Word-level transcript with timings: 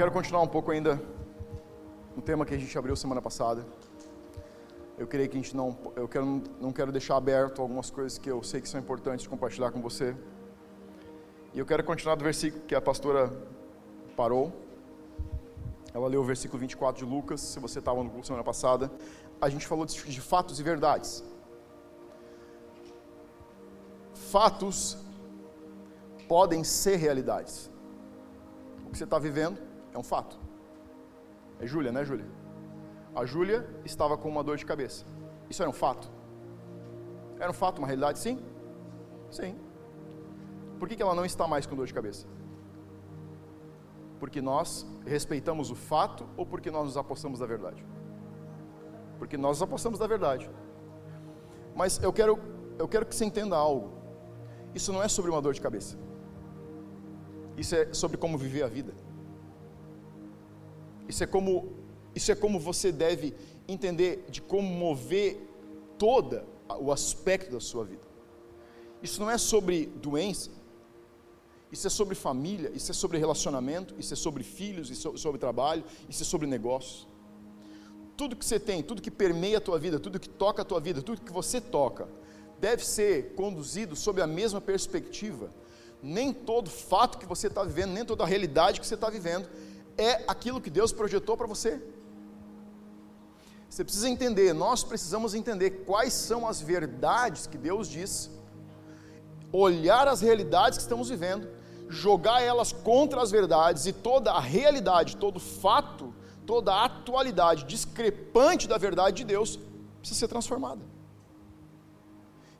quero 0.00 0.12
continuar 0.12 0.40
um 0.40 0.48
pouco 0.48 0.70
ainda 0.70 0.98
no 2.16 2.22
tema 2.22 2.46
que 2.46 2.54
a 2.54 2.56
gente 2.56 2.78
abriu 2.78 2.96
semana 2.96 3.20
passada. 3.20 3.66
Eu 4.96 5.06
creio 5.06 5.28
que 5.28 5.36
a 5.36 5.40
gente 5.42 5.54
não, 5.54 5.76
eu 5.94 6.08
quero, 6.08 6.42
não 6.58 6.72
quero 6.72 6.90
deixar 6.90 7.18
aberto 7.18 7.60
algumas 7.60 7.90
coisas 7.90 8.16
que 8.16 8.30
eu 8.30 8.42
sei 8.42 8.62
que 8.62 8.68
são 8.70 8.80
importantes 8.80 9.26
compartilhar 9.26 9.70
com 9.70 9.82
você. 9.82 10.16
E 11.52 11.58
eu 11.58 11.66
quero 11.66 11.84
continuar 11.84 12.14
do 12.14 12.24
versículo 12.24 12.64
que 12.64 12.74
a 12.74 12.80
pastora 12.80 13.30
parou. 14.16 14.50
Ela 15.92 16.08
leu 16.08 16.22
o 16.22 16.24
versículo 16.24 16.58
24 16.60 17.04
de 17.04 17.12
Lucas, 17.14 17.42
se 17.42 17.60
você 17.60 17.78
estava 17.78 18.02
no 18.02 18.08
curso 18.08 18.28
semana 18.28 18.42
passada. 18.42 18.90
A 19.38 19.50
gente 19.50 19.66
falou 19.66 19.84
de, 19.84 20.02
de 20.02 20.20
fatos 20.22 20.58
e 20.58 20.62
verdades. 20.62 21.22
Fatos 24.14 24.96
podem 26.26 26.64
ser 26.64 26.96
realidades. 26.96 27.70
O 28.86 28.90
que 28.90 28.96
você 28.96 29.04
está 29.04 29.18
vivendo 29.18 29.68
é 29.92 29.98
um 29.98 30.02
fato. 30.02 30.38
É 31.58 31.66
Júlia, 31.66 31.92
né, 31.92 32.04
Júlia? 32.04 32.26
A 33.14 33.24
Júlia 33.24 33.68
estava 33.84 34.16
com 34.16 34.28
uma 34.28 34.42
dor 34.42 34.56
de 34.56 34.64
cabeça. 34.64 35.04
Isso 35.48 35.62
era 35.62 35.68
um 35.68 35.74
fato? 35.74 36.10
Era 37.38 37.50
um 37.50 37.54
fato, 37.54 37.78
uma 37.78 37.86
realidade, 37.86 38.18
sim? 38.18 38.38
Sim. 39.30 39.56
Por 40.78 40.88
que, 40.88 41.00
ela 41.02 41.14
não 41.14 41.24
está 41.24 41.46
mais 41.46 41.66
com 41.66 41.76
dor 41.76 41.86
de 41.86 41.94
cabeça? 41.94 42.26
Porque 44.18 44.40
nós 44.40 44.86
respeitamos 45.04 45.70
o 45.70 45.74
fato 45.74 46.26
ou 46.36 46.46
porque 46.46 46.70
nós 46.70 46.84
nos 46.84 46.96
apostamos 46.96 47.38
da 47.38 47.46
verdade? 47.46 47.84
Porque 49.18 49.36
nós 49.36 49.58
nos 49.58 49.62
apostamos 49.62 49.98
da 49.98 50.06
verdade. 50.06 50.50
Mas 51.74 52.02
eu 52.02 52.12
quero, 52.12 52.38
eu 52.78 52.88
quero 52.88 53.06
que 53.06 53.14
você 53.14 53.24
entenda 53.24 53.56
algo. 53.56 53.92
Isso 54.74 54.92
não 54.92 55.02
é 55.02 55.08
sobre 55.08 55.30
uma 55.30 55.42
dor 55.42 55.52
de 55.52 55.60
cabeça. 55.60 55.98
Isso 57.56 57.74
é 57.74 57.92
sobre 57.92 58.16
como 58.16 58.38
viver 58.38 58.62
a 58.62 58.68
vida. 58.68 58.94
Isso 61.10 61.24
é 61.24 61.26
como, 61.26 61.72
isso 62.14 62.30
é 62.30 62.34
como 62.34 62.58
você 62.58 62.90
deve 62.92 63.34
entender 63.66 64.24
de 64.30 64.40
como 64.40 64.68
mover 64.68 65.40
todo 65.98 66.42
o 66.78 66.92
aspecto 66.92 67.50
da 67.52 67.60
sua 67.60 67.84
vida. 67.84 68.02
Isso 69.02 69.20
não 69.20 69.30
é 69.30 69.36
sobre 69.36 69.86
doença, 69.86 70.50
isso 71.72 71.86
é 71.86 71.90
sobre 71.90 72.14
família, 72.14 72.70
isso 72.74 72.90
é 72.92 72.94
sobre 72.94 73.18
relacionamento, 73.18 73.94
isso 73.98 74.14
é 74.14 74.16
sobre 74.16 74.44
filhos, 74.44 74.88
isso 74.90 75.12
é 75.14 75.16
sobre 75.16 75.38
trabalho, 75.38 75.84
isso 76.08 76.22
é 76.22 76.26
sobre 76.26 76.46
negócios. 76.46 77.08
Tudo 78.16 78.36
que 78.36 78.44
você 78.44 78.60
tem, 78.60 78.82
tudo 78.82 79.02
que 79.02 79.10
permeia 79.10 79.58
a 79.58 79.60
tua 79.60 79.78
vida, 79.78 79.98
tudo 79.98 80.20
que 80.20 80.28
toca 80.28 80.62
a 80.62 80.64
tua 80.64 80.78
vida, 80.78 81.02
tudo 81.02 81.22
que 81.22 81.32
você 81.32 81.60
toca, 81.60 82.08
deve 82.60 82.84
ser 82.86 83.34
conduzido 83.34 83.96
sob 83.96 84.20
a 84.20 84.26
mesma 84.26 84.60
perspectiva. 84.60 85.50
Nem 86.02 86.32
todo 86.32 86.70
fato 86.70 87.18
que 87.18 87.26
você 87.26 87.48
está 87.48 87.64
vivendo, 87.64 87.92
nem 87.92 88.04
toda 88.04 88.22
a 88.22 88.26
realidade 88.26 88.80
que 88.80 88.86
você 88.86 88.94
está 88.94 89.10
vivendo 89.10 89.48
é 89.96 90.24
aquilo 90.26 90.60
que 90.60 90.70
Deus 90.70 90.92
projetou 90.92 91.36
para 91.36 91.46
você. 91.46 91.80
Você 93.68 93.84
precisa 93.84 94.08
entender, 94.08 94.52
nós 94.52 94.82
precisamos 94.82 95.34
entender 95.34 95.84
quais 95.86 96.12
são 96.12 96.46
as 96.46 96.60
verdades 96.60 97.46
que 97.46 97.56
Deus 97.56 97.88
diz, 97.88 98.30
olhar 99.52 100.08
as 100.08 100.20
realidades 100.20 100.78
que 100.78 100.82
estamos 100.82 101.08
vivendo 101.08 101.60
jogar 101.90 102.40
elas 102.40 102.72
contra 102.72 103.20
as 103.20 103.30
verdades 103.30 103.84
e 103.84 103.92
toda 103.92 104.30
a 104.30 104.40
realidade, 104.40 105.16
todo 105.16 105.40
fato, 105.40 106.14
toda 106.46 106.72
a 106.72 106.84
atualidade 106.84 107.64
discrepante 107.64 108.68
da 108.68 108.78
verdade 108.78 109.18
de 109.18 109.24
Deus 109.24 109.58
precisa 109.98 110.20
ser 110.20 110.28
transformada. 110.28 110.80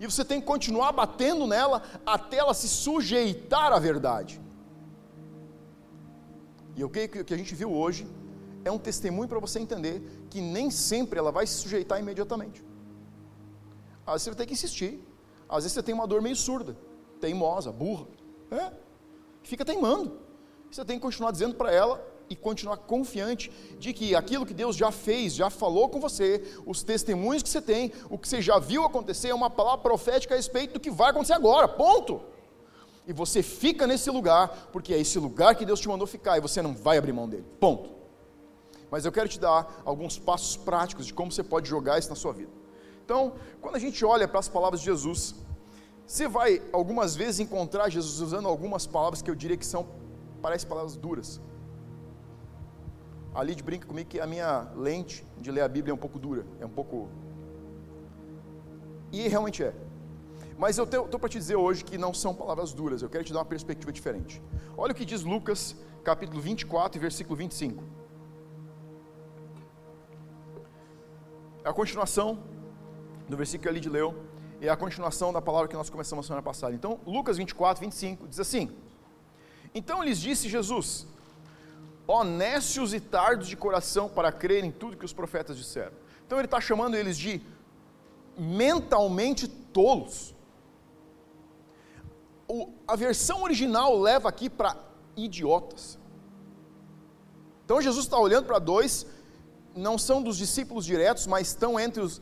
E 0.00 0.06
você 0.06 0.24
tem 0.24 0.40
que 0.40 0.46
continuar 0.46 0.92
batendo 0.92 1.46
nela 1.46 1.82
até 2.04 2.38
ela 2.38 2.54
se 2.54 2.68
sujeitar 2.68 3.72
à 3.72 3.78
verdade. 3.78 4.40
E 6.76 6.84
o 6.84 6.88
que 6.88 7.34
a 7.34 7.36
gente 7.36 7.54
viu 7.54 7.72
hoje 7.72 8.06
é 8.64 8.70
um 8.70 8.78
testemunho 8.78 9.28
para 9.28 9.38
você 9.38 9.58
entender 9.58 10.02
que 10.28 10.40
nem 10.40 10.70
sempre 10.70 11.18
ela 11.18 11.32
vai 11.32 11.46
se 11.46 11.54
sujeitar 11.54 11.98
imediatamente. 11.98 12.64
Às 14.06 14.14
vezes 14.14 14.22
você 14.24 14.30
vai 14.30 14.36
ter 14.38 14.46
que 14.46 14.52
insistir. 14.52 15.00
Às 15.48 15.64
vezes 15.64 15.72
você 15.72 15.82
tem 15.82 15.94
uma 15.94 16.06
dor 16.06 16.22
meio 16.22 16.36
surda, 16.36 16.76
teimosa, 17.20 17.72
burra. 17.72 18.06
É, 18.50 18.72
fica 19.42 19.64
teimando. 19.64 20.18
Você 20.70 20.84
tem 20.84 20.96
que 20.96 21.02
continuar 21.02 21.32
dizendo 21.32 21.54
para 21.54 21.72
ela 21.72 22.06
e 22.28 22.36
continuar 22.36 22.76
confiante 22.76 23.50
de 23.78 23.92
que 23.92 24.14
aquilo 24.14 24.46
que 24.46 24.54
Deus 24.54 24.76
já 24.76 24.92
fez, 24.92 25.34
já 25.34 25.50
falou 25.50 25.88
com 25.88 25.98
você, 25.98 26.42
os 26.64 26.82
testemunhos 26.84 27.42
que 27.42 27.48
você 27.48 27.60
tem, 27.60 27.92
o 28.08 28.16
que 28.16 28.28
você 28.28 28.40
já 28.40 28.58
viu 28.60 28.84
acontecer 28.84 29.28
é 29.28 29.34
uma 29.34 29.50
palavra 29.50 29.78
profética 29.78 30.34
a 30.34 30.36
respeito 30.36 30.74
do 30.74 30.80
que 30.80 30.90
vai 30.90 31.10
acontecer 31.10 31.32
agora. 31.32 31.66
Ponto. 31.66 32.22
E 33.10 33.12
você 33.12 33.42
fica 33.42 33.88
nesse 33.88 34.08
lugar, 34.08 34.68
porque 34.70 34.94
é 34.94 34.98
esse 35.00 35.18
lugar 35.18 35.56
que 35.56 35.64
Deus 35.66 35.80
te 35.80 35.88
mandou 35.88 36.06
ficar 36.06 36.38
e 36.38 36.40
você 36.40 36.62
não 36.62 36.72
vai 36.72 36.96
abrir 36.96 37.12
mão 37.12 37.28
dele. 37.28 37.44
Ponto. 37.58 37.90
Mas 38.88 39.04
eu 39.04 39.10
quero 39.10 39.28
te 39.28 39.40
dar 39.40 39.82
alguns 39.84 40.16
passos 40.16 40.56
práticos 40.56 41.06
de 41.06 41.12
como 41.12 41.32
você 41.32 41.42
pode 41.42 41.68
jogar 41.68 41.98
isso 41.98 42.08
na 42.08 42.14
sua 42.14 42.32
vida. 42.32 42.52
Então, 43.04 43.32
quando 43.60 43.74
a 43.74 43.80
gente 43.80 44.04
olha 44.04 44.28
para 44.28 44.38
as 44.38 44.48
palavras 44.48 44.78
de 44.78 44.86
Jesus, 44.86 45.34
você 46.06 46.28
vai 46.28 46.62
algumas 46.72 47.16
vezes 47.16 47.40
encontrar 47.40 47.88
Jesus 47.88 48.20
usando 48.20 48.46
algumas 48.46 48.86
palavras 48.86 49.20
que 49.20 49.28
eu 49.28 49.34
diria 49.34 49.56
que 49.56 49.66
são, 49.66 49.88
parecem 50.40 50.68
palavras 50.68 50.94
duras. 50.96 51.40
A 53.34 53.42
Lid 53.42 53.60
brinca 53.60 53.88
comigo 53.88 54.08
que 54.08 54.20
a 54.20 54.26
minha 54.26 54.70
lente 54.76 55.26
de 55.40 55.50
ler 55.50 55.62
a 55.62 55.68
Bíblia 55.68 55.90
é 55.90 55.94
um 55.94 55.98
pouco 56.06 56.16
dura, 56.16 56.46
é 56.60 56.64
um 56.64 56.70
pouco. 56.70 57.08
E 59.10 59.26
realmente 59.26 59.64
é. 59.64 59.74
Mas 60.62 60.76
eu 60.76 60.84
estou 60.84 61.18
para 61.18 61.30
te 61.30 61.38
dizer 61.38 61.56
hoje 61.56 61.82
que 61.82 61.96
não 61.96 62.12
são 62.12 62.34
palavras 62.34 62.74
duras, 62.74 63.00
eu 63.00 63.08
quero 63.08 63.24
te 63.24 63.32
dar 63.32 63.38
uma 63.38 63.46
perspectiva 63.46 63.90
diferente. 63.90 64.42
Olha 64.76 64.92
o 64.92 64.94
que 64.94 65.06
diz 65.06 65.22
Lucas, 65.22 65.74
capítulo 66.04 66.38
24, 66.38 67.00
versículo 67.00 67.34
25. 67.34 67.82
É 71.64 71.68
a 71.70 71.72
continuação 71.72 72.28
do 73.26 73.38
versículo 73.38 73.62
que 73.62 73.68
a 73.70 73.72
Lid 73.72 73.88
leu 73.88 74.14
é 74.60 74.68
a 74.68 74.76
continuação 74.76 75.32
da 75.32 75.40
palavra 75.40 75.66
que 75.66 75.74
nós 75.74 75.88
começamos 75.88 76.26
a 76.26 76.28
semana 76.28 76.42
passada. 76.42 76.74
Então, 76.74 77.00
Lucas 77.06 77.38
24, 77.38 77.80
25 77.80 78.28
diz 78.28 78.38
assim: 78.38 78.70
Então 79.74 80.04
lhes 80.04 80.20
disse 80.20 80.46
Jesus: 80.46 81.06
Honestos 82.06 82.92
e 82.92 83.00
tardos 83.00 83.48
de 83.48 83.56
coração 83.56 84.10
para 84.10 84.30
crer 84.30 84.62
em 84.62 84.70
tudo 84.70 84.98
que 84.98 85.06
os 85.06 85.14
profetas 85.14 85.56
disseram. 85.56 85.96
Então 86.26 86.36
ele 86.36 86.44
está 86.44 86.60
chamando 86.60 86.96
eles 86.96 87.16
de 87.16 87.40
mentalmente 88.36 89.48
tolos. 89.48 90.38
O, 92.52 92.54
a 92.86 92.96
versão 92.96 93.42
original 93.42 93.90
leva 93.98 94.28
aqui 94.28 94.48
para 94.50 94.76
idiotas. 95.16 95.98
Então 97.64 97.80
Jesus 97.80 98.04
está 98.06 98.18
olhando 98.18 98.46
para 98.46 98.58
dois, 98.58 99.06
não 99.74 99.96
são 99.96 100.22
dos 100.22 100.36
discípulos 100.36 100.84
diretos, 100.84 101.26
mas 101.26 101.48
estão 101.48 101.78
entre 101.78 102.00
os 102.00 102.20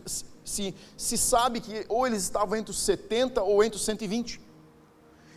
se, 0.49 0.75
se 0.97 1.17
sabe 1.17 1.61
que 1.61 1.85
ou 1.89 2.07
eles 2.07 2.23
estavam 2.23 2.57
entre 2.57 2.71
os 2.71 2.81
70 2.81 3.43
ou 3.43 3.63
entre 3.63 3.77
os 3.77 3.85
120. 3.85 4.41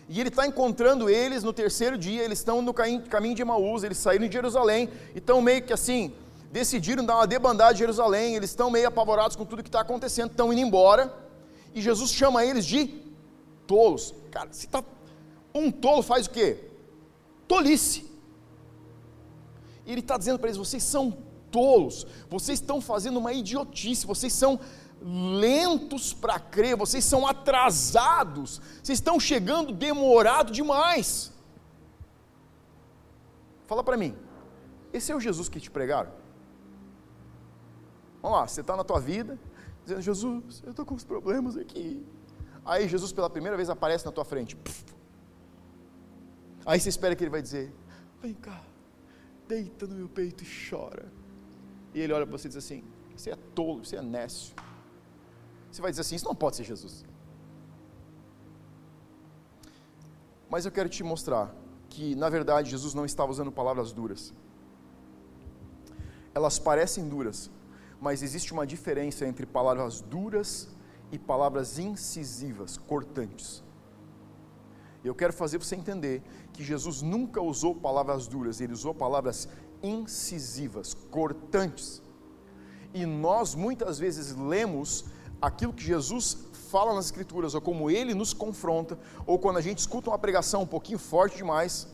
E 0.09 0.19
ele 0.19 0.29
está 0.29 0.45
encontrando 0.47 1.09
eles 1.09 1.43
no 1.43 1.53
terceiro 1.53 1.97
dia, 1.97 2.23
eles 2.23 2.39
estão 2.39 2.61
no 2.61 2.73
caminho 2.73 3.35
de 3.35 3.41
Emaús, 3.41 3.83
eles 3.83 3.97
saíram 3.97 4.27
de 4.27 4.33
Jerusalém, 4.33 4.89
e 5.15 5.19
estão 5.19 5.41
meio 5.41 5.63
que 5.63 5.71
assim, 5.71 6.13
decidiram 6.51 7.05
dar 7.05 7.15
uma 7.15 7.27
debandada 7.27 7.73
de 7.73 7.79
Jerusalém, 7.79 8.35
eles 8.35 8.49
estão 8.49 8.69
meio 8.69 8.87
apavorados 8.87 9.37
com 9.37 9.45
tudo 9.45 9.63
que 9.63 9.69
está 9.69 9.81
acontecendo, 9.81 10.31
estão 10.31 10.51
indo 10.51 10.61
embora, 10.61 11.13
e 11.73 11.81
Jesus 11.81 12.11
chama 12.11 12.43
eles 12.43 12.65
de 12.65 13.01
tolos. 13.65 14.13
Cara, 14.31 14.51
se 14.51 14.67
tá, 14.67 14.83
um 15.53 15.71
tolo 15.71 16.01
faz 16.01 16.25
o 16.25 16.29
quê? 16.29 16.71
Tolice. 17.47 18.09
E 19.85 19.91
ele 19.91 20.01
está 20.01 20.17
dizendo 20.17 20.39
para 20.39 20.47
eles: 20.47 20.57
vocês 20.57 20.81
são 20.81 21.11
tolos, 21.51 22.07
vocês 22.29 22.59
estão 22.59 22.79
fazendo 22.79 23.19
uma 23.19 23.33
idiotice, 23.33 24.07
vocês 24.07 24.31
são 24.31 24.59
lentos 25.01 26.13
para 26.13 26.39
crer, 26.39 26.77
vocês 26.77 27.03
são 27.03 27.27
atrasados, 27.27 28.61
vocês 28.81 28.99
estão 28.99 29.19
chegando 29.19 29.73
demorado 29.73 30.51
demais. 30.51 31.33
Fala 33.67 33.83
para 33.83 33.97
mim, 33.97 34.15
esse 34.93 35.11
é 35.11 35.15
o 35.15 35.19
Jesus 35.19 35.49
que 35.49 35.59
te 35.59 35.69
pregaram? 35.69 36.11
Vamos 38.21 38.37
lá, 38.37 38.47
você 38.47 38.61
está 38.61 38.77
na 38.77 38.83
tua 38.83 38.99
vida, 38.99 39.39
dizendo, 39.83 40.01
Jesus, 40.01 40.61
eu 40.63 40.71
estou 40.71 40.85
com 40.85 40.93
uns 40.93 41.03
problemas 41.03 41.57
aqui. 41.57 42.05
Aí 42.65 42.87
Jesus 42.87 43.11
pela 43.11 43.29
primeira 43.29 43.57
vez 43.57 43.69
aparece 43.69 44.05
na 44.05 44.11
tua 44.11 44.25
frente. 44.25 44.57
Aí 46.65 46.79
você 46.79 46.89
espera 46.89 47.15
que 47.15 47.23
ele 47.23 47.31
vai 47.31 47.41
dizer, 47.41 47.73
vem 48.21 48.33
cá, 48.33 48.61
deita 49.47 49.87
no 49.87 49.95
meu 49.95 50.07
peito 50.07 50.43
e 50.43 50.47
chora. 50.69 51.11
E 51.93 51.99
ele 51.99 52.13
olha 52.13 52.25
para 52.25 52.37
você 52.37 52.47
e 52.47 52.49
diz 52.49 52.57
assim, 52.57 52.83
você 53.15 53.31
é 53.31 53.35
tolo, 53.35 53.83
você 53.83 53.97
é 53.97 54.01
nécio. 54.01 54.53
Você 55.71 55.81
vai 55.81 55.91
dizer 55.91 56.01
assim: 56.01 56.15
Isso 56.15 56.25
não 56.25 56.35
pode 56.35 56.57
ser 56.57 56.63
Jesus. 56.63 57.05
Mas 60.49 60.65
eu 60.65 60.71
quero 60.71 60.89
te 60.89 61.01
mostrar 61.01 61.55
que, 61.89 62.13
na 62.15 62.29
verdade, 62.29 62.69
Jesus 62.69 62.93
não 62.93 63.05
estava 63.05 63.31
usando 63.31 63.51
palavras 63.51 63.93
duras. 63.93 64.33
Elas 66.33 66.59
parecem 66.59 67.07
duras, 67.07 67.49
mas 68.01 68.21
existe 68.21 68.51
uma 68.51 68.67
diferença 68.67 69.25
entre 69.25 69.45
palavras 69.45 70.01
duras 70.01 70.69
e 71.11 71.19
palavras 71.19 71.77
incisivas, 71.77 72.77
cortantes. 72.77 73.63
Eu 75.03 75.15
quero 75.15 75.33
fazer 75.33 75.57
você 75.57 75.75
entender 75.75 76.21
que 76.53 76.63
Jesus 76.63 77.01
nunca 77.01 77.41
usou 77.41 77.75
palavras 77.75 78.27
duras, 78.27 78.61
ele 78.61 78.73
usou 78.73 78.93
palavras 78.93 79.47
incisivas, 79.81 80.93
cortantes. 80.93 82.03
E 82.93 83.05
nós 83.05 83.55
muitas 83.55 83.97
vezes 83.97 84.35
lemos 84.35 85.05
aquilo 85.41 85.73
que 85.73 85.83
Jesus 85.83 86.37
fala 86.69 86.93
nas 86.93 87.05
Escrituras, 87.05 87.55
ou 87.55 87.61
como 87.61 87.89
ele 87.89 88.13
nos 88.13 88.31
confronta, 88.33 88.97
ou 89.25 89.39
quando 89.39 89.57
a 89.57 89.61
gente 89.61 89.79
escuta 89.79 90.09
uma 90.09 90.19
pregação 90.19 90.61
um 90.61 90.67
pouquinho 90.67 90.99
forte 90.99 91.37
demais, 91.37 91.87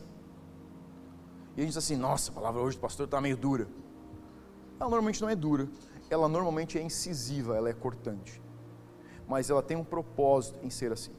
e 1.56 1.60
a 1.60 1.64
gente 1.64 1.70
diz 1.70 1.76
assim: 1.76 1.96
nossa, 1.96 2.30
a 2.30 2.34
palavra 2.34 2.60
hoje 2.60 2.76
do 2.76 2.80
pastor 2.80 3.06
está 3.06 3.20
meio 3.20 3.36
dura. 3.36 3.66
Ela 4.78 4.88
normalmente 4.90 5.20
não 5.20 5.28
é 5.28 5.34
dura, 5.34 5.68
ela 6.08 6.28
normalmente 6.28 6.78
é 6.78 6.82
incisiva, 6.82 7.56
ela 7.56 7.68
é 7.68 7.72
cortante. 7.72 8.40
Mas 9.28 9.50
ela 9.50 9.62
tem 9.62 9.76
um 9.76 9.84
propósito 9.84 10.58
em 10.64 10.70
ser 10.70 10.90
assim. 10.90 11.12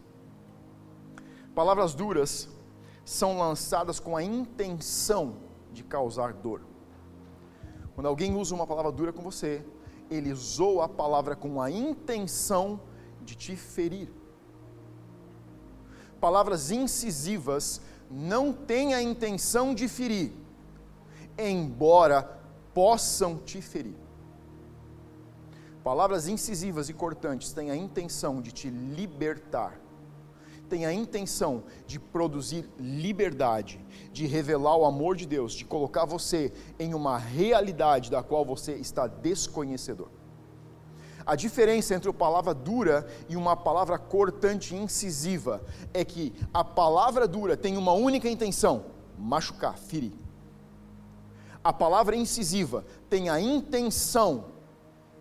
Palavras 1.53 1.93
duras 1.93 2.49
são 3.05 3.37
lançadas 3.37 3.99
com 3.99 4.17
a 4.17 4.23
intenção 4.23 5.37
de 5.71 5.83
causar 5.83 6.33
dor. 6.33 6.61
Quando 7.93 8.07
alguém 8.07 8.35
usa 8.35 8.55
uma 8.55 8.65
palavra 8.65 8.91
dura 8.91 9.13
com 9.13 9.21
você, 9.21 9.63
ele 10.09 10.31
usou 10.31 10.81
a 10.81 10.89
palavra 10.89 11.35
com 11.35 11.61
a 11.61 11.69
intenção 11.69 12.79
de 13.21 13.35
te 13.35 13.55
ferir. 13.55 14.09
Palavras 16.19 16.71
incisivas 16.71 17.81
não 18.09 18.51
têm 18.51 18.93
a 18.93 19.01
intenção 19.01 19.75
de 19.75 19.87
ferir, 19.87 20.31
embora 21.37 22.39
possam 22.73 23.37
te 23.37 23.61
ferir. 23.61 23.95
Palavras 25.83 26.27
incisivas 26.27 26.89
e 26.89 26.93
cortantes 26.93 27.53
têm 27.53 27.71
a 27.71 27.75
intenção 27.75 28.41
de 28.41 28.51
te 28.51 28.69
libertar, 28.69 29.79
têm 30.67 30.85
a 30.85 30.93
intenção 30.93 31.63
de 31.87 31.97
produzir 31.99 32.69
liberdade, 32.77 33.79
de 34.11 34.27
revelar 34.27 34.75
o 34.75 34.85
amor 34.85 35.15
de 35.15 35.25
Deus, 35.25 35.53
de 35.53 35.63
colocar 35.63 36.05
você 36.05 36.51
em 36.77 36.93
uma 36.93 37.17
realidade 37.17 38.11
da 38.11 38.21
qual 38.21 38.43
você 38.45 38.73
está 38.73 39.07
desconhecedor. 39.07 40.09
A 41.25 41.35
diferença 41.35 41.95
entre 41.95 42.09
a 42.09 42.13
palavra 42.13 42.53
dura 42.53 43.07
e 43.29 43.35
uma 43.35 43.55
palavra 43.55 43.97
cortante 43.97 44.75
incisiva 44.75 45.63
é 45.93 46.03
que 46.03 46.33
a 46.53 46.63
palavra 46.63 47.27
dura 47.27 47.55
tem 47.55 47.77
uma 47.77 47.93
única 47.93 48.27
intenção: 48.27 48.85
machucar, 49.17 49.77
ferir. 49.77 50.13
A 51.63 51.71
palavra 51.71 52.15
incisiva 52.15 52.85
tem 53.09 53.29
a 53.29 53.39
intenção 53.39 54.58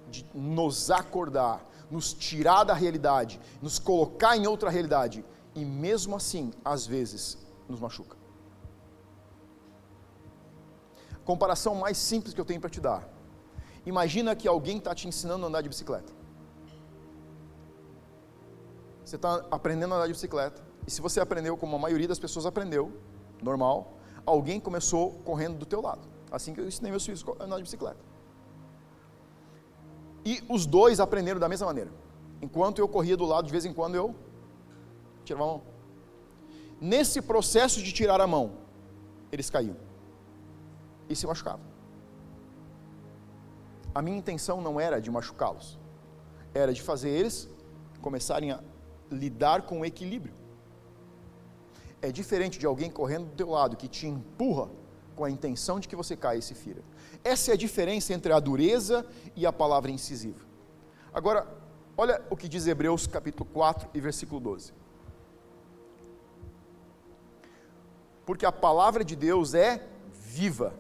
de 0.08 0.26
nos 0.34 0.90
acordar, 0.90 1.64
nos 1.90 2.12
tirar 2.12 2.64
da 2.64 2.75
realidade, 2.75 3.40
nos 3.62 3.78
colocar 3.78 4.37
em 4.37 4.46
outra 4.46 4.70
realidade 4.70 5.25
e 5.55 5.64
mesmo 5.64 6.16
assim, 6.16 6.52
às 6.64 6.87
vezes, 6.87 7.38
nos 7.69 7.81
machuca. 7.81 8.16
Comparação 11.25 11.75
mais 11.75 11.99
simples 11.99 12.32
que 12.32 12.40
eu 12.40 12.44
tenho 12.44 12.60
para 12.60 12.70
te 12.70 12.81
dar 12.81 13.19
Imagina 13.88 14.37
que 14.37 14.46
alguém 14.46 14.76
está 14.76 14.94
te 14.94 15.08
ensinando 15.08 15.46
a 15.46 15.49
andar 15.49 15.62
de 15.62 15.69
bicicleta. 15.70 16.12
Você 19.02 19.16
está 19.16 19.43
aprendendo 19.50 19.94
a 19.94 19.96
andar 19.96 20.06
de 20.06 20.12
bicicleta. 20.12 20.62
E 20.87 20.90
se 20.90 21.00
você 21.00 21.20
aprendeu 21.20 21.56
como 21.56 21.75
a 21.75 21.78
maioria 21.78 22.06
das 22.06 22.19
pessoas 22.19 22.44
aprendeu, 22.44 22.93
normal, 23.43 23.94
alguém 24.26 24.61
começou 24.61 25.12
correndo 25.25 25.56
do 25.56 25.64
teu 25.64 25.81
lado. 25.81 26.06
Assim 26.31 26.52
que 26.52 26.61
eu 26.61 26.66
ensinei 26.66 26.90
meus 26.90 27.06
filhos 27.06 27.25
a 27.40 27.44
andar 27.44 27.56
de 27.56 27.62
bicicleta. 27.62 27.99
E 30.30 30.32
os 30.54 30.62
dois 30.76 30.96
aprenderam 31.06 31.40
da 31.44 31.48
mesma 31.48 31.66
maneira. 31.70 31.90
Enquanto 32.46 32.78
eu 32.82 32.88
corria 32.96 33.16
do 33.16 33.26
lado, 33.32 33.46
de 33.46 33.52
vez 33.56 33.64
em 33.64 33.72
quando 33.78 33.94
eu 33.94 34.06
tirava 35.25 35.44
a 35.44 35.48
mão. 35.52 35.62
Nesse 36.80 37.19
processo 37.30 37.78
de 37.86 37.90
tirar 37.98 38.20
a 38.20 38.26
mão, 38.26 38.46
eles 39.32 39.48
caíam 39.54 39.76
e 41.08 41.16
se 41.20 41.26
machucavam 41.26 41.69
a 43.98 44.02
minha 44.02 44.16
intenção 44.16 44.60
não 44.60 44.78
era 44.78 45.00
de 45.00 45.10
machucá-los, 45.10 45.76
era 46.54 46.72
de 46.72 46.80
fazer 46.80 47.10
eles 47.10 47.48
começarem 48.00 48.52
a 48.52 48.60
lidar 49.10 49.62
com 49.62 49.80
o 49.80 49.84
equilíbrio. 49.84 50.34
É 52.00 52.12
diferente 52.12 52.60
de 52.60 52.66
alguém 52.66 52.90
correndo 52.90 53.26
do 53.26 53.34
teu 53.34 53.50
lado 53.50 53.76
que 53.76 53.88
te 53.88 54.06
empurra 54.06 54.69
com 55.18 55.24
a 55.24 55.30
intenção 55.30 55.80
de 55.80 55.88
que 55.88 55.96
você 55.96 56.16
caia 56.16 56.38
e 56.38 56.42
se 56.42 56.54
fira. 56.54 56.80
Essa 57.24 57.50
é 57.50 57.54
a 57.54 57.56
diferença 57.56 58.14
entre 58.14 58.32
a 58.32 58.38
dureza 58.38 59.04
e 59.34 59.44
a 59.44 59.52
palavra 59.52 59.90
incisiva. 59.90 60.46
Agora, 61.12 61.44
olha 61.96 62.22
o 62.30 62.36
que 62.36 62.48
diz 62.48 62.68
Hebreus 62.68 63.08
capítulo 63.08 63.44
4 63.52 63.88
e 63.92 64.00
versículo 64.00 64.40
12. 64.40 64.72
Porque 68.24 68.46
a 68.46 68.52
palavra 68.52 69.02
de 69.04 69.16
Deus 69.16 69.54
é 69.54 69.84
viva 70.12 70.72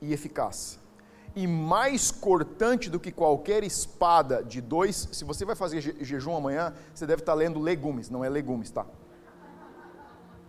e 0.00 0.12
eficaz 0.12 0.78
e 1.34 1.44
mais 1.48 2.12
cortante 2.12 2.88
do 2.88 3.00
que 3.00 3.10
qualquer 3.10 3.64
espada 3.64 4.44
de 4.44 4.60
dois. 4.60 5.08
Se 5.10 5.24
você 5.24 5.44
vai 5.44 5.56
fazer 5.56 5.80
je 5.80 6.04
jejum 6.04 6.36
amanhã, 6.36 6.72
você 6.94 7.04
deve 7.04 7.22
estar 7.22 7.34
lendo 7.34 7.58
legumes, 7.58 8.08
não 8.08 8.24
é 8.24 8.28
legumes, 8.28 8.70
tá? 8.70 8.86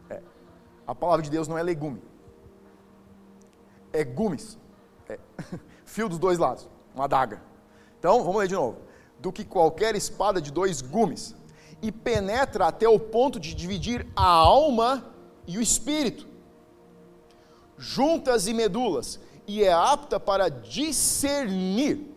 É. 0.08 0.22
A 0.86 0.94
palavra 0.94 1.24
de 1.24 1.32
Deus 1.32 1.48
não 1.48 1.58
é 1.58 1.64
legume, 1.64 2.04
é 3.96 4.04
gumes, 4.04 4.58
é. 5.10 5.20
fio 5.86 6.10
dos 6.10 6.20
dois 6.20 6.38
lados, 6.38 6.70
uma 6.94 7.06
adaga. 7.06 7.42
Então, 8.00 8.24
vamos 8.24 8.38
ler 8.38 8.48
de 8.48 8.56
novo. 8.56 8.78
Do 9.20 9.32
que 9.32 9.44
qualquer 9.44 9.96
espada 9.96 10.42
de 10.42 10.52
dois 10.52 10.82
gumes, 10.82 11.36
e 11.82 11.92
penetra 11.92 12.68
até 12.68 12.88
o 12.88 13.00
ponto 13.00 13.40
de 13.40 13.54
dividir 13.54 14.08
a 14.16 14.26
alma 14.26 15.14
e 15.48 15.58
o 15.58 15.62
espírito, 15.62 16.28
juntas 17.78 18.48
e 18.48 18.54
medulas, 18.54 19.20
e 19.48 19.64
é 19.64 19.72
apta 19.72 20.20
para 20.20 20.50
discernir. 20.50 22.12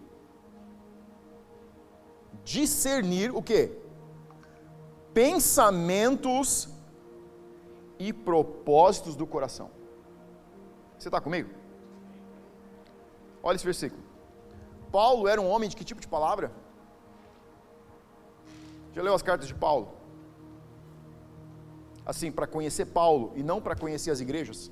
Discernir 2.45 3.35
o 3.35 3.43
que? 3.43 3.73
Pensamentos 5.13 6.69
e 7.99 8.13
propósitos 8.13 9.17
do 9.17 9.27
coração. 9.27 9.71
Você 10.99 11.09
está 11.09 11.21
comigo? 11.21 11.51
Olha 13.43 13.57
esse 13.57 13.65
versículo. 13.65 14.03
Paulo 14.91 15.29
era 15.29 15.41
um 15.41 15.49
homem 15.49 15.69
de 15.69 15.77
que 15.77 15.85
tipo 15.85 16.01
de 16.01 16.09
palavra? 16.09 16.51
Já 18.95 19.03
leu 19.03 19.15
as 19.15 19.23
cartas 19.23 19.47
de 19.47 19.55
Paulo? 19.55 19.89
Assim, 22.05 22.33
para 22.33 22.47
conhecer 22.47 22.87
Paulo 22.87 23.33
e 23.37 23.43
não 23.43 23.61
para 23.61 23.77
conhecer 23.77 24.11
as 24.11 24.21
igrejas? 24.21 24.71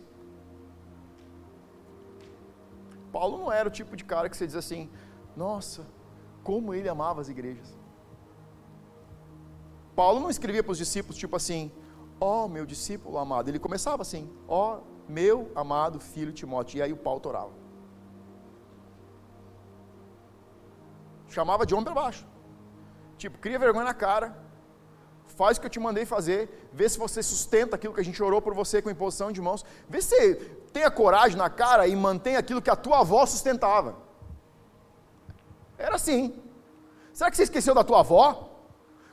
Paulo 3.13 3.39
não 3.39 3.53
era 3.53 3.69
o 3.69 3.73
tipo 3.73 3.95
de 3.97 4.05
cara 4.05 4.29
que 4.29 4.37
você 4.37 4.47
diz 4.47 4.57
assim: 4.57 4.91
nossa, 5.37 5.87
como 6.43 6.73
ele 6.75 6.89
amava 6.89 7.21
as 7.21 7.29
igrejas. 7.29 7.77
Paulo 9.95 10.21
não 10.21 10.31
escrevia 10.31 10.63
para 10.63 10.73
os 10.73 10.79
discípulos 10.79 11.17
tipo 11.17 11.37
assim: 11.37 11.71
ó 12.21 12.45
oh, 12.45 12.49
meu 12.49 12.65
discípulo 12.67 13.19
amado. 13.19 13.49
Ele 13.49 13.59
começava 13.59 14.03
assim: 14.03 14.31
ó 14.49 14.79
oh, 14.79 15.11
meu 15.11 15.51
amado 15.55 16.01
filho 16.01 16.33
Timóteo. 16.33 16.79
E 16.79 16.83
aí 16.83 16.93
o 16.93 16.97
Paulo 16.97 17.21
orava. 17.25 17.66
Chamava 21.37 21.67
de 21.67 21.75
homem 21.75 21.85
para 21.85 22.01
baixo. 22.03 22.25
Tipo, 23.19 23.39
cria 23.39 23.59
vergonha 23.59 23.85
na 23.85 23.93
cara, 23.93 24.35
faz 25.27 25.57
o 25.57 25.61
que 25.61 25.67
eu 25.67 25.75
te 25.75 25.79
mandei 25.79 26.07
fazer, 26.07 26.41
vê 26.73 26.89
se 26.89 26.99
você 26.99 27.23
sustenta 27.23 27.77
aquilo 27.77 27.93
que 27.93 28.01
a 28.01 28.05
gente 28.09 28.23
orou 28.23 28.41
por 28.41 28.55
você 28.55 28.81
com 28.81 28.89
imposição 28.89 29.31
de 29.31 29.43
mãos, 29.43 29.63
vê 29.87 30.01
se 30.01 30.35
tenha 30.73 30.91
coragem 30.91 31.37
na 31.37 31.51
cara 31.51 31.87
e 31.87 31.95
mantém 31.95 32.37
aquilo 32.37 32.63
que 32.63 32.71
a 32.71 32.77
tua 32.85 33.01
avó 33.01 33.27
sustentava. 33.27 33.97
Era 35.77 35.97
assim. 35.97 36.43
Será 37.13 37.31
que 37.31 37.37
você 37.37 37.43
esqueceu 37.43 37.75
da 37.75 37.85
tua 37.85 38.01
avó? 38.01 38.49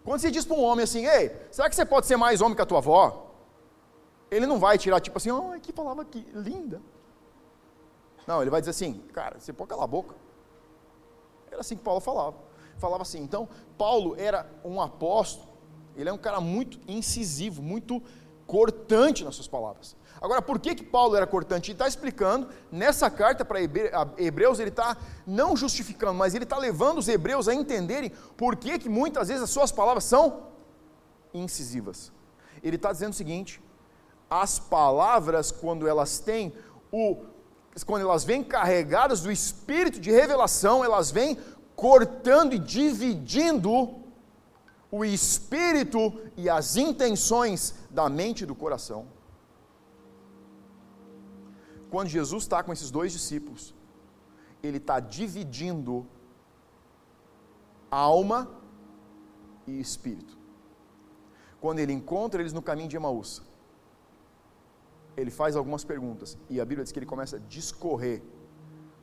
Quando 0.06 0.22
você 0.22 0.32
diz 0.32 0.46
para 0.46 0.56
um 0.56 0.64
homem 0.64 0.84
assim, 0.86 1.06
ei, 1.06 1.36
será 1.52 1.70
que 1.70 1.76
você 1.76 1.84
pode 1.84 2.06
ser 2.06 2.16
mais 2.16 2.40
homem 2.40 2.56
que 2.56 2.62
a 2.62 2.66
tua 2.66 2.78
avó? 2.78 3.32
Ele 4.32 4.48
não 4.48 4.60
vai 4.60 4.78
tirar 4.78 5.02
tipo 5.02 5.18
assim, 5.18 5.32
oh, 5.32 5.60
que 5.62 5.74
palavra 5.74 6.06
que 6.06 6.26
linda. 6.34 6.82
Não, 8.26 8.42
ele 8.42 8.50
vai 8.50 8.62
dizer 8.62 8.72
assim, 8.72 8.94
cara, 9.12 9.42
você 9.42 9.52
pode 9.52 9.72
calar 9.72 9.84
a 9.84 9.88
boca. 9.88 10.23
Era 11.54 11.62
assim 11.62 11.78
que 11.78 11.84
Paulo 11.84 12.02
falava. 12.02 12.38
Falava 12.78 13.04
assim. 13.04 13.22
Então, 13.22 13.48
Paulo 13.78 14.16
era 14.18 14.50
um 14.66 14.82
apóstolo 14.82 15.54
ele 15.96 16.10
é 16.10 16.14
um 16.14 16.18
cara 16.18 16.42
muito 16.42 16.80
incisivo, 16.88 17.62
muito 17.62 18.02
cortante 18.46 19.24
nas 19.24 19.36
suas 19.36 19.48
palavras. 19.48 19.96
Agora, 20.22 20.42
por 20.42 20.60
que, 20.60 20.76
que 20.76 20.84
Paulo 20.84 21.16
era 21.16 21.28
cortante? 21.28 21.72
Ele 21.72 21.76
está 21.76 21.88
explicando, 21.88 22.48
nessa 22.72 23.10
carta 23.10 23.44
para 23.44 23.62
Hebreus, 23.62 24.60
ele 24.60 24.70
está 24.70 24.98
não 25.26 25.56
justificando, 25.56 26.14
mas 26.14 26.34
ele 26.34 26.46
está 26.46 26.58
levando 26.58 26.98
os 27.00 27.08
hebreus 27.08 27.48
a 27.48 27.54
entenderem 27.54 28.12
por 28.38 28.56
que, 28.56 28.80
que 28.80 28.90
muitas 28.90 29.28
vezes 29.28 29.44
as 29.44 29.50
suas 29.50 29.72
palavras 29.72 30.06
são 30.06 30.48
incisivas. 31.34 32.12
Ele 32.62 32.78
está 32.78 32.92
dizendo 32.92 33.12
o 33.12 33.16
seguinte: 33.16 33.62
as 34.30 34.60
palavras, 34.60 35.52
quando 35.52 35.88
elas 35.88 36.20
têm 36.20 36.54
o. 36.92 37.33
quando 37.82 38.04
elas 38.04 38.24
vêm 38.24 38.44
carregadas 38.44 39.22
do 39.22 39.32
espírito 39.32 40.00
de 40.00 40.12
revelação, 40.12 40.84
elas 40.84 41.10
vêm 41.10 41.38
cortando 41.76 42.54
e 42.54 42.60
dividindo 42.60 43.96
o 44.92 45.04
espírito 45.04 46.14
e 46.38 46.50
as 46.50 46.76
intenções 46.76 47.74
da 47.90 48.08
mente 48.10 48.44
e 48.44 48.46
do 48.46 48.54
coração. 48.54 49.08
quando 51.94 52.08
Jesus 52.08 52.42
está 52.42 52.64
com 52.64 52.74
esses 52.74 52.90
dois 52.90 53.12
discípulos, 53.12 53.72
ele 54.64 54.78
está 54.78 55.00
dividindo 55.00 56.08
alma 57.92 58.50
e 59.68 59.80
espírito. 59.80 60.36
Quando 61.62 61.78
ele 61.78 61.94
encontra 61.94 62.42
eles 62.42 62.52
no 62.52 62.64
caminho 62.64 62.90
de 62.90 62.96
Emaús, 62.96 63.44
ele 65.16 65.32
faz 65.32 65.56
algumas 65.56 65.84
perguntas 65.84 66.38
e 66.50 66.60
a 66.60 66.66
Bíblia 66.66 66.84
diz 66.84 66.92
que 66.92 67.00
ele 67.00 67.06
começa 67.06 67.38
a 67.38 67.40
discorrer 67.40 68.22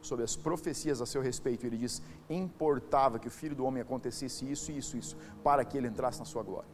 sobre 0.00 0.24
as 0.24 0.34
profecias 0.36 1.00
a 1.00 1.06
seu 1.06 1.22
respeito. 1.22 1.66
Ele 1.66 1.76
diz: 1.76 2.02
importava 2.28 3.18
que 3.18 3.28
o 3.28 3.30
filho 3.30 3.54
do 3.54 3.64
homem 3.64 3.82
acontecesse 3.82 4.50
isso, 4.50 4.72
isso, 4.72 4.96
isso, 4.96 5.16
para 5.42 5.64
que 5.64 5.76
ele 5.76 5.88
entrasse 5.88 6.18
na 6.18 6.24
sua 6.24 6.42
glória. 6.42 6.68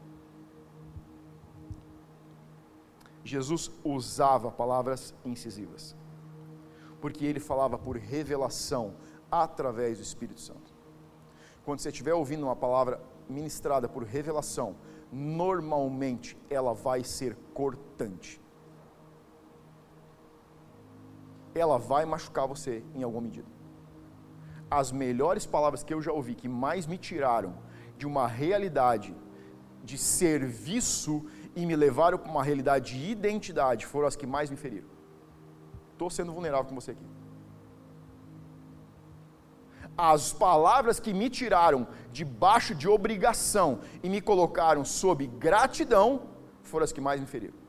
Jesus 3.24 3.70
usava 3.82 4.50
palavras 4.52 5.12
incisivas, 5.24 5.96
porque 7.00 7.24
ele 7.24 7.40
falava 7.40 7.76
por 7.76 7.96
revelação 7.96 8.94
através 9.30 9.98
do 9.98 10.04
Espírito 10.04 10.40
Santo. 10.40 10.74
Quando 11.64 11.80
você 11.80 11.88
estiver 11.88 12.14
ouvindo 12.14 12.44
uma 12.44 12.54
palavra 12.54 13.00
ministrada 13.28 13.88
por 13.88 14.04
revelação, 14.04 14.76
normalmente 15.10 16.38
ela 16.48 16.72
vai 16.72 17.02
ser 17.02 17.36
cortante. 17.52 18.40
Ela 21.58 21.78
vai 21.78 22.04
machucar 22.04 22.46
você 22.46 22.84
em 22.94 23.02
alguma 23.02 23.22
medida. 23.22 23.48
As 24.70 24.90
melhores 24.92 25.46
palavras 25.46 25.82
que 25.82 25.94
eu 25.94 26.02
já 26.02 26.12
ouvi, 26.12 26.34
que 26.34 26.48
mais 26.48 26.86
me 26.86 26.98
tiraram 26.98 27.54
de 27.96 28.06
uma 28.06 28.26
realidade 28.26 29.14
de 29.82 29.96
serviço 29.96 31.24
e 31.54 31.64
me 31.64 31.76
levaram 31.76 32.18
para 32.18 32.30
uma 32.30 32.42
realidade 32.42 32.98
de 32.98 33.10
identidade, 33.10 33.86
foram 33.86 34.08
as 34.08 34.16
que 34.16 34.26
mais 34.26 34.50
me 34.50 34.56
feriram. 34.56 34.88
Estou 35.92 36.10
sendo 36.10 36.32
vulnerável 36.32 36.66
com 36.66 36.74
você 36.74 36.90
aqui. 36.90 37.06
As 39.96 40.32
palavras 40.32 41.00
que 41.00 41.14
me 41.14 41.30
tiraram 41.30 41.86
debaixo 42.12 42.74
de 42.74 42.86
obrigação 42.86 43.80
e 44.02 44.10
me 44.10 44.20
colocaram 44.20 44.84
sob 44.84 45.26
gratidão 45.26 46.22
foram 46.60 46.84
as 46.84 46.92
que 46.92 47.00
mais 47.00 47.18
me 47.20 47.26
feriram. 47.26 47.65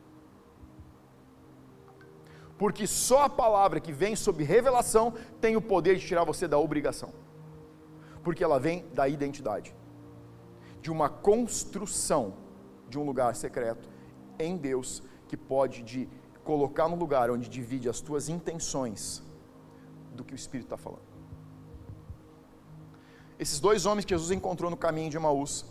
Porque 2.57 2.87
só 2.87 3.23
a 3.23 3.29
palavra 3.29 3.79
que 3.79 3.91
vem 3.91 4.15
sob 4.15 4.43
revelação 4.43 5.13
tem 5.39 5.55
o 5.55 5.61
poder 5.61 5.95
de 5.97 6.05
tirar 6.05 6.23
você 6.23 6.47
da 6.47 6.57
obrigação. 6.57 7.13
Porque 8.23 8.43
ela 8.43 8.59
vem 8.59 8.85
da 8.93 9.07
identidade, 9.07 9.75
de 10.81 10.91
uma 10.91 11.07
construção 11.07 12.33
de 12.89 12.97
um 12.97 13.05
lugar 13.05 13.35
secreto 13.35 13.87
em 14.39 14.57
Deus 14.57 15.03
que 15.27 15.37
pode 15.37 15.83
de 15.83 16.09
colocar 16.43 16.87
no 16.87 16.95
lugar 16.95 17.29
onde 17.29 17.49
divide 17.49 17.89
as 17.89 17.99
tuas 18.01 18.29
intenções 18.29 19.21
do 20.15 20.23
que 20.23 20.33
o 20.33 20.35
Espírito 20.35 20.67
está 20.67 20.77
falando. 20.77 21.07
Esses 23.37 23.59
dois 23.59 23.85
homens 23.85 24.03
que 24.03 24.13
Jesus 24.13 24.31
encontrou 24.31 24.71
no 24.71 24.77
caminho 24.77 25.11
de 25.11 25.17
Emaús, 25.17 25.65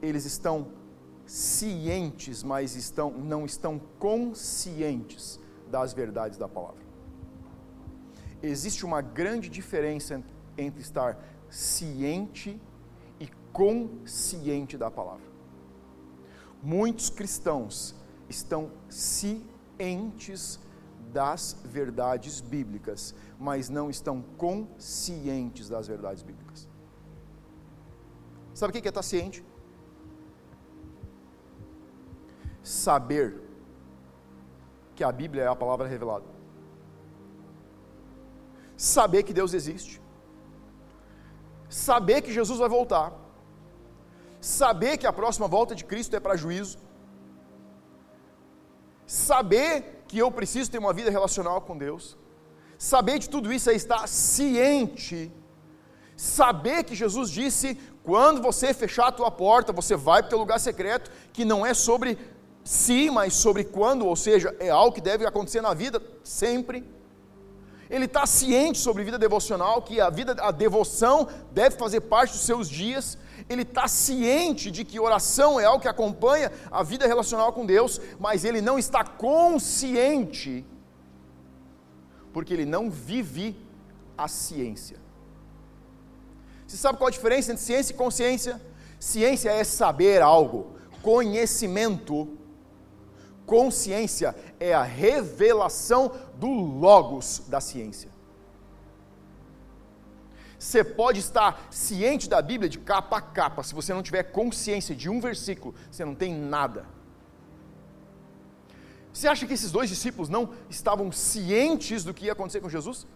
eles 0.00 0.24
estão 0.24 0.77
cientes, 1.28 2.42
mas 2.42 2.74
estão, 2.74 3.10
não 3.10 3.44
estão 3.44 3.78
conscientes 3.98 5.38
das 5.70 5.92
verdades 5.92 6.38
da 6.38 6.48
palavra. 6.48 6.80
Existe 8.42 8.86
uma 8.86 9.02
grande 9.02 9.50
diferença 9.50 10.22
entre 10.56 10.80
estar 10.80 11.22
ciente 11.50 12.58
e 13.20 13.28
consciente 13.52 14.78
da 14.78 14.90
palavra. 14.90 15.26
Muitos 16.62 17.10
cristãos 17.10 17.94
estão 18.28 18.72
cientes 18.88 20.58
das 21.12 21.56
verdades 21.64 22.40
bíblicas, 22.40 23.14
mas 23.38 23.68
não 23.68 23.90
estão 23.90 24.22
conscientes 24.38 25.68
das 25.68 25.86
verdades 25.86 26.22
bíblicas. 26.22 26.66
Sabe 28.54 28.70
o 28.70 28.72
que 28.80 28.88
é 28.88 28.90
estar 28.90 29.02
ciente? 29.02 29.44
Saber 32.68 33.26
que 34.94 35.04
a 35.04 35.12
Bíblia 35.20 35.42
é 35.44 35.48
a 35.48 35.56
palavra 35.62 35.86
revelada. 35.94 36.28
Saber 38.76 39.22
que 39.22 39.36
Deus 39.40 39.52
existe. 39.60 39.94
Saber 41.68 42.18
que 42.22 42.36
Jesus 42.38 42.58
vai 42.58 42.68
voltar. 42.68 43.12
Saber 44.40 44.92
que 44.98 45.06
a 45.06 45.12
próxima 45.20 45.48
volta 45.56 45.74
de 45.74 45.84
Cristo 45.90 46.14
é 46.16 46.20
para 46.20 46.40
juízo. 46.44 46.78
Saber 49.06 50.04
que 50.08 50.18
eu 50.18 50.30
preciso 50.30 50.70
ter 50.70 50.78
uma 50.78 50.92
vida 50.92 51.10
relacional 51.10 51.60
com 51.60 51.76
Deus 51.76 52.16
Saber 52.78 53.18
de 53.18 53.28
tudo 53.28 53.52
isso 53.52 53.68
é 53.68 53.74
estar 53.74 54.06
ciente. 54.06 55.32
Saber 56.16 56.84
que 56.84 56.94
Jesus 56.94 57.28
disse: 57.28 57.74
quando 58.04 58.40
você 58.40 58.72
fechar 58.72 59.08
a 59.08 59.12
tua 59.12 59.30
porta, 59.32 59.72
você 59.72 59.96
vai 59.96 60.22
para 60.22 60.28
o 60.28 60.30
teu 60.30 60.38
lugar 60.38 60.60
secreto, 60.60 61.10
que 61.32 61.44
não 61.44 61.66
é 61.66 61.74
sobre 61.74 62.16
si, 62.68 63.08
mas 63.10 63.32
sobre 63.32 63.64
quando, 63.64 64.06
ou 64.06 64.14
seja, 64.14 64.54
é 64.60 64.68
algo 64.68 64.94
que 64.94 65.00
deve 65.00 65.24
acontecer 65.24 65.62
na 65.62 65.72
vida 65.72 66.02
sempre. 66.22 66.84
Ele 67.88 68.04
está 68.04 68.26
ciente 68.26 68.78
sobre 68.78 69.02
vida 69.04 69.18
devocional, 69.18 69.80
que 69.80 69.98
a 69.98 70.10
vida, 70.10 70.36
a 70.38 70.50
devoção 70.50 71.26
deve 71.50 71.78
fazer 71.78 72.02
parte 72.02 72.32
dos 72.32 72.42
seus 72.42 72.68
dias. 72.68 73.16
Ele 73.48 73.62
está 73.62 73.88
ciente 73.88 74.70
de 74.70 74.84
que 74.84 75.00
oração 75.00 75.58
é 75.58 75.64
algo 75.64 75.80
que 75.80 75.88
acompanha 75.88 76.52
a 76.70 76.82
vida 76.82 77.06
relacional 77.06 77.54
com 77.54 77.64
Deus, 77.64 77.98
mas 78.20 78.44
ele 78.44 78.60
não 78.60 78.78
está 78.78 79.02
consciente 79.02 80.62
porque 82.34 82.52
ele 82.52 82.66
não 82.66 82.90
vive 82.90 83.56
a 84.16 84.28
ciência. 84.28 84.98
Você 86.66 86.76
sabe 86.76 86.98
qual 86.98 87.08
a 87.08 87.10
diferença 87.10 87.50
entre 87.50 87.64
ciência 87.64 87.94
e 87.94 87.96
consciência? 87.96 88.60
Ciência 89.00 89.48
é 89.48 89.64
saber 89.64 90.20
algo, 90.20 90.76
conhecimento. 91.02 92.36
Consciência 93.48 94.36
é 94.60 94.74
a 94.74 94.82
revelação 94.82 96.12
do 96.34 96.50
Logos 96.50 97.44
da 97.48 97.62
ciência. 97.62 98.10
Você 100.58 100.84
pode 100.84 101.20
estar 101.20 101.66
ciente 101.70 102.28
da 102.28 102.42
Bíblia 102.42 102.68
de 102.68 102.78
capa 102.78 103.16
a 103.16 103.22
capa, 103.22 103.62
se 103.62 103.74
você 103.74 103.94
não 103.94 104.02
tiver 104.02 104.24
consciência 104.24 104.94
de 104.94 105.08
um 105.08 105.18
versículo, 105.18 105.74
você 105.90 106.04
não 106.04 106.14
tem 106.14 106.34
nada. 106.34 106.84
Você 109.14 109.26
acha 109.26 109.46
que 109.46 109.54
esses 109.54 109.72
dois 109.72 109.88
discípulos 109.88 110.28
não 110.28 110.50
estavam 110.68 111.10
cientes 111.10 112.04
do 112.04 112.12
que 112.12 112.26
ia 112.26 112.32
acontecer 112.32 112.60
com 112.60 112.68
Jesus? 112.68 113.06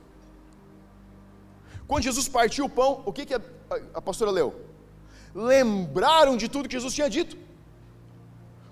Quando 1.87 2.05
Jesus 2.05 2.27
partiu 2.27 2.65
o 2.65 2.71
pão, 2.71 3.03
o 3.05 3.13
que, 3.13 3.27
que 3.27 3.35
a, 3.35 3.41
a, 3.93 4.01
pastora 4.01 4.31
leu? 4.31 4.65
Lembraram 5.35 6.39
de 6.39 6.49
tudo 6.49 6.71
que 6.71 6.75
Jesus 6.75 6.95
tinha 6.95 7.11
dito. 7.11 7.37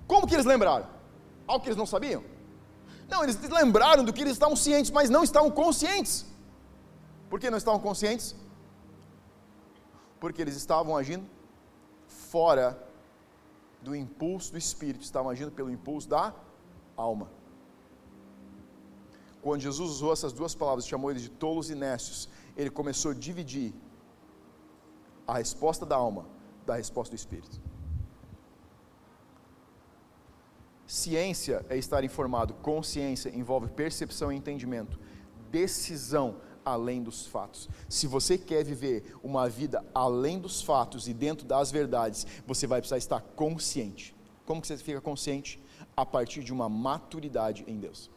Como 0.07 0.27
que 0.27 0.35
eles 0.35 0.47
lembraram? 0.47 1.00
Algo 1.51 1.61
que 1.63 1.69
eles 1.71 1.83
não 1.83 1.91
sabiam? 1.95 2.23
Não, 3.13 3.21
eles 3.25 3.37
lembraram 3.61 4.05
do 4.05 4.13
que 4.13 4.23
eles 4.25 4.35
estavam 4.35 4.57
cientes, 4.67 4.91
mas 4.99 5.11
não 5.17 5.23
estavam 5.29 5.51
conscientes. 5.63 6.15
Por 7.29 7.41
que 7.41 7.51
não 7.55 7.59
estavam 7.63 7.81
conscientes? 7.89 8.27
Porque 10.21 10.41
eles 10.45 10.57
estavam 10.63 10.97
agindo 11.01 11.27
fora 12.07 12.67
do 13.83 13.97
impulso 13.97 14.53
do 14.53 14.59
Espírito, 14.59 15.03
estavam 15.03 15.31
agindo 15.35 15.51
pelo 15.59 15.71
impulso 15.77 16.09
da 16.09 16.33
alma. 16.97 17.27
Quando 19.43 19.61
Jesus 19.69 19.91
usou 19.97 20.13
essas 20.13 20.33
duas 20.33 20.55
palavras, 20.55 20.87
chamou 20.87 21.11
eles 21.11 21.23
de 21.23 21.31
tolos 21.31 21.69
e 21.71 21.75
nécios, 21.75 22.29
ele 22.57 22.71
começou 22.71 23.11
a 23.11 23.15
dividir 23.15 23.73
a 25.27 25.39
resposta 25.39 25.85
da 25.85 25.97
alma 25.97 26.25
da 26.67 26.77
resposta 26.77 27.13
do 27.15 27.19
espírito. 27.19 27.70
Ciência 30.91 31.65
é 31.69 31.77
estar 31.77 32.03
informado, 32.03 32.55
consciência 32.55 33.31
envolve 33.31 33.69
percepção 33.69 34.33
e 34.33 34.37
entendimento, 34.37 34.99
decisão 35.51 36.41
além 36.65 37.03
dos 37.03 37.27
fatos. 37.27 37.69
Se 37.89 38.07
você 38.07 38.37
quer 38.37 38.65
viver 38.65 39.15
uma 39.23 39.49
vida 39.49 39.85
além 39.95 40.41
dos 40.41 40.63
fatos 40.63 41.07
e 41.07 41.15
dentro 41.15 41.47
das 41.47 41.71
verdades, 41.71 42.27
você 42.47 42.67
vai 42.67 42.81
precisar 42.81 42.99
estar 42.99 43.21
consciente. 43.21 44.17
Como 44.45 44.61
que 44.61 44.67
você 44.67 44.77
fica 44.79 45.01
consciente? 45.01 45.61
a 45.97 46.05
partir 46.05 46.43
de 46.43 46.53
uma 46.53 46.69
maturidade 46.69 47.65
em 47.67 47.79
Deus. 47.79 48.11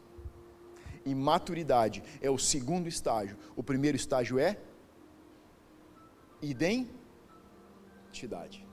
E 1.05 1.13
maturidade 1.13 2.03
é 2.21 2.29
o 2.29 2.37
segundo 2.37 2.87
estágio. 2.87 3.37
O 3.55 3.63
primeiro 3.63 3.97
estágio 3.97 4.39
é 4.39 4.57
identidade. 6.41 8.65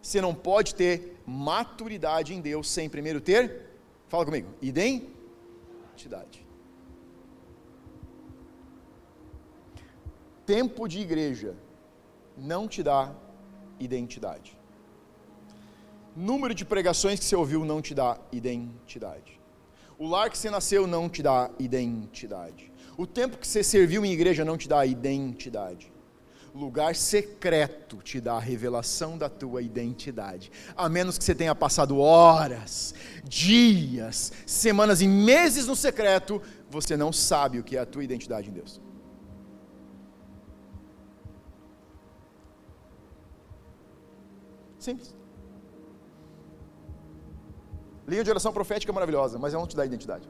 Você 0.00 0.20
não 0.20 0.34
pode 0.34 0.74
ter 0.74 1.15
maturidade 1.26 2.32
em 2.32 2.40
Deus 2.40 2.70
sem 2.70 2.88
primeiro 2.88 3.20
ter, 3.20 3.66
fala 4.08 4.24
comigo, 4.24 4.48
identidade. 4.62 6.46
Tempo 10.44 10.86
de 10.86 11.00
igreja 11.00 11.56
não 12.36 12.68
te 12.68 12.82
dá 12.82 13.12
identidade 13.80 14.56
número 16.16 16.54
de 16.54 16.64
pregações 16.64 17.18
que 17.18 17.26
você 17.26 17.36
ouviu 17.36 17.64
não 17.64 17.82
te 17.82 17.94
dá 17.94 18.18
identidade. 18.32 19.38
O 19.98 20.06
lar 20.08 20.30
que 20.30 20.38
você 20.38 20.48
nasceu 20.48 20.86
não 20.86 21.08
te 21.08 21.22
dá 21.22 21.50
identidade. 21.58 22.72
O 22.96 23.06
tempo 23.06 23.36
que 23.36 23.46
você 23.46 23.62
serviu 23.62 24.04
em 24.04 24.12
igreja 24.12 24.44
não 24.44 24.56
te 24.56 24.66
dá 24.66 24.86
identidade. 24.86 25.92
Lugar 26.56 26.96
secreto 26.96 27.98
te 27.98 28.18
dá 28.18 28.36
a 28.36 28.40
revelação 28.40 29.18
da 29.18 29.28
tua 29.28 29.60
identidade. 29.60 30.50
A 30.74 30.88
menos 30.88 31.18
que 31.18 31.24
você 31.24 31.34
tenha 31.34 31.54
passado 31.54 31.98
horas, 31.98 32.94
dias, 33.22 34.32
semanas 34.46 35.02
e 35.02 35.06
meses 35.06 35.66
no 35.66 35.76
secreto, 35.76 36.40
você 36.70 36.96
não 36.96 37.12
sabe 37.12 37.58
o 37.58 37.62
que 37.62 37.76
é 37.76 37.80
a 37.80 37.84
tua 37.84 38.02
identidade 38.02 38.48
em 38.48 38.54
Deus. 38.54 38.80
Simples. 44.78 45.14
Linha 48.08 48.24
de 48.24 48.30
oração 48.30 48.50
profética 48.50 48.90
é 48.90 48.94
maravilhosa, 48.94 49.38
mas 49.38 49.52
ela 49.52 49.60
não 49.60 49.68
te 49.68 49.76
dá 49.76 49.84
identidade. 49.84 50.26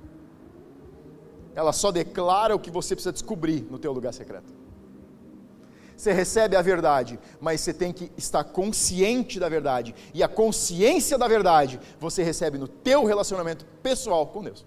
Ela 1.55 1.73
só 1.73 1.93
declara 1.93 2.57
o 2.57 2.59
que 2.59 2.71
você 2.71 2.97
precisa 2.97 3.13
descobrir 3.13 3.63
no 3.71 3.79
teu 3.79 3.93
lugar 3.93 4.13
secreto. 4.13 4.56
Você 5.97 6.13
recebe 6.13 6.55
a 6.57 6.63
verdade, 6.63 7.19
mas 7.41 7.63
você 7.63 7.73
tem 7.73 7.91
que 7.91 8.13
estar 8.19 8.45
consciente 8.45 9.41
da 9.41 9.49
verdade. 9.49 9.95
E 10.13 10.23
a 10.23 10.29
consciência 10.29 11.17
da 11.17 11.27
verdade 11.27 11.81
você 11.99 12.23
recebe 12.23 12.59
no 12.59 12.69
teu 12.69 13.05
relacionamento 13.05 13.65
pessoal 13.83 14.27
com 14.27 14.43
Deus. 14.43 14.67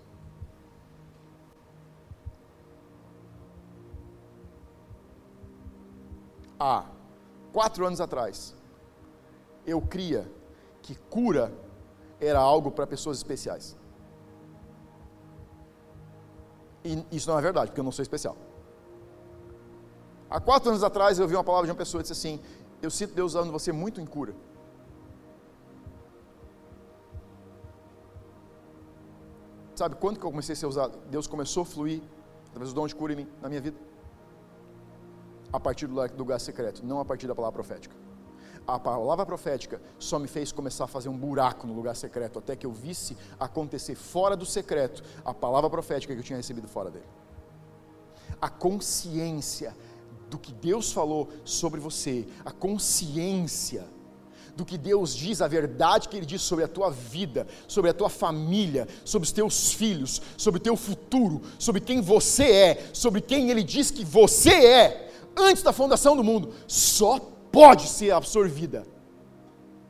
Há 6.60 6.86
quatro 7.54 7.86
anos 7.86 8.02
atrás, 8.02 8.56
eu 9.66 9.80
cria 9.80 10.30
que 10.82 10.96
cura 11.10 11.54
era 12.20 12.40
algo 12.40 12.72
para 12.72 12.88
pessoas 12.88 13.18
especiais. 13.18 13.78
E 16.84 17.06
isso 17.12 17.30
não 17.30 17.38
é 17.38 17.42
verdade, 17.42 17.68
porque 17.68 17.80
eu 17.80 17.84
não 17.84 17.92
sou 17.92 18.04
especial. 18.04 18.36
Há 20.30 20.40
quatro 20.40 20.70
anos 20.70 20.84
atrás 20.84 21.18
eu 21.18 21.24
ouvi 21.24 21.36
uma 21.36 21.44
palavra 21.44 21.66
de 21.66 21.72
uma 21.72 21.78
pessoa 21.78 22.04
que 22.04 22.10
disse 22.10 22.28
assim: 22.28 22.40
Eu 22.82 22.90
sinto 22.90 23.14
Deus 23.14 23.34
usando 23.34 23.52
você 23.52 23.72
muito 23.72 24.00
em 24.00 24.06
cura. 24.06 24.36
Sabe 29.76 29.96
quando 29.96 30.20
que 30.20 30.26
eu 30.26 30.32
comecei 30.32 30.54
a 30.54 30.56
ser 30.56 30.66
usado? 30.66 30.98
Deus 31.10 31.26
começou 31.26 31.64
a 31.64 31.66
fluir 31.66 32.02
através 32.48 32.74
do 32.74 32.76
dom 32.76 32.86
de 32.86 32.94
cura 32.94 33.14
em 33.14 33.16
mim, 33.16 33.28
na 33.42 33.48
minha 33.48 33.62
vida? 33.62 33.78
A 35.54 35.60
partir 35.60 35.88
do 35.88 35.96
lugar 36.18 36.40
secreto, 36.40 36.86
não 36.86 37.00
a 37.00 37.06
partir 37.06 37.28
da 37.28 37.34
palavra 37.34 37.54
profética 37.54 37.96
a 38.76 38.80
palavra 38.80 39.26
profética 39.26 39.82
só 39.98 40.20
me 40.20 40.28
fez 40.28 40.52
começar 40.52 40.84
a 40.84 40.88
fazer 40.88 41.10
um 41.10 41.18
buraco 41.18 41.66
no 41.66 41.74
lugar 41.74 41.96
secreto, 41.96 42.40
até 42.40 42.56
que 42.56 42.66
eu 42.66 42.72
visse 42.72 43.18
acontecer 43.40 43.96
fora 43.96 44.36
do 44.38 44.46
secreto 44.46 45.04
a 45.26 45.34
palavra 45.34 45.70
profética 45.70 46.14
que 46.14 46.20
eu 46.20 46.24
tinha 46.24 46.38
recebido 46.38 46.68
fora 46.68 46.92
dele. 46.92 47.06
A 48.42 48.50
consciência 48.50 49.76
do 50.30 50.38
que 50.38 50.54
Deus 50.54 50.92
falou 50.92 51.30
sobre 51.44 51.80
você, 51.80 52.28
a 52.46 52.52
consciência 52.52 53.86
do 54.56 54.66
que 54.66 54.78
Deus 54.78 55.16
diz, 55.16 55.42
a 55.42 55.48
verdade 55.48 56.10
que 56.10 56.18
Ele 56.18 56.26
diz 56.26 56.42
sobre 56.42 56.66
a 56.66 56.68
tua 56.68 56.90
vida, 56.90 57.48
sobre 57.68 57.90
a 57.90 57.94
tua 57.94 58.10
família, 58.10 58.88
sobre 59.06 59.26
os 59.26 59.32
teus 59.32 59.72
filhos, 59.72 60.22
sobre 60.38 60.60
o 60.60 60.62
teu 60.62 60.76
futuro, 60.76 61.42
sobre 61.58 61.82
quem 61.82 62.02
você 62.02 62.44
é, 62.44 62.90
sobre 62.94 63.22
quem 63.22 63.50
Ele 63.50 63.64
diz 63.64 63.90
que 63.90 64.04
você 64.04 64.50
é, 64.50 65.12
antes 65.36 65.64
da 65.64 65.72
fundação 65.72 66.16
do 66.16 66.24
mundo, 66.24 66.54
só 66.68 67.20
pode 67.52 67.88
ser 67.88 68.12
absorvida 68.12 68.86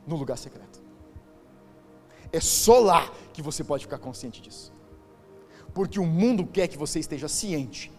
no 0.06 0.16
lugar 0.16 0.38
secreto. 0.38 0.80
É 2.32 2.40
só 2.40 2.78
lá 2.78 3.10
que 3.32 3.42
você 3.42 3.64
pode 3.64 3.84
ficar 3.84 3.98
consciente 3.98 4.40
disso. 4.40 4.72
Porque 5.74 5.98
o 5.98 6.06
mundo 6.06 6.46
quer 6.46 6.68
que 6.68 6.78
você 6.78 7.00
esteja 7.00 7.28
ciente, 7.28 7.92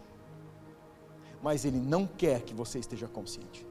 mas 1.41 1.65
ele 1.65 1.80
não 1.80 2.06
quer 2.06 2.41
que 2.41 2.54
você 2.54 2.80
esteja 2.80 3.08
consciente. 3.08 3.65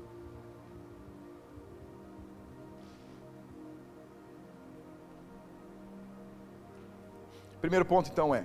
Primeiro 7.60 7.84
ponto 7.84 8.10
então 8.10 8.34
é: 8.34 8.44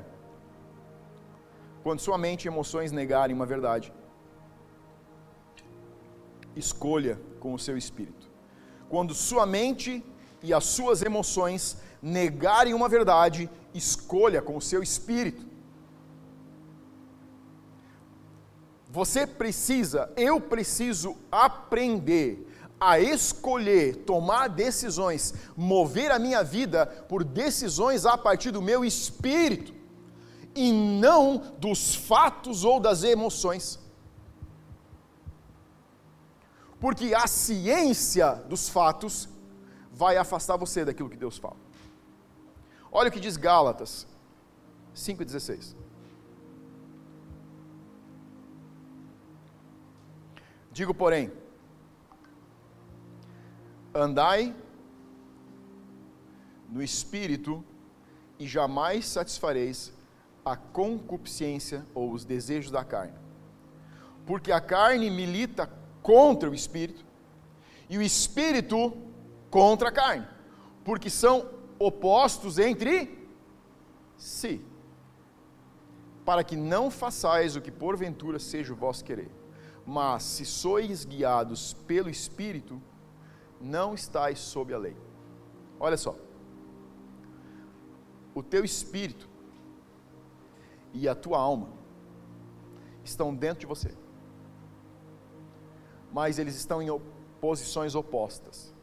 quando 1.84 2.00
sua 2.00 2.18
mente 2.18 2.46
e 2.46 2.48
emoções 2.48 2.92
negarem 2.92 3.36
uma 3.36 3.46
verdade, 3.46 3.94
escolha 6.56 7.20
com 7.40 7.54
o 7.54 7.60
seu 7.60 7.78
espírito. 7.78 8.30
Quando 8.90 9.14
sua 9.14 9.46
mente 9.46 10.04
e 10.44 10.54
as 10.54 10.66
suas 10.66 11.02
emoções 11.02 11.78
negarem 12.02 12.74
uma 12.74 12.88
verdade, 12.88 13.50
escolha 13.74 14.42
com 14.42 14.56
o 14.58 14.62
seu 14.62 14.84
espírito. 14.84 15.55
Você 18.98 19.22
precisa, 19.28 20.02
eu 20.16 20.36
preciso 20.40 21.16
aprender 21.32 22.30
a 22.80 23.00
escolher, 23.00 23.96
tomar 24.12 24.48
decisões, 24.48 25.34
mover 25.56 26.12
a 26.12 26.20
minha 26.20 26.44
vida 26.44 26.86
por 27.10 27.24
decisões 27.24 28.06
a 28.06 28.18
partir 28.18 28.52
do 28.52 28.62
meu 28.62 28.84
espírito 28.84 29.74
e 30.54 30.72
não 30.72 31.38
dos 31.60 31.96
fatos 31.96 32.64
ou 32.64 32.80
das 32.80 33.04
emoções. 33.04 33.80
porque 36.86 37.16
a 37.16 37.26
ciência 37.26 38.34
dos 38.48 38.70
fatos 38.70 39.28
vai 39.92 40.18
afastar 40.18 40.56
você 40.56 40.86
daquilo 40.86 41.10
que 41.10 41.18
Deus 41.18 41.36
fala. 41.36 41.58
Olha 42.92 43.10
o 43.10 43.12
que 43.12 43.20
diz 43.20 43.38
Gálatas 43.38 44.06
5,16. 44.96 45.76
Digo, 50.76 50.94
porém, 50.94 51.32
andai 53.94 54.54
no 56.70 56.84
espírito 56.84 57.64
e 58.38 58.46
jamais 58.46 59.08
satisfareis 59.08 59.94
a 60.44 60.58
concupiscência 60.58 61.86
ou 61.94 62.12
os 62.12 62.26
desejos 62.26 62.70
da 62.72 62.84
carne. 62.84 63.14
Porque 64.26 64.52
a 64.52 64.60
carne 64.60 65.10
milita 65.10 65.72
contra 66.02 66.50
o 66.50 66.54
espírito 66.54 67.06
e 67.90 67.98
o 67.98 68.02
espírito 68.02 68.92
contra 69.50 69.88
a 69.88 69.94
carne, 69.94 70.28
porque 70.84 71.10
são 71.10 71.50
opostos 71.80 72.60
entre 72.60 73.18
si, 74.18 74.62
para 76.26 76.44
que 76.44 76.58
não 76.58 76.92
façais 76.92 77.56
o 77.56 77.62
que 77.62 77.72
porventura 77.72 78.40
seja 78.40 78.74
o 78.74 78.76
vosso 78.76 79.06
querer. 79.06 79.45
Mas 79.86 80.24
se 80.24 80.46
sois 80.46 81.06
guiados 81.06 81.74
pelo 81.86 82.10
espírito, 82.10 82.82
não 83.62 83.94
estáis 83.94 84.40
sob 84.40 84.74
a 84.74 84.78
lei. 84.78 84.98
Olha 85.80 85.98
só. 85.98 86.16
O 88.34 88.42
teu 88.42 88.66
espírito 88.66 89.30
e 90.94 91.08
a 91.08 91.16
tua 91.16 91.38
alma 91.38 91.70
estão 93.04 93.34
dentro 93.34 93.60
de 93.60 93.66
você 93.66 93.96
mas 96.16 96.40
eles 96.40 96.56
estão 96.56 96.82
em 96.82 96.88
posições 97.42 97.94
opostas. 97.94 98.74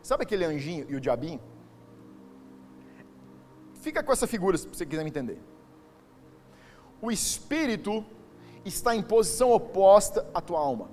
Sabe 0.00 0.22
aquele 0.22 0.44
anjinho 0.44 0.86
e 0.88 0.94
o 0.94 1.00
diabinho? 1.00 1.40
Fica 3.74 4.04
com 4.04 4.12
essa 4.12 4.24
figura 4.24 4.56
se 4.56 4.68
você 4.68 4.86
quiser 4.86 5.02
me 5.02 5.10
entender. 5.10 5.40
O 7.02 7.10
espírito 7.10 8.06
está 8.68 8.94
em 8.94 9.02
posição 9.02 9.52
oposta 9.52 10.26
à 10.34 10.40
tua 10.40 10.58
alma. 10.58 10.90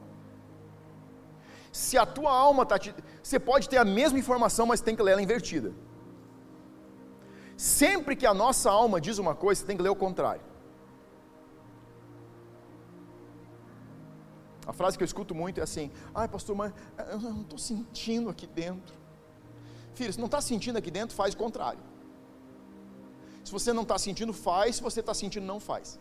Se 1.71 1.97
a 1.97 2.05
tua 2.05 2.31
alma 2.31 2.63
está. 2.63 2.77
Te... 2.77 2.93
Você 3.21 3.39
pode 3.39 3.67
ter 3.67 3.77
a 3.77 3.85
mesma 3.85 4.19
informação, 4.19 4.65
mas 4.65 4.81
tem 4.81 4.95
que 4.95 5.01
ler 5.01 5.13
ela 5.13 5.21
invertida. 5.21 5.73
Sempre 7.57 8.15
que 8.15 8.25
a 8.25 8.33
nossa 8.33 8.69
alma 8.69 9.01
diz 9.01 9.17
uma 9.17 9.35
coisa, 9.35 9.61
você 9.61 9.67
tem 9.67 9.77
que 9.77 9.83
ler 9.83 9.89
o 9.89 9.95
contrário. 9.95 10.43
A 14.65 14.73
frase 14.73 14.97
que 14.97 15.03
eu 15.03 15.05
escuto 15.05 15.33
muito 15.33 15.59
é 15.59 15.63
assim: 15.63 15.91
ai, 16.13 16.27
pastor, 16.27 16.55
mas 16.55 16.73
eu 17.11 17.19
não 17.19 17.41
estou 17.41 17.57
sentindo 17.57 18.29
aqui 18.29 18.45
dentro. 18.45 18.95
Filho, 19.93 20.11
se 20.11 20.19
não 20.19 20.25
está 20.27 20.41
sentindo 20.41 20.77
aqui 20.77 20.91
dentro, 20.91 21.15
faz 21.15 21.33
o 21.33 21.37
contrário. 21.37 21.81
Se 23.43 23.51
você 23.51 23.73
não 23.73 23.83
está 23.83 23.97
sentindo, 23.97 24.31
faz. 24.31 24.77
Se 24.77 24.83
você 24.83 24.99
está 24.99 25.13
sentindo, 25.13 25.45
não 25.45 25.59
faz. 25.59 25.99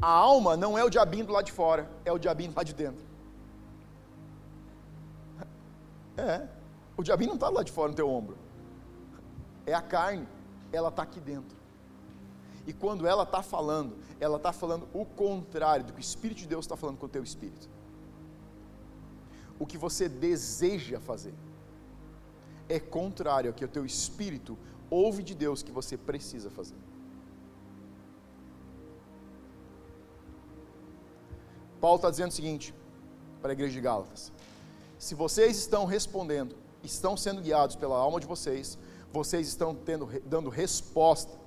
A 0.00 0.08
alma 0.10 0.56
não 0.56 0.78
é 0.78 0.84
o 0.84 0.90
diabinho 0.90 1.26
do 1.26 1.32
lado 1.32 1.46
de 1.46 1.52
fora, 1.52 1.90
é 2.04 2.12
o 2.12 2.18
diabinho 2.18 2.52
lá 2.54 2.62
de 2.62 2.72
dentro. 2.72 3.04
É, 6.16 6.48
o 6.96 7.02
diabinho 7.02 7.28
não 7.28 7.34
está 7.36 7.48
lá 7.48 7.62
de 7.62 7.70
fora 7.70 7.90
no 7.90 7.94
teu 7.94 8.08
ombro. 8.08 8.36
É 9.66 9.74
a 9.74 9.82
carne, 9.82 10.26
ela 10.72 10.88
está 10.88 11.02
aqui 11.02 11.20
dentro. 11.20 11.56
E 12.66 12.72
quando 12.72 13.06
ela 13.06 13.22
está 13.22 13.42
falando, 13.42 13.96
ela 14.20 14.36
está 14.36 14.52
falando 14.52 14.86
o 14.92 15.04
contrário 15.04 15.84
do 15.84 15.92
que 15.92 16.00
o 16.00 16.00
Espírito 16.00 16.38
de 16.38 16.46
Deus 16.46 16.64
está 16.64 16.76
falando 16.76 16.98
com 16.98 17.06
o 17.06 17.08
teu 17.08 17.22
espírito. 17.22 17.68
O 19.58 19.66
que 19.66 19.78
você 19.78 20.08
deseja 20.08 21.00
fazer 21.00 21.34
é 22.68 22.78
contrário 22.78 23.50
ao 23.50 23.54
que 23.54 23.64
o 23.64 23.68
teu 23.68 23.84
espírito 23.86 24.56
ouve 24.90 25.22
de 25.22 25.34
Deus 25.34 25.62
que 25.62 25.72
você 25.72 25.96
precisa 25.96 26.50
fazer. 26.50 26.76
Paulo 31.80 31.96
está 31.96 32.10
dizendo 32.10 32.30
o 32.30 32.34
seguinte 32.34 32.74
para 33.40 33.50
a 33.52 33.54
igreja 33.54 33.72
de 33.72 33.80
Gálatas: 33.80 34.32
se 34.98 35.14
vocês 35.14 35.56
estão 35.56 35.84
respondendo, 35.84 36.56
estão 36.82 37.16
sendo 37.16 37.40
guiados 37.40 37.76
pela 37.76 37.96
alma 37.96 38.20
de 38.20 38.26
vocês, 38.26 38.78
vocês 39.12 39.48
estão 39.48 39.74
tendo, 39.74 40.06
dando 40.26 40.50
resposta 40.50 41.38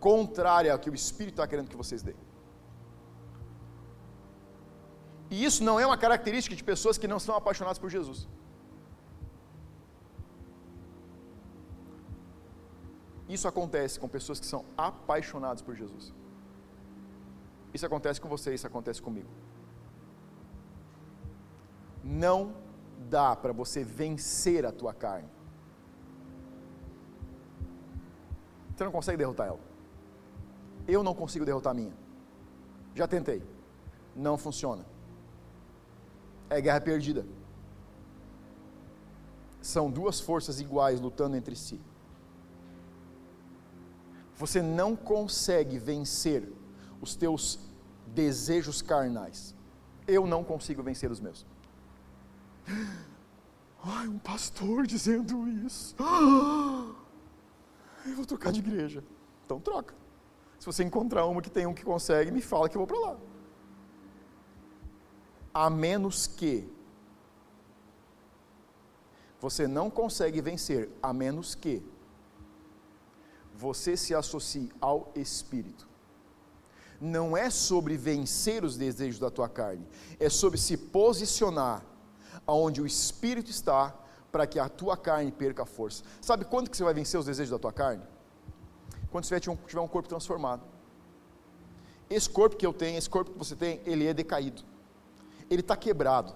contrária 0.00 0.72
ao 0.72 0.78
que 0.78 0.90
o 0.90 0.94
Espírito 0.94 1.34
está 1.34 1.46
querendo 1.46 1.68
que 1.68 1.76
vocês 1.76 2.02
deem. 2.02 2.16
E 5.30 5.44
isso 5.44 5.64
não 5.64 5.80
é 5.80 5.86
uma 5.86 5.96
característica 5.96 6.54
de 6.54 6.62
pessoas 6.62 6.98
que 6.98 7.08
não 7.08 7.18
são 7.18 7.34
apaixonadas 7.34 7.78
por 7.78 7.90
Jesus. 7.90 8.28
Isso 13.28 13.48
acontece 13.48 13.98
com 13.98 14.08
pessoas 14.08 14.38
que 14.38 14.46
são 14.46 14.64
apaixonadas 14.76 15.62
por 15.62 15.74
Jesus. 15.74 16.12
Isso 17.74 17.84
acontece 17.84 18.20
com 18.20 18.28
você, 18.28 18.54
isso 18.54 18.66
acontece 18.66 19.02
comigo. 19.02 19.28
Não 22.04 22.54
dá 23.10 23.34
para 23.34 23.52
você 23.52 23.82
vencer 23.82 24.64
a 24.64 24.70
tua 24.70 24.94
carne. 24.94 25.28
Você 28.74 28.84
não 28.84 28.92
consegue 28.92 29.18
derrotar 29.18 29.48
ela. 29.48 29.60
Eu 30.86 31.02
não 31.02 31.14
consigo 31.14 31.44
derrotar 31.44 31.72
a 31.72 31.74
minha. 31.74 31.92
Já 32.94 33.08
tentei. 33.08 33.42
Não 34.14 34.38
funciona. 34.38 34.84
É 36.48 36.60
guerra 36.60 36.80
perdida. 36.80 37.26
São 39.60 39.90
duas 39.90 40.20
forças 40.20 40.60
iguais 40.60 41.00
lutando 41.00 41.36
entre 41.36 41.56
si. 41.56 41.80
Você 44.36 44.60
não 44.60 44.94
consegue 44.94 45.78
vencer 45.78 46.52
os 47.04 47.14
teus 47.14 47.58
desejos 48.08 48.82
carnais. 48.82 49.54
Eu 50.06 50.26
não 50.26 50.42
consigo 50.42 50.82
vencer 50.82 51.10
os 51.10 51.20
meus. 51.20 51.46
Ai, 53.82 54.08
um 54.08 54.18
pastor 54.18 54.86
dizendo 54.86 55.46
isso. 55.66 55.94
Eu 58.06 58.16
vou 58.16 58.26
trocar 58.26 58.52
de 58.52 58.60
igreja. 58.60 59.02
Então 59.44 59.58
troca. 59.58 59.94
Se 60.58 60.66
você 60.66 60.84
encontrar 60.84 61.24
uma 61.24 61.40
que 61.40 61.50
tem 61.50 61.66
um 61.66 61.72
que 61.72 61.82
consegue, 61.82 62.30
me 62.30 62.42
fala 62.42 62.68
que 62.68 62.76
eu 62.76 62.80
vou 62.80 62.86
para 62.86 62.98
lá. 62.98 63.18
A 65.54 65.70
menos 65.70 66.26
que 66.26 66.68
você 69.40 69.66
não 69.66 69.88
consegue 69.88 70.42
vencer, 70.42 70.90
a 71.02 71.14
menos 71.14 71.54
que 71.54 71.82
você 73.54 73.96
se 73.96 74.14
associe 74.14 74.70
ao 74.80 75.10
Espírito. 75.14 75.88
Não 77.04 77.36
é 77.36 77.50
sobre 77.50 77.98
vencer 77.98 78.64
os 78.64 78.78
desejos 78.78 79.20
da 79.20 79.30
tua 79.30 79.46
carne, 79.46 79.86
é 80.18 80.30
sobre 80.30 80.58
se 80.58 80.74
posicionar 80.74 81.84
aonde 82.46 82.80
o 82.80 82.86
Espírito 82.86 83.50
está 83.50 83.94
para 84.32 84.46
que 84.46 84.58
a 84.58 84.70
tua 84.70 84.96
carne 84.96 85.30
perca 85.30 85.66
força. 85.66 86.02
Sabe 86.22 86.46
quando 86.46 86.70
que 86.70 86.76
você 86.78 86.82
vai 86.82 86.94
vencer 86.94 87.20
os 87.20 87.26
desejos 87.26 87.50
da 87.50 87.58
tua 87.58 87.74
carne? 87.74 88.02
Quando 89.10 89.24
você 89.24 89.38
tiver 89.38 89.80
um 89.80 89.86
corpo 89.86 90.08
transformado. 90.08 90.62
Esse 92.08 92.30
corpo 92.30 92.56
que 92.56 92.64
eu 92.64 92.72
tenho, 92.72 92.96
esse 92.96 93.10
corpo 93.10 93.32
que 93.32 93.38
você 93.38 93.54
tem, 93.54 93.82
ele 93.84 94.06
é 94.06 94.14
decaído. 94.14 94.62
Ele 95.50 95.60
está 95.60 95.76
quebrado. 95.76 96.34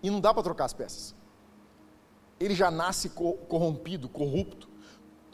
E 0.00 0.08
não 0.08 0.20
dá 0.20 0.32
para 0.32 0.44
trocar 0.44 0.66
as 0.66 0.72
peças. 0.72 1.12
Ele 2.38 2.54
já 2.54 2.70
nasce 2.70 3.08
corrompido, 3.48 4.08
corrupto 4.08 4.75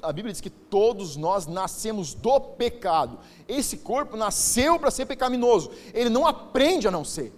a 0.03 0.12
Bíblia 0.12 0.33
diz 0.33 0.41
que 0.41 0.51
todos 0.51 1.17
nós 1.17 1.47
nascemos 1.47 2.12
do 2.12 2.41
pecado. 2.41 3.19
Esse 3.47 3.79
corpo 3.79 4.17
nasceu 4.17 4.79
para 4.79 4.91
ser 4.91 5.07
pecaminoso. 5.07 5.71
Ele 5.95 6.11
não 6.11 6.27
aprende 6.27 6.88
a 6.88 6.91
não 6.91 7.05
ser. 7.05 7.33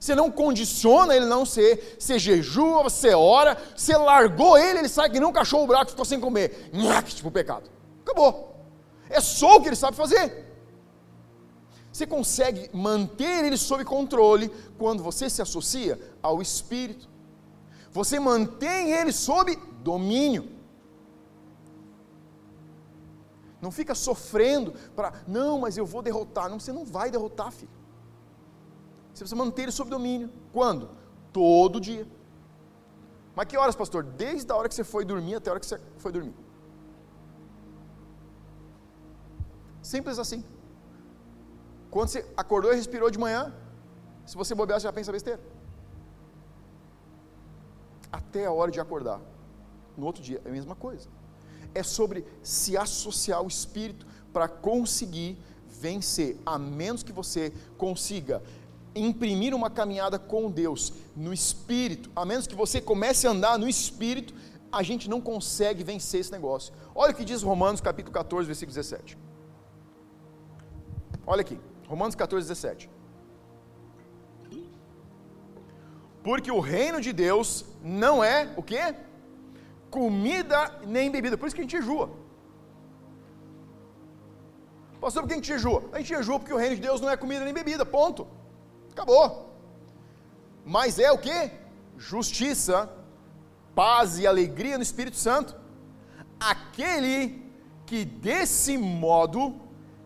Você 0.00 0.14
não 0.14 0.30
condiciona 0.30 1.14
ele 1.14 1.26
a 1.26 1.28
não 1.28 1.44
ser. 1.44 1.96
Você 1.98 2.18
jejua, 2.18 2.82
você 2.82 3.14
ora, 3.14 3.56
você 3.76 3.96
largou 3.96 4.56
ele, 4.56 4.80
ele 4.80 4.88
sai 4.88 5.10
que 5.10 5.22
um 5.22 5.32
cachorro 5.32 5.66
bravo 5.66 5.86
que 5.86 5.90
ficou 5.90 6.04
sem 6.04 6.18
comer. 6.18 6.70
Nhaque, 6.72 7.14
tipo 7.14 7.30
pecado. 7.30 7.68
Acabou. 8.02 8.56
É 9.10 9.20
só 9.20 9.56
o 9.56 9.60
que 9.60 9.68
ele 9.68 9.76
sabe 9.76 9.96
fazer. 9.96 10.46
Você 11.92 12.06
consegue 12.06 12.70
manter 12.72 13.44
ele 13.44 13.56
sob 13.56 13.84
controle 13.84 14.50
quando 14.78 15.02
você 15.02 15.28
se 15.28 15.42
associa 15.42 15.98
ao 16.22 16.40
Espírito. 16.40 17.08
Você 17.90 18.20
mantém 18.20 18.92
ele 18.92 19.12
sob 19.12 19.56
domínio. 19.82 20.57
Não 23.60 23.70
fica 23.70 23.94
sofrendo 23.94 24.72
para, 24.94 25.12
não, 25.26 25.60
mas 25.60 25.76
eu 25.76 25.84
vou 25.84 26.00
derrotar. 26.00 26.48
Não, 26.48 26.60
você 26.60 26.72
não 26.72 26.84
vai 26.84 27.10
derrotar, 27.10 27.50
filho. 27.50 27.70
Você 29.12 29.24
precisa 29.24 29.36
manter 29.36 29.62
ele 29.62 29.72
sob 29.72 29.90
domínio. 29.90 30.30
Quando? 30.52 30.90
Todo 31.32 31.80
dia. 31.80 32.06
Mas 33.34 33.46
que 33.46 33.56
horas, 33.56 33.74
pastor? 33.74 34.04
Desde 34.04 34.50
a 34.52 34.56
hora 34.56 34.68
que 34.68 34.74
você 34.74 34.84
foi 34.84 35.04
dormir 35.04 35.34
até 35.34 35.50
a 35.50 35.52
hora 35.52 35.60
que 35.60 35.66
você 35.66 35.80
foi 35.98 36.12
dormir. 36.12 36.34
Simples 39.82 40.18
assim. 40.18 40.44
Quando 41.90 42.08
você 42.08 42.24
acordou 42.36 42.72
e 42.72 42.76
respirou 42.76 43.10
de 43.10 43.18
manhã, 43.18 43.52
se 44.24 44.36
você 44.36 44.54
bobear, 44.54 44.78
você 44.78 44.84
já 44.84 44.92
pensa 44.92 45.10
besteira. 45.10 45.40
Até 48.12 48.46
a 48.46 48.52
hora 48.52 48.70
de 48.70 48.78
acordar. 48.78 49.20
No 49.96 50.06
outro 50.06 50.22
dia, 50.22 50.40
é 50.44 50.48
a 50.48 50.52
mesma 50.52 50.76
coisa 50.76 51.08
é 51.74 51.82
sobre 51.82 52.24
se 52.42 52.76
associar 52.76 53.38
ao 53.38 53.46
Espírito 53.46 54.06
para 54.32 54.48
conseguir 54.48 55.38
vencer, 55.80 56.36
a 56.44 56.58
menos 56.58 57.02
que 57.02 57.12
você 57.12 57.52
consiga 57.76 58.42
imprimir 58.94 59.54
uma 59.54 59.70
caminhada 59.70 60.18
com 60.18 60.50
Deus 60.50 60.92
no 61.14 61.32
Espírito, 61.32 62.10
a 62.16 62.24
menos 62.24 62.46
que 62.46 62.54
você 62.54 62.80
comece 62.80 63.26
a 63.26 63.30
andar 63.30 63.58
no 63.58 63.68
Espírito, 63.68 64.34
a 64.72 64.82
gente 64.82 65.08
não 65.08 65.20
consegue 65.20 65.82
vencer 65.84 66.20
esse 66.20 66.32
negócio. 66.32 66.74
Olha 66.94 67.12
o 67.12 67.14
que 67.14 67.24
diz 67.24 67.42
Romanos 67.42 67.80
capítulo 67.80 68.12
14, 68.12 68.46
versículo 68.46 68.74
17. 68.74 69.16
Olha 71.26 71.40
aqui, 71.42 71.58
Romanos 71.86 72.14
14, 72.14 72.46
17. 72.48 72.90
Porque 76.22 76.50
o 76.50 76.60
reino 76.60 77.00
de 77.00 77.12
Deus 77.12 77.64
não 77.82 78.22
é 78.22 78.52
o 78.56 78.62
quê? 78.62 78.94
Comida 79.90 80.80
nem 80.86 81.10
bebida. 81.10 81.36
Por 81.36 81.46
isso 81.46 81.56
que 81.56 81.62
a 81.62 81.64
gente 81.64 81.78
jejua. 81.78 82.10
Pastor, 85.00 85.22
por 85.22 85.28
que 85.28 85.34
a 85.34 85.36
gente 85.36 85.48
jejua? 85.48 85.84
A 85.92 85.98
gente 85.98 86.08
jejua 86.08 86.38
porque 86.38 86.52
o 86.52 86.56
reino 86.56 86.76
de 86.76 86.82
Deus 86.82 87.00
não 87.00 87.10
é 87.10 87.16
comida 87.16 87.44
nem 87.44 87.54
bebida, 87.54 87.86
ponto. 87.86 88.26
Acabou. 88.90 89.54
Mas 90.64 90.98
é 90.98 91.10
o 91.12 91.18
que? 91.18 91.50
Justiça, 91.96 92.90
paz 93.74 94.18
e 94.18 94.26
alegria 94.26 94.76
no 94.76 94.82
Espírito 94.82 95.16
Santo. 95.16 95.56
Aquele 96.38 97.42
que 97.86 98.04
desse 98.04 98.76
modo 98.76 99.54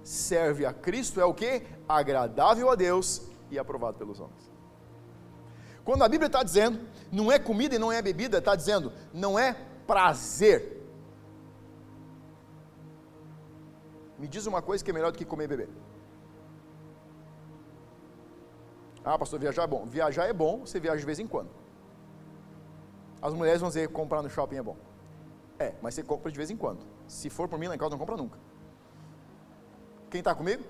serve 0.04 0.66
a 0.66 0.72
Cristo 0.72 1.20
é 1.20 1.24
o 1.24 1.34
que? 1.34 1.62
Agradável 1.88 2.70
a 2.70 2.74
Deus 2.74 3.22
e 3.50 3.58
aprovado 3.58 3.98
pelos 3.98 4.20
homens. 4.20 4.50
Quando 5.84 6.04
a 6.04 6.08
Bíblia 6.08 6.26
está 6.26 6.42
dizendo, 6.42 6.80
não 7.10 7.30
é 7.30 7.38
comida 7.38 7.74
e 7.74 7.78
não 7.78 7.90
é 7.90 8.00
bebida, 8.00 8.38
está 8.38 8.54
dizendo, 8.54 8.92
não 9.12 9.38
é 9.38 9.56
prazer. 9.86 10.80
Me 14.18 14.28
diz 14.28 14.46
uma 14.46 14.62
coisa 14.62 14.84
que 14.84 14.90
é 14.90 14.94
melhor 14.94 15.10
do 15.12 15.18
que 15.18 15.24
comer 15.24 15.44
e 15.44 15.48
beber. 15.48 15.68
Ah, 19.04 19.18
pastor, 19.18 19.40
viajar 19.40 19.64
é 19.64 19.66
bom. 19.66 19.84
Viajar 19.86 20.26
é 20.26 20.32
bom, 20.32 20.60
você 20.60 20.78
viaja 20.78 21.00
de 21.00 21.06
vez 21.06 21.18
em 21.18 21.26
quando. 21.26 21.50
As 23.20 23.34
mulheres 23.34 23.60
vão 23.60 23.68
dizer 23.68 23.88
comprar 23.88 24.22
no 24.22 24.30
shopping 24.30 24.56
é 24.56 24.62
bom. 24.62 24.76
É, 25.58 25.74
mas 25.82 25.94
você 25.94 26.02
compra 26.02 26.30
de 26.30 26.36
vez 26.36 26.50
em 26.50 26.56
quando. 26.56 26.84
Se 27.06 27.28
for 27.30 27.48
por 27.48 27.58
mim, 27.58 27.68
lá 27.68 27.74
em 27.74 27.78
casa 27.78 27.90
não 27.90 27.98
compra 27.98 28.16
nunca. 28.16 28.38
Quem 30.10 30.20
está 30.20 30.34
comigo? 30.34 30.62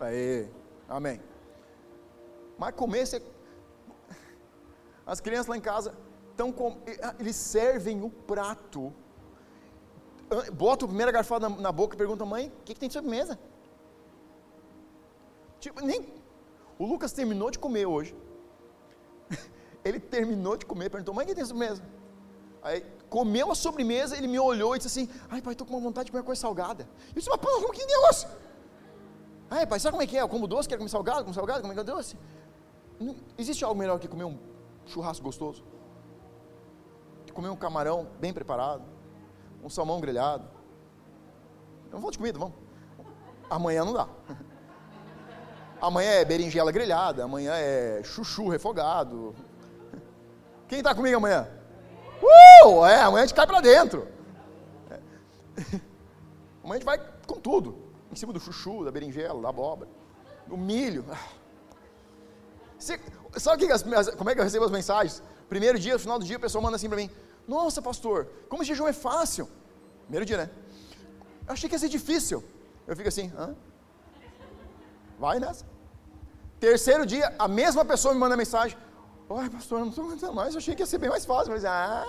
Aê, 0.00 0.48
amém. 0.88 1.20
Mas 2.58 2.74
comer, 2.74 3.06
você... 3.06 3.22
As 5.06 5.20
crianças 5.20 5.46
lá 5.46 5.56
em 5.56 5.60
casa, 5.60 5.94
então, 6.36 6.76
ah, 7.02 7.14
eles 7.18 7.34
servem 7.34 8.02
o 8.02 8.10
prato. 8.10 8.92
Bota 10.52 10.84
a 10.84 10.88
primeira 10.88 11.10
garfada 11.10 11.48
na, 11.48 11.72
boca 11.72 11.94
e 11.94 11.98
pergunta, 11.98 12.26
mãe, 12.26 12.48
o 12.48 12.62
que, 12.62 12.74
que 12.74 12.80
tem 12.80 12.88
de 12.88 12.92
sobremesa? 12.92 13.38
Tipo, 15.58 15.80
nem. 15.80 16.06
O 16.78 16.84
Lucas 16.84 17.12
terminou 17.12 17.50
de 17.50 17.58
comer 17.58 17.86
hoje. 17.86 18.14
ele 19.82 19.98
terminou 19.98 20.58
de 20.58 20.66
comer, 20.66 20.90
perguntou, 20.90 21.14
mãe, 21.14 21.24
o 21.24 21.28
que 21.28 21.34
tem 21.34 21.42
de 21.42 21.48
sobremesa? 21.48 21.82
Aí, 22.62 22.84
comeu 23.08 23.50
a 23.50 23.54
sobremesa, 23.54 24.14
ele 24.18 24.28
me 24.28 24.38
olhou 24.38 24.76
e 24.76 24.78
disse 24.78 24.88
assim, 24.88 25.08
ai 25.30 25.40
pai, 25.40 25.54
estou 25.54 25.66
com 25.66 25.72
uma 25.72 25.80
vontade 25.80 26.06
de 26.06 26.12
comer 26.12 26.24
coisa 26.24 26.40
salgada. 26.40 26.86
Eu 27.08 27.14
disse, 27.14 27.30
mas 27.30 27.40
pô, 27.40 27.70
que 27.70 27.86
negócio? 27.86 28.28
Ai 29.48 29.66
pai, 29.66 29.80
sabe 29.80 29.92
como 29.92 30.02
é 30.02 30.06
que 30.06 30.18
é? 30.18 30.20
Eu 30.20 30.28
como 30.28 30.46
doce, 30.46 30.68
quero 30.68 30.80
comer 30.80 30.90
salgado, 30.90 31.22
como 31.22 31.32
salgado, 31.32 31.60
como 31.60 31.72
é 31.72 31.74
que 31.74 31.80
é 31.80 31.84
doce? 31.84 32.16
existe 33.38 33.64
algo 33.64 33.78
melhor 33.78 33.98
que 33.98 34.08
comer 34.08 34.24
um 34.24 34.38
churrasco 34.86 35.24
gostoso? 35.24 35.75
Comer 37.36 37.50
um 37.50 37.56
camarão 37.56 38.08
bem 38.18 38.32
preparado, 38.32 38.82
um 39.62 39.68
salmão 39.68 40.00
grelhado. 40.00 40.48
Não 41.92 42.00
vou 42.00 42.10
de 42.10 42.16
comida, 42.16 42.38
vamos. 42.38 42.54
Amanhã 43.50 43.84
não 43.84 43.92
dá. 43.92 44.08
Amanhã 45.78 46.12
é 46.12 46.24
berinjela 46.24 46.72
grelhada, 46.72 47.24
amanhã 47.24 47.52
é 47.54 48.00
chuchu 48.02 48.48
refogado. 48.48 49.34
Quem 50.66 50.78
está 50.78 50.94
comigo 50.94 51.18
amanhã? 51.18 51.46
Uh, 52.64 52.86
é, 52.86 53.02
amanhã 53.02 53.24
a 53.24 53.26
gente 53.26 53.36
cai 53.36 53.46
para 53.46 53.60
dentro. 53.60 54.08
É. 54.90 54.98
Amanhã 56.64 56.70
a 56.70 56.74
gente 56.76 56.86
vai 56.86 56.98
com 57.26 57.38
tudo. 57.38 57.76
Em 58.10 58.16
cima 58.16 58.32
do 58.32 58.40
chuchu, 58.40 58.82
da 58.82 58.90
berinjela, 58.90 59.42
da 59.42 59.50
abóbora, 59.50 59.90
do 60.46 60.56
milho. 60.56 61.04
Você, 62.78 62.98
sabe 63.36 63.66
que, 63.66 64.16
como 64.16 64.30
é 64.30 64.34
que 64.34 64.40
eu 64.40 64.44
recebo 64.44 64.64
as 64.64 64.70
mensagens? 64.70 65.22
Primeiro 65.48 65.78
dia, 65.78 65.98
final 65.98 66.18
do 66.18 66.24
dia, 66.24 66.36
a 66.36 66.40
pessoa 66.40 66.62
manda 66.62 66.76
assim 66.76 66.88
para 66.88 66.96
mim: 66.96 67.10
Nossa, 67.46 67.80
pastor, 67.80 68.28
como 68.48 68.62
esse 68.62 68.70
jejum 68.70 68.88
é 68.88 68.92
fácil. 68.92 69.48
Primeiro 70.02 70.26
dia, 70.26 70.38
né? 70.38 70.50
Eu 71.46 71.52
achei 71.52 71.68
que 71.68 71.74
ia 71.74 71.78
ser 71.78 71.88
difícil. 71.88 72.42
Eu 72.86 72.96
fico 72.96 73.08
assim: 73.08 73.32
Hã? 73.36 73.54
Vai 75.18 75.38
nessa. 75.38 75.64
Terceiro 76.58 77.06
dia, 77.06 77.34
a 77.38 77.46
mesma 77.46 77.84
pessoa 77.84 78.14
me 78.14 78.20
manda 78.20 78.36
mensagem: 78.36 78.76
Oi, 79.28 79.50
pastor, 79.50 79.80
não 79.80 79.88
estou 79.88 80.04
aguentando 80.04 80.34
mais. 80.34 80.54
Eu 80.54 80.58
achei 80.58 80.74
que 80.74 80.82
ia 80.82 80.86
ser 80.86 80.98
bem 80.98 81.10
mais 81.10 81.24
fácil. 81.24 81.52
Mas, 81.52 81.64
ah, 81.64 82.04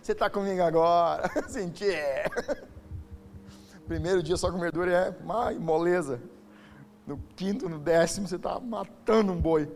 você 0.00 0.12
está 0.12 0.28
comigo 0.28 0.62
agora. 0.62 1.30
Senti. 1.48 1.90
É. 1.90 2.26
Primeiro 3.86 4.22
dia 4.22 4.36
só 4.36 4.50
com 4.50 4.58
verdura 4.58 4.92
é 4.92 5.16
ai, 5.28 5.58
moleza. 5.58 6.20
No 7.06 7.18
quinto, 7.36 7.68
no 7.68 7.78
décimo, 7.78 8.28
você 8.28 8.36
está 8.36 8.58
matando 8.60 9.32
um 9.32 9.40
boi. 9.40 9.70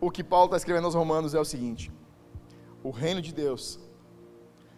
O 0.00 0.10
que 0.10 0.24
Paulo 0.24 0.46
está 0.46 0.56
escrevendo 0.56 0.84
aos 0.84 0.94
Romanos 0.94 1.34
é 1.34 1.40
o 1.40 1.44
seguinte: 1.44 1.90
o 2.84 2.90
reino 2.90 3.22
de 3.22 3.32
Deus 3.32 3.80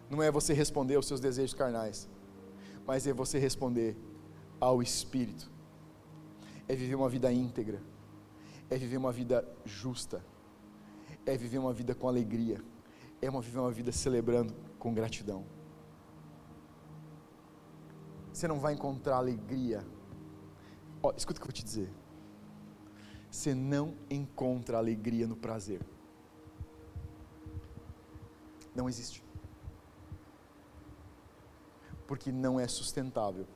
não 0.09 0.23
é 0.23 0.31
você 0.31 0.55
responder 0.55 0.95
aos 0.95 1.07
seus 1.07 1.19
desejos 1.19 1.53
carnais, 1.53 2.09
mas 2.87 3.05
é 3.05 3.13
você 3.13 3.37
responder 3.37 3.97
ao 4.61 4.81
Espírito. 4.81 5.51
É 6.69 6.75
viver 6.77 6.95
uma 6.95 7.09
vida 7.09 7.33
íntegra, 7.33 7.83
é 8.71 8.77
viver 8.77 8.97
uma 8.97 9.11
vida 9.11 9.47
justa, 9.65 10.25
é 11.27 11.37
viver 11.37 11.59
uma 11.59 11.73
vida 11.73 11.97
com 11.97 12.07
alegria, 12.07 12.63
é 13.21 13.29
uma, 13.29 13.41
viver 13.41 13.59
uma 13.59 13.73
vida 13.73 13.91
celebrando 13.91 14.55
com 14.79 14.95
gratidão. 14.95 15.45
Você 18.33 18.47
não 18.47 18.61
vai 18.61 18.75
encontrar 18.75 19.17
alegria. 19.17 19.85
Ó, 21.03 21.13
escuta 21.17 21.39
o 21.39 21.43
que 21.43 21.49
eu 21.49 21.53
vou 21.53 21.53
te 21.53 21.65
dizer. 21.65 21.91
Você 23.31 23.53
não 23.55 23.95
encontra 24.09 24.79
alegria 24.79 25.27
no 25.27 25.37
prazer. 25.37 25.81
Não 28.77 28.89
existe 28.89 29.27
porque 32.07 32.31
não 32.31 32.59
é 32.59 32.69
sustentável. 32.69 33.47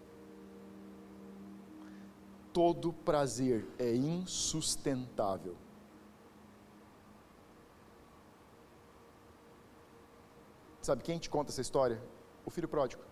Todo 2.53 2.93
prazer 2.93 3.67
é 3.79 3.95
insustentável. 3.95 5.57
Sabe 10.83 11.03
quem 11.05 11.19
te 11.19 11.31
conta 11.31 11.53
essa 11.53 11.61
história? 11.61 12.03
O 12.45 12.51
filho 12.51 12.67
pródigo. 12.67 13.03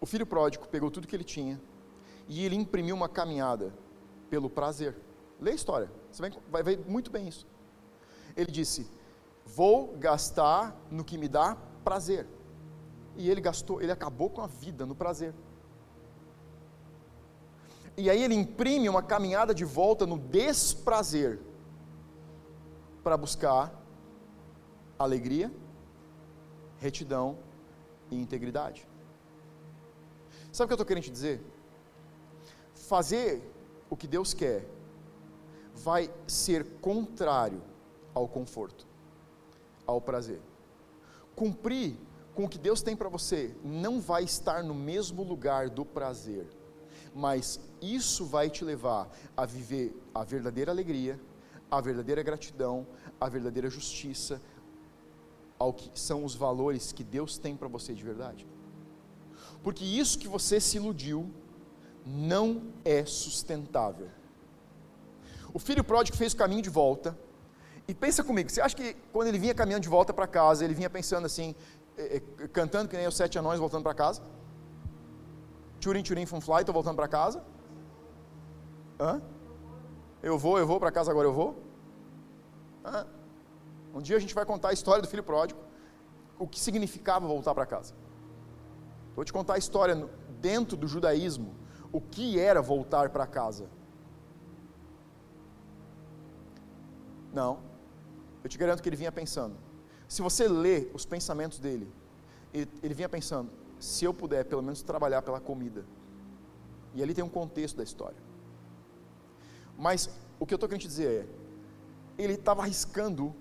O 0.00 0.06
filho 0.06 0.26
pródigo 0.26 0.66
pegou 0.66 0.90
tudo 0.90 1.06
que 1.06 1.14
ele 1.14 1.24
tinha 1.24 1.60
e 2.26 2.44
ele 2.44 2.56
imprimiu 2.56 2.96
uma 2.96 3.08
caminhada 3.08 3.72
pelo 4.28 4.50
prazer. 4.50 4.96
Lê 5.38 5.52
a 5.52 5.54
história, 5.54 5.90
você 6.10 6.22
vai, 6.22 6.30
vai 6.50 6.62
ver 6.62 6.78
muito 6.86 7.10
bem 7.10 7.28
isso. 7.28 7.46
Ele 8.36 8.50
disse: 8.50 8.90
Vou 9.54 9.96
gastar 9.96 10.76
no 10.90 11.04
que 11.04 11.18
me 11.18 11.28
dá 11.28 11.56
prazer 11.84 12.26
e 13.16 13.28
ele 13.28 13.40
gastou, 13.40 13.82
ele 13.82 13.92
acabou 13.92 14.30
com 14.30 14.40
a 14.40 14.46
vida 14.46 14.86
no 14.86 14.94
prazer. 14.94 15.34
E 17.96 18.08
aí 18.08 18.22
ele 18.22 18.34
imprime 18.34 18.88
uma 18.88 19.02
caminhada 19.02 19.54
de 19.54 19.64
volta 19.64 20.06
no 20.06 20.18
desprazer 20.18 21.40
para 23.02 23.16
buscar 23.16 23.74
alegria, 24.98 25.52
retidão 26.78 27.38
e 28.10 28.16
integridade. 28.16 28.88
Sabe 30.52 30.64
o 30.64 30.68
que 30.68 30.72
eu 30.72 30.76
estou 30.76 30.86
querendo 30.86 31.04
te 31.04 31.10
dizer? 31.10 31.42
Fazer 32.74 33.42
o 33.88 33.96
que 33.96 34.06
Deus 34.06 34.32
quer 34.32 34.66
vai 35.74 36.10
ser 36.26 36.64
contrário 36.80 37.62
ao 38.14 38.26
conforto, 38.26 38.86
ao 39.90 40.00
prazer. 40.00 40.40
Cumprir 41.34 41.96
com 42.34 42.44
o 42.44 42.48
que 42.48 42.58
Deus 42.58 42.82
tem 42.82 42.96
para 42.96 43.08
você, 43.08 43.54
não 43.64 44.00
vai 44.00 44.24
estar 44.24 44.62
no 44.62 44.74
mesmo 44.74 45.22
lugar 45.22 45.68
do 45.68 45.84
prazer, 45.84 46.46
mas 47.14 47.60
isso 47.82 48.24
vai 48.24 48.48
te 48.48 48.64
levar 48.64 49.10
a 49.36 49.44
viver 49.44 49.94
a 50.14 50.22
verdadeira 50.24 50.70
alegria, 50.70 51.20
a 51.70 51.80
verdadeira 51.80 52.22
gratidão, 52.22 52.86
a 53.20 53.28
verdadeira 53.28 53.68
justiça, 53.68 54.40
ao 55.58 55.72
que 55.72 55.90
são 55.98 56.24
os 56.24 56.34
valores 56.34 56.92
que 56.92 57.04
Deus 57.04 57.36
tem 57.36 57.56
para 57.56 57.68
você 57.68 57.92
de 57.92 58.02
verdade. 58.02 58.46
Porque 59.62 59.84
isso 59.84 60.18
que 60.18 60.28
você 60.28 60.58
se 60.60 60.78
iludiu 60.78 61.30
não 62.06 62.72
é 62.84 63.04
sustentável. 63.04 64.08
O 65.52 65.58
filho 65.58 65.84
pródigo 65.84 66.16
fez 66.16 66.32
o 66.32 66.36
caminho 66.36 66.62
de 66.62 66.70
volta. 66.70 67.18
E 67.90 67.94
pensa 68.02 68.22
comigo, 68.22 68.48
você 68.48 68.60
acha 68.60 68.76
que 68.80 68.94
quando 69.12 69.26
ele 69.26 69.38
vinha 69.44 69.52
caminhando 69.52 69.82
de 69.82 69.88
volta 69.88 70.12
para 70.18 70.24
casa, 70.24 70.64
ele 70.64 70.74
vinha 70.80 70.88
pensando 70.88 71.24
assim: 71.26 71.56
é, 71.98 72.18
é, 72.18 72.48
cantando 72.58 72.88
que 72.88 72.96
nem 72.96 73.08
os 73.08 73.16
sete 73.16 73.36
anões 73.36 73.58
voltando 73.58 73.82
para 73.82 73.94
casa? 73.94 74.22
Tchurim, 75.80 76.02
tchurim, 76.04 76.24
funfly, 76.24 76.60
estou 76.60 76.72
voltando 76.72 76.94
para 76.94 77.08
casa? 77.08 77.42
Hã? 79.00 79.20
Eu 80.22 80.38
vou, 80.38 80.56
eu 80.56 80.68
vou 80.68 80.78
para 80.78 80.92
casa 80.92 81.10
agora, 81.10 81.26
eu 81.26 81.32
vou? 81.32 81.50
Hã? 82.84 83.04
Um 83.92 84.00
dia 84.00 84.16
a 84.18 84.20
gente 84.20 84.36
vai 84.36 84.46
contar 84.46 84.68
a 84.68 84.72
história 84.72 85.02
do 85.02 85.08
filho 85.08 85.24
pródigo, 85.24 85.58
o 86.38 86.46
que 86.46 86.60
significava 86.60 87.26
voltar 87.26 87.56
para 87.56 87.66
casa. 87.66 87.92
Vou 89.16 89.24
te 89.24 89.32
contar 89.32 89.54
a 89.54 89.58
história 89.58 90.08
dentro 90.40 90.76
do 90.76 90.86
judaísmo, 90.86 91.56
o 91.90 92.00
que 92.00 92.38
era 92.38 92.62
voltar 92.62 93.10
para 93.10 93.26
casa. 93.26 93.66
Não, 97.32 97.58
eu 98.42 98.48
te 98.48 98.58
garanto 98.58 98.82
que 98.82 98.88
ele 98.88 98.96
vinha 98.96 99.12
pensando: 99.12 99.56
se 100.08 100.22
você 100.22 100.48
lê 100.48 100.88
os 100.94 101.04
pensamentos 101.04 101.58
dele, 101.58 101.90
ele, 102.52 102.68
ele 102.82 102.94
vinha 102.94 103.08
pensando: 103.08 103.50
se 103.78 104.04
eu 104.04 104.12
puder 104.12 104.44
pelo 104.44 104.62
menos 104.62 104.82
trabalhar 104.82 105.22
pela 105.22 105.40
comida. 105.40 105.84
E 106.94 107.02
ali 107.02 107.14
tem 107.14 107.22
um 107.22 107.28
contexto 107.28 107.76
da 107.76 107.84
história. 107.84 108.18
Mas 109.78 110.10
o 110.38 110.46
que 110.46 110.52
eu 110.52 110.56
estou 110.56 110.68
querendo 110.68 110.82
te 110.82 110.88
dizer 110.88 111.26
é: 111.26 112.22
ele 112.22 112.34
estava 112.34 112.62
arriscando 112.62 113.34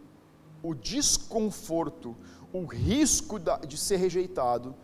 o 0.62 0.74
desconforto, 0.74 2.16
o 2.54 2.66
risco 2.66 3.38
de 3.40 3.78
ser 3.78 3.98
rejeitado, 3.98 4.76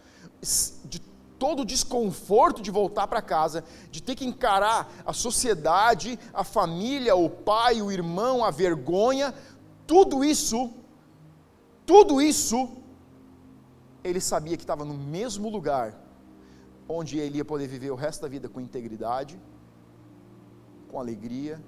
de 0.86 1.00
todo 1.38 1.62
o 1.62 1.66
desconforto 1.66 2.62
de 2.62 2.72
voltar 2.72 3.08
para 3.08 3.22
casa, 3.22 3.64
de 3.92 4.02
ter 4.02 4.16
que 4.16 4.26
encarar 4.26 4.92
a 5.06 5.14
sociedade, 5.14 6.18
a 6.34 6.44
família, 6.44 7.16
o 7.16 7.30
pai, 7.30 7.82
o 7.82 7.92
irmão, 7.92 8.44
a 8.44 8.52
vergonha, 8.52 9.34
tudo 9.88 10.24
isso 10.24 10.74
tudo 11.86 12.20
isso, 12.20 12.70
ele 14.04 14.20
sabia 14.20 14.58
que 14.58 14.64
estava 14.64 14.84
no 14.84 14.96
mesmo 14.96 15.50
lugar 15.50 15.96
onde 16.90 17.18
ele 17.20 17.38
ia 17.38 17.46
poder 17.46 17.68
viver 17.68 17.92
o 17.92 17.96
resto 17.96 18.22
da 18.24 18.28
vida 18.28 18.50
com 18.50 18.60
integridade, 18.60 19.40
com 20.90 21.00
alegria 21.00 21.62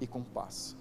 e 0.00 0.06
com 0.06 0.22
paz. 0.22 0.76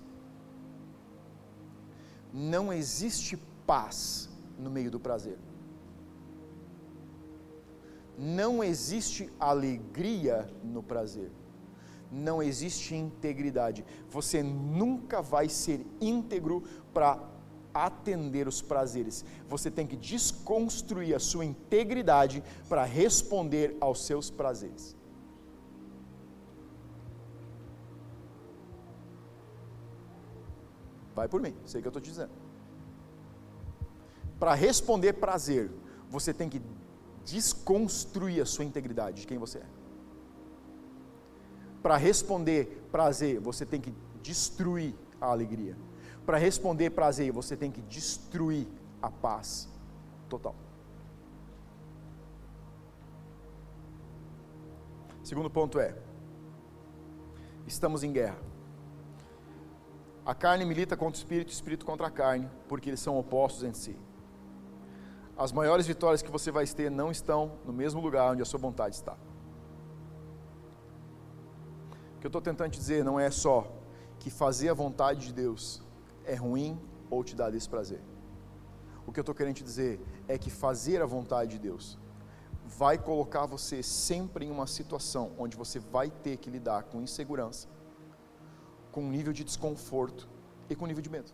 Não 2.33 2.73
existe 2.73 3.37
paz 3.65 4.29
no 4.57 4.71
meio 4.71 4.89
do 4.89 4.99
prazer. 4.99 5.37
Não 8.17 8.63
existe 8.63 9.31
alegria 9.39 10.49
no 10.63 10.81
prazer. 10.81 11.31
Não 12.11 12.41
existe 12.41 12.95
integridade. 12.95 13.85
Você 14.09 14.41
nunca 14.43 15.21
vai 15.21 15.49
ser 15.49 15.85
íntegro 15.99 16.63
para 16.93 17.19
atender 17.73 18.47
os 18.47 18.61
prazeres. 18.61 19.25
Você 19.49 19.69
tem 19.69 19.85
que 19.85 19.97
desconstruir 19.97 21.13
a 21.13 21.19
sua 21.19 21.43
integridade 21.43 22.41
para 22.69 22.85
responder 22.85 23.75
aos 23.81 24.05
seus 24.05 24.29
prazeres. 24.29 24.95
Vai 31.13 31.27
por 31.27 31.41
mim, 31.41 31.55
sei 31.65 31.79
o 31.79 31.81
que 31.81 31.87
eu 31.87 31.89
estou 31.89 32.01
te 32.01 32.09
dizendo. 32.09 32.31
Para 34.39 34.53
responder 34.53 35.13
prazer, 35.13 35.71
você 36.09 36.33
tem 36.33 36.49
que 36.49 36.61
desconstruir 37.23 38.41
a 38.41 38.45
sua 38.45 38.65
integridade 38.65 39.21
de 39.21 39.27
quem 39.27 39.37
você 39.37 39.59
é. 39.59 39.84
Para 41.85 41.97
responder 41.97 42.83
prazer, 42.91 43.39
você 43.39 43.63
tem 43.63 43.79
que 43.79 43.93
destruir 44.19 44.95
a 45.21 45.27
alegria. 45.27 45.77
Para 46.25 46.39
responder 46.39 46.89
prazer, 46.89 47.31
você 47.31 47.55
tem 47.55 47.69
que 47.69 47.79
destruir 47.79 48.67
a 48.99 49.11
paz 49.11 49.69
total. 50.27 50.55
Segundo 55.23 55.47
ponto 55.47 55.79
é: 55.79 55.95
estamos 57.67 58.01
em 58.03 58.11
guerra. 58.11 58.39
A 60.25 60.33
carne 60.33 60.65
milita 60.65 60.97
contra 60.97 61.19
o 61.19 61.21
espírito, 61.21 61.49
o 61.49 61.53
espírito 61.53 61.85
contra 61.85 62.07
a 62.07 62.09
carne, 62.09 62.49
porque 62.67 62.89
eles 62.89 62.99
são 62.99 63.15
opostos 63.15 63.63
entre 63.63 63.79
si. 63.79 63.95
As 65.37 65.51
maiores 65.51 65.85
vitórias 65.85 66.23
que 66.23 66.31
você 66.31 66.49
vai 66.49 66.65
ter 66.65 66.89
não 66.89 67.11
estão 67.11 67.59
no 67.63 67.71
mesmo 67.71 68.01
lugar 68.01 68.31
onde 68.31 68.41
a 68.41 68.45
sua 68.45 68.59
vontade 68.59 68.95
está. 68.95 69.15
Que 72.25 72.27
eu 72.27 72.39
estou 72.39 72.41
tentando 72.41 72.71
te 72.71 72.79
dizer 72.79 73.03
não 73.03 73.19
é 73.19 73.29
só 73.29 73.71
que 74.17 74.31
fazer 74.31 74.69
a 74.69 74.73
vontade 74.73 75.27
de 75.27 75.33
Deus 75.33 75.83
é 76.25 76.33
ruim 76.33 76.79
ou 77.07 77.23
te 77.23 77.35
dá 77.35 77.51
desprazer. 77.51 78.01
O 79.05 79.11
que 79.11 79.19
eu 79.19 79.21
estou 79.21 79.35
querendo 79.35 79.57
te 79.57 79.63
dizer 79.63 79.99
é 80.27 80.35
que 80.35 80.49
fazer 80.49 81.03
a 81.03 81.05
vontade 81.05 81.51
de 81.51 81.59
Deus 81.59 81.99
vai 82.65 82.97
colocar 82.97 83.45
você 83.45 83.83
sempre 83.83 84.43
em 84.43 84.49
uma 84.49 84.65
situação 84.65 85.33
onde 85.37 85.55
você 85.55 85.77
vai 85.77 86.09
ter 86.09 86.37
que 86.37 86.49
lidar 86.49 86.85
com 86.85 86.99
insegurança, 86.99 87.67
com 88.91 89.01
um 89.03 89.11
nível 89.11 89.31
de 89.31 89.43
desconforto 89.43 90.27
e 90.67 90.75
com 90.75 90.85
um 90.85 90.87
nível 90.87 91.03
de 91.03 91.11
medo. 91.11 91.31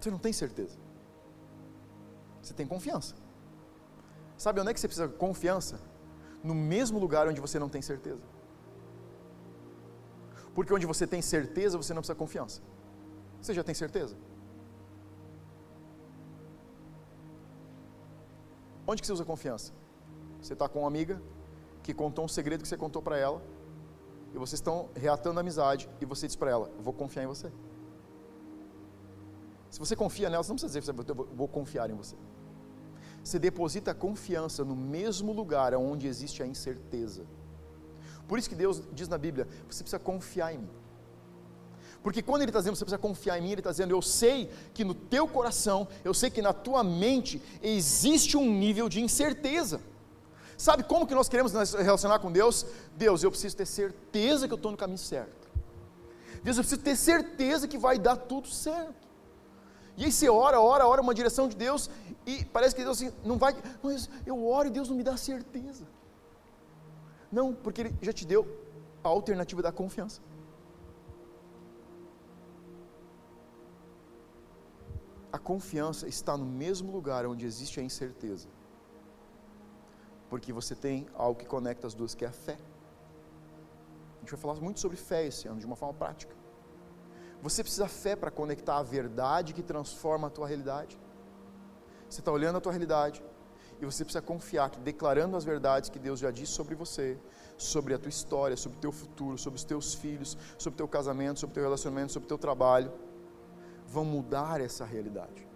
Você 0.00 0.10
não 0.10 0.18
tem 0.18 0.32
certeza. 0.32 0.76
Você 2.42 2.52
tem 2.52 2.66
confiança. 2.66 3.14
Sabe 4.36 4.60
onde 4.60 4.70
é 4.70 4.74
que 4.74 4.80
você 4.80 4.88
precisa 4.88 5.06
de 5.06 5.14
confiança? 5.14 5.87
No 6.48 6.54
mesmo 6.54 6.98
lugar 7.04 7.28
onde 7.30 7.40
você 7.46 7.58
não 7.62 7.70
tem 7.74 7.82
certeza. 7.90 8.24
Porque 10.54 10.72
onde 10.76 10.86
você 10.92 11.06
tem 11.06 11.22
certeza, 11.34 11.80
você 11.82 11.92
não 11.94 12.02
precisa 12.02 12.18
confiança. 12.24 12.60
Você 13.40 13.52
já 13.58 13.64
tem 13.68 13.74
certeza? 13.74 14.16
Onde 18.86 19.02
que 19.02 19.06
você 19.06 19.12
usa 19.18 19.24
confiança? 19.32 19.72
Você 20.40 20.54
está 20.54 20.66
com 20.68 20.80
uma 20.80 20.88
amiga 20.88 21.20
que 21.82 21.92
contou 22.02 22.24
um 22.24 22.32
segredo 22.38 22.62
que 22.62 22.68
você 22.68 22.80
contou 22.84 23.02
para 23.02 23.18
ela, 23.26 23.42
e 24.34 24.38
vocês 24.38 24.58
estão 24.62 24.88
reatando 24.94 25.38
a 25.38 25.42
amizade, 25.42 25.88
e 26.00 26.06
você 26.12 26.26
diz 26.26 26.36
para 26.36 26.50
ela: 26.50 26.70
Vou 26.80 26.94
confiar 26.94 27.24
em 27.24 27.26
você. 27.26 27.52
Se 29.70 29.78
você 29.78 29.94
confia 29.94 30.30
nela, 30.30 30.42
você 30.42 30.50
não 30.50 30.56
precisa 30.56 30.80
dizer: 30.80 30.92
vou 31.40 31.48
confiar 31.48 31.90
em 31.90 31.94
você. 31.94 32.16
Você 33.28 33.38
deposita 33.38 33.90
a 33.90 33.94
confiança 33.94 34.64
no 34.64 34.74
mesmo 34.74 35.34
lugar 35.34 35.74
onde 35.74 36.06
existe 36.06 36.42
a 36.42 36.46
incerteza. 36.46 37.26
Por 38.26 38.38
isso 38.38 38.48
que 38.48 38.54
Deus 38.54 38.82
diz 38.90 39.06
na 39.06 39.18
Bíblia: 39.18 39.46
Você 39.68 39.82
precisa 39.82 39.98
confiar 39.98 40.54
em 40.54 40.58
mim. 40.60 40.70
Porque 42.02 42.22
quando 42.22 42.40
ele 42.40 42.48
está 42.50 42.60
dizendo 42.60 42.74
você 42.76 42.86
precisa 42.86 42.96
confiar 42.96 43.38
em 43.38 43.42
mim, 43.42 43.50
ele 43.50 43.60
está 43.60 43.70
dizendo 43.70 43.90
eu 43.90 44.00
sei 44.00 44.50
que 44.72 44.82
no 44.82 44.94
teu 44.94 45.28
coração, 45.28 45.86
eu 46.02 46.14
sei 46.14 46.30
que 46.30 46.40
na 46.40 46.54
tua 46.54 46.82
mente 46.82 47.42
existe 47.62 48.34
um 48.34 48.50
nível 48.50 48.88
de 48.88 49.02
incerteza. 49.02 49.78
Sabe 50.56 50.84
como 50.84 51.06
que 51.06 51.14
nós 51.14 51.28
queremos 51.28 51.52
nos 51.52 51.74
relacionar 51.74 52.20
com 52.20 52.32
Deus? 52.32 52.64
Deus, 52.96 53.22
eu 53.22 53.30
preciso 53.30 53.54
ter 53.54 53.66
certeza 53.66 54.46
que 54.48 54.54
eu 54.54 54.56
estou 54.56 54.70
no 54.70 54.78
caminho 54.78 54.96
certo. 54.96 55.48
Deus, 56.42 56.56
eu 56.56 56.62
preciso 56.62 56.80
ter 56.80 56.96
certeza 56.96 57.68
que 57.68 57.76
vai 57.76 57.98
dar 57.98 58.16
tudo 58.16 58.48
certo. 58.48 59.07
E 59.98 60.04
aí 60.04 60.12
você 60.12 60.28
ora, 60.28 60.58
ora, 60.60 60.86
ora 60.86 61.02
uma 61.02 61.14
direção 61.20 61.46
de 61.48 61.56
Deus 61.56 61.90
e 62.24 62.44
parece 62.46 62.74
que 62.74 62.82
Deus 62.82 62.96
assim, 62.96 63.12
não 63.24 63.36
vai, 63.36 63.54
mas 63.82 64.08
eu 64.24 64.36
oro 64.46 64.68
e 64.68 64.70
Deus 64.70 64.88
não 64.88 64.96
me 64.96 65.02
dá 65.02 65.16
certeza. 65.16 65.84
Não, 67.30 67.52
porque 67.52 67.82
Ele 67.82 67.94
já 68.00 68.12
te 68.12 68.24
deu 68.24 68.42
a 69.04 69.08
alternativa 69.08 69.60
da 69.60 69.72
confiança. 69.72 70.22
A 75.30 75.38
confiança 75.38 76.08
está 76.08 76.34
no 76.36 76.46
mesmo 76.46 76.90
lugar 76.90 77.26
onde 77.26 77.44
existe 77.44 77.78
a 77.80 77.82
incerteza 77.82 78.48
porque 80.28 80.52
você 80.52 80.74
tem 80.74 81.06
algo 81.14 81.38
que 81.38 81.46
conecta 81.46 81.86
as 81.86 81.94
duas, 81.94 82.14
que 82.14 82.24
é 82.24 82.28
a 82.28 82.32
fé. 82.32 82.58
A 84.16 84.20
gente 84.20 84.30
vai 84.30 84.40
falar 84.40 84.54
muito 84.60 84.78
sobre 84.80 84.96
fé 84.96 85.26
esse 85.26 85.48
ano, 85.48 85.58
de 85.58 85.66
uma 85.66 85.76
forma 85.76 85.94
prática. 85.94 86.34
Você 87.42 87.62
precisa 87.62 87.88
fé 87.88 88.16
para 88.16 88.30
conectar 88.30 88.78
a 88.78 88.82
verdade 88.82 89.54
que 89.54 89.62
transforma 89.62 90.26
a 90.26 90.30
tua 90.30 90.46
realidade. 90.46 90.98
Você 92.08 92.20
está 92.20 92.32
olhando 92.32 92.58
a 92.58 92.60
tua 92.60 92.72
realidade 92.72 93.22
e 93.80 93.84
você 93.84 94.04
precisa 94.04 94.20
confiar 94.20 94.70
que 94.70 94.80
declarando 94.80 95.36
as 95.36 95.44
verdades 95.44 95.88
que 95.88 95.98
Deus 95.98 96.18
já 96.18 96.30
disse 96.30 96.52
sobre 96.52 96.74
você, 96.74 97.16
sobre 97.56 97.94
a 97.94 97.98
tua 97.98 98.08
história, 98.08 98.56
sobre 98.56 98.78
o 98.78 98.80
teu 98.80 98.90
futuro, 98.90 99.38
sobre 99.38 99.56
os 99.56 99.64
teus 99.64 99.94
filhos, 99.94 100.36
sobre 100.58 100.74
o 100.74 100.78
teu 100.78 100.88
casamento, 100.88 101.38
sobre 101.38 101.52
o 101.52 101.54
teu 101.54 101.62
relacionamento, 101.62 102.12
sobre 102.12 102.26
o 102.26 102.28
teu 102.28 102.38
trabalho, 102.38 102.92
vão 103.86 104.04
mudar 104.04 104.60
essa 104.60 104.84
realidade. 104.84 105.46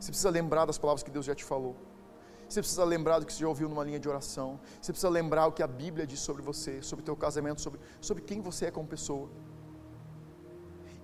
Você 0.00 0.10
precisa 0.10 0.30
lembrar 0.30 0.64
das 0.66 0.78
palavras 0.78 1.02
que 1.02 1.10
Deus 1.10 1.24
já 1.24 1.34
te 1.34 1.44
falou. 1.44 1.76
Você 2.48 2.60
precisa 2.60 2.84
lembrar 2.84 3.18
do 3.18 3.26
que 3.26 3.32
você 3.32 3.40
já 3.40 3.48
ouviu 3.48 3.68
numa 3.68 3.84
linha 3.84 4.00
de 4.00 4.08
oração. 4.08 4.58
Você 4.80 4.92
precisa 4.92 5.10
lembrar 5.10 5.46
o 5.46 5.52
que 5.52 5.62
a 5.62 5.66
Bíblia 5.66 6.06
diz 6.06 6.20
sobre 6.20 6.42
você, 6.42 6.80
sobre 6.82 7.02
o 7.02 7.04
teu 7.04 7.16
casamento, 7.16 7.60
sobre, 7.60 7.80
sobre 8.00 8.22
quem 8.22 8.40
você 8.40 8.66
é 8.66 8.70
como 8.70 8.88
pessoa. 8.88 9.28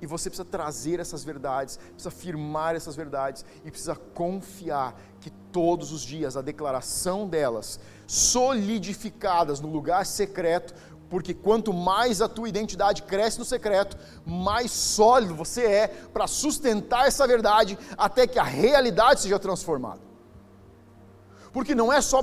E 0.00 0.06
você 0.06 0.28
precisa 0.28 0.44
trazer 0.44 1.00
essas 1.00 1.24
verdades, 1.24 1.76
precisa 1.76 2.10
firmar 2.10 2.74
essas 2.74 2.94
verdades 2.96 3.44
e 3.64 3.70
precisa 3.70 3.94
confiar 3.94 4.94
que 5.20 5.30
todos 5.30 5.92
os 5.92 6.02
dias 6.02 6.36
a 6.36 6.42
declaração 6.42 7.28
delas, 7.28 7.80
solidificadas 8.06 9.60
no 9.60 9.68
lugar 9.68 10.04
secreto, 10.04 10.74
porque 11.08 11.32
quanto 11.32 11.72
mais 11.72 12.20
a 12.20 12.28
tua 12.28 12.48
identidade 12.48 13.02
cresce 13.02 13.38
no 13.38 13.44
secreto, 13.44 13.96
mais 14.26 14.70
sólido 14.70 15.34
você 15.34 15.64
é 15.64 15.88
para 15.88 16.26
sustentar 16.26 17.06
essa 17.06 17.26
verdade 17.26 17.78
até 17.96 18.26
que 18.26 18.38
a 18.38 18.44
realidade 18.44 19.20
seja 19.20 19.38
transformada 19.38 20.13
porque 21.54 21.72
não 21.72 21.92
é 21.92 22.00
só, 22.00 22.20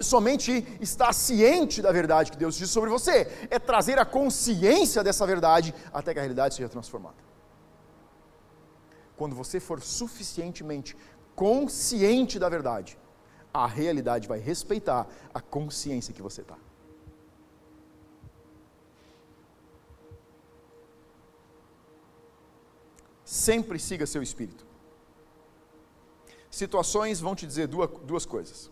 somente 0.00 0.66
estar 0.80 1.12
ciente 1.12 1.82
da 1.82 1.92
verdade 1.92 2.32
que 2.32 2.38
Deus 2.38 2.56
diz 2.56 2.70
sobre 2.70 2.88
você, 2.88 3.30
é 3.50 3.58
trazer 3.58 3.98
a 3.98 4.04
consciência 4.04 5.04
dessa 5.04 5.26
verdade 5.26 5.74
até 5.92 6.14
que 6.14 6.18
a 6.18 6.22
realidade 6.22 6.54
seja 6.54 6.70
transformada. 6.70 7.16
Quando 9.14 9.36
você 9.36 9.60
for 9.60 9.82
suficientemente 9.82 10.96
consciente 11.36 12.38
da 12.38 12.48
verdade, 12.48 12.98
a 13.52 13.66
realidade 13.66 14.26
vai 14.26 14.38
respeitar 14.38 15.06
a 15.34 15.40
consciência 15.40 16.14
que 16.14 16.22
você 16.22 16.40
está. 16.40 16.56
Sempre 23.22 23.78
siga 23.78 24.06
seu 24.06 24.22
espírito 24.22 24.71
situações 26.52 27.18
vão 27.18 27.34
te 27.34 27.46
dizer 27.46 27.66
duas, 27.66 27.90
duas 28.04 28.26
coisas. 28.26 28.70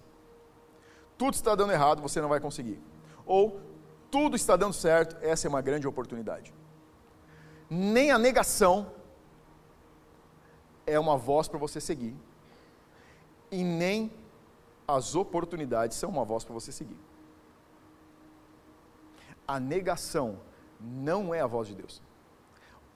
Tudo 1.16 1.34
está 1.34 1.54
dando 1.54 1.72
errado, 1.72 2.02
você 2.02 2.20
não 2.20 2.28
vai 2.28 2.38
conseguir. 2.38 2.80
Ou 3.24 3.58
tudo 4.10 4.36
está 4.36 4.54
dando 4.54 4.74
certo, 4.74 5.16
essa 5.22 5.46
é 5.46 5.48
uma 5.48 5.62
grande 5.62 5.88
oportunidade. 5.88 6.54
Nem 7.68 8.10
a 8.10 8.18
negação 8.18 8.92
é 10.86 10.98
uma 10.98 11.16
voz 11.16 11.48
para 11.48 11.58
você 11.58 11.80
seguir, 11.80 12.14
e 13.50 13.62
nem 13.64 14.12
as 14.86 15.14
oportunidades 15.14 15.96
são 15.96 16.10
uma 16.10 16.24
voz 16.24 16.44
para 16.44 16.52
você 16.52 16.72
seguir. 16.72 16.98
A 19.46 19.58
negação 19.58 20.38
não 20.80 21.34
é 21.34 21.40
a 21.40 21.46
voz 21.46 21.68
de 21.68 21.74
Deus. 21.74 22.02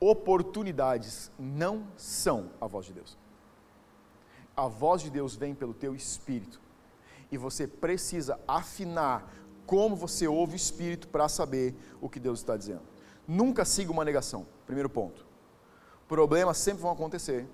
Oportunidades 0.00 1.30
não 1.38 1.86
são 1.96 2.50
a 2.60 2.66
voz 2.66 2.86
de 2.86 2.92
Deus 2.92 3.16
a 4.56 4.66
voz 4.66 5.02
de 5.02 5.10
Deus 5.10 5.34
vem 5.34 5.54
pelo 5.54 5.74
teu 5.74 5.94
espírito. 5.94 6.60
E 7.30 7.36
você 7.36 7.66
precisa 7.66 8.38
afinar 8.46 9.32
como 9.66 9.96
você 9.96 10.26
ouve 10.28 10.54
o 10.54 10.56
espírito 10.56 11.08
para 11.08 11.28
saber 11.28 11.74
o 12.00 12.08
que 12.08 12.20
Deus 12.20 12.40
está 12.40 12.56
dizendo. 12.56 12.82
Nunca 13.26 13.64
siga 13.64 13.90
uma 13.90 14.04
negação. 14.04 14.46
Primeiro 14.66 14.88
ponto. 14.88 15.26
Problemas 16.06 16.58
sempre 16.58 16.82
vão 16.82 16.92
acontecer. 16.92 17.48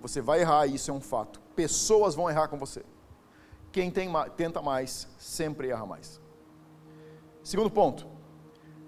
Você 0.00 0.20
vai 0.20 0.40
errar, 0.40 0.66
isso 0.66 0.90
é 0.90 0.94
um 0.94 1.00
fato. 1.00 1.40
Pessoas 1.56 2.14
vão 2.14 2.30
errar 2.30 2.48
com 2.48 2.58
você. 2.58 2.84
Quem 3.72 3.90
tem, 3.90 4.10
tenta 4.36 4.62
mais 4.62 5.08
sempre 5.18 5.70
erra 5.70 5.86
mais. 5.86 6.20
Segundo 7.42 7.70
ponto. 7.70 8.06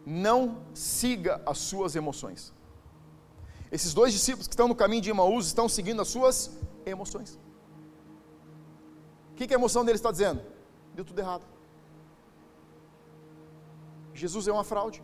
Não 0.04 0.62
siga 0.74 1.42
as 1.44 1.58
suas 1.58 1.96
emoções. 1.96 2.52
Esses 3.70 3.94
dois 3.94 4.12
discípulos 4.12 4.46
que 4.46 4.54
estão 4.54 4.68
no 4.68 4.74
caminho 4.74 5.02
de 5.02 5.10
Emaús 5.10 5.46
estão 5.46 5.68
seguindo 5.68 6.02
as 6.02 6.08
suas 6.08 6.50
emoções. 6.84 7.38
Que, 9.40 9.46
que 9.46 9.54
a 9.54 9.60
emoção 9.60 9.82
dele 9.86 9.96
está 9.96 10.10
dizendo? 10.12 10.38
Deu 10.94 11.02
tudo 11.02 11.18
errado. 11.18 11.44
Jesus 14.22 14.46
é 14.46 14.52
uma 14.52 14.64
fraude. 14.70 15.02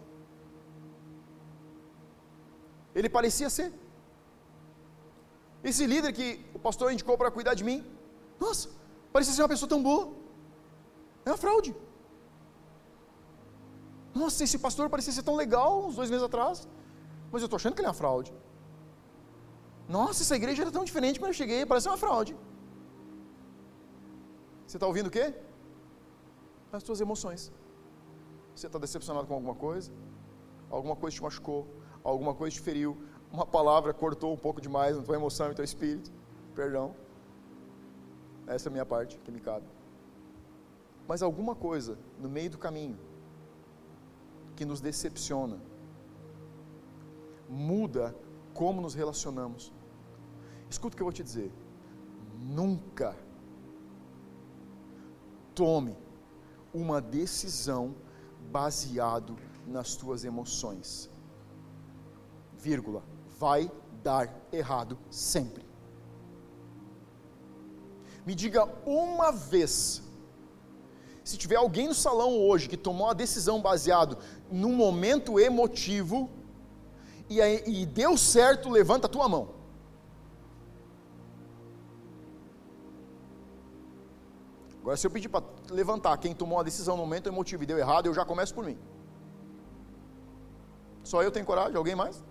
Ele 2.95 3.09
parecia 3.09 3.49
ser. 3.49 3.73
Esse 5.65 5.87
líder 5.93 6.13
que 6.13 6.27
o 6.53 6.59
pastor 6.59 6.93
indicou 6.93 7.17
para 7.17 7.31
cuidar 7.31 7.55
de 7.55 7.65
mim, 7.65 7.79
nossa, 8.39 8.69
parecia 9.11 9.33
ser 9.33 9.41
uma 9.41 9.49
pessoa 9.55 9.71
tão 9.71 9.83
boa. 9.83 10.13
É 11.25 11.31
uma 11.31 11.39
fraude. 11.39 11.75
Nossa, 14.15 14.45
esse 14.45 14.59
pastor 14.59 14.91
parecia 14.91 15.15
ser 15.15 15.23
tão 15.23 15.35
legal 15.35 15.87
uns 15.87 15.97
dois 15.97 16.11
meses 16.11 16.27
atrás, 16.27 16.69
mas 17.33 17.41
eu 17.41 17.47
estou 17.47 17.57
achando 17.57 17.75
que 17.75 17.81
ele 17.81 17.87
é 17.87 17.93
uma 17.95 18.03
fraude. 18.03 18.35
Nossa, 19.89 20.23
essa 20.23 20.37
igreja 20.37 20.61
era 20.61 20.71
tão 20.71 20.85
diferente 20.85 21.19
quando 21.19 21.31
eu 21.31 21.41
cheguei, 21.43 21.65
parece 21.65 21.89
uma 21.89 21.97
fraude. 21.97 22.37
Você 24.77 24.79
está 24.79 24.89
ouvindo 24.89 25.07
o 25.07 25.11
quê? 25.11 25.33
As 26.71 26.83
suas 26.83 27.01
emoções. 27.01 27.51
Você 28.55 28.67
está 28.67 28.79
decepcionado 28.79 29.27
com 29.27 29.33
alguma 29.33 29.55
coisa? 29.55 29.91
Alguma 30.69 30.95
coisa 30.95 31.17
te 31.17 31.23
machucou? 31.23 31.67
Alguma 32.05 32.35
coisa 32.35 32.55
te 32.55 32.61
feriu? 32.61 32.95
Uma 33.33 33.47
palavra 33.47 33.95
cortou 33.95 34.35
um 34.35 34.37
pouco 34.37 34.61
demais 34.61 34.95
na 34.95 35.03
tua 35.03 35.17
emoção 35.17 35.47
e 35.47 35.49
no 35.49 35.55
teu 35.55 35.65
espírito? 35.65 36.13
Perdão. 36.55 36.95
Essa 38.47 38.69
é 38.69 38.71
a 38.71 38.73
minha 38.73 38.85
parte 38.85 39.19
que 39.21 39.31
me 39.31 39.41
cabe. 39.41 39.65
Mas 41.09 41.23
alguma 41.23 41.55
coisa 41.55 41.99
no 42.19 42.29
meio 42.29 42.51
do 42.51 42.59
caminho 42.59 42.99
que 44.57 44.67
nos 44.67 44.83
decepciona 44.83 45.59
muda 47.49 48.15
como 48.53 48.83
nos 48.83 48.93
relacionamos. 48.93 49.73
Escuta 50.69 50.95
o 50.95 50.97
que 50.99 51.03
eu 51.03 51.07
vou 51.07 51.15
te 51.15 51.23
dizer. 51.23 51.51
Nunca 52.39 53.17
tome 55.57 55.97
uma 56.73 57.01
decisão 57.01 57.97
baseado 58.53 59.37
nas 59.67 59.97
tuas 59.97 60.25
emoções. 60.25 61.11
Vírgula. 62.57 63.03
Vai 63.39 63.71
dar 64.03 64.33
errado 64.53 64.99
sempre. 65.11 65.65
Me 68.25 68.35
diga 68.35 68.65
uma 68.87 69.33
vez. 69.33 70.03
Se 71.25 71.37
tiver 71.37 71.57
alguém 71.57 71.89
no 71.89 71.95
salão 71.95 72.39
hoje 72.39 72.69
que 72.69 72.77
tomou 72.77 73.09
uma 73.09 73.15
decisão 73.15 73.61
baseado 73.61 74.19
num 74.51 74.75
momento 74.75 75.41
emotivo 75.41 76.31
e, 77.29 77.41
e 77.41 77.85
deu 77.85 78.17
certo, 78.17 78.69
levanta 78.69 79.07
a 79.07 79.11
tua 79.11 79.29
mão. 79.29 79.56
Agora, 84.87 84.97
se 84.97 85.05
eu 85.05 85.11
pedir 85.11 85.29
para 85.29 85.45
levantar 85.69 86.17
quem 86.17 86.33
tomou 86.33 86.61
a 86.61 86.63
decisão 86.63 86.97
no 86.97 87.03
momento 87.03 87.29
emotivo 87.29 87.65
e 87.65 87.67
deu 87.67 87.77
errado, 87.77 88.07
eu 88.07 88.15
já 88.15 88.25
começo 88.25 88.55
por 88.55 88.65
mim. 88.65 88.79
Só 91.03 91.25
eu 91.25 91.33
tenho 91.33 91.45
coragem? 91.45 91.75
Alguém 91.77 91.97
mais? 91.97 92.23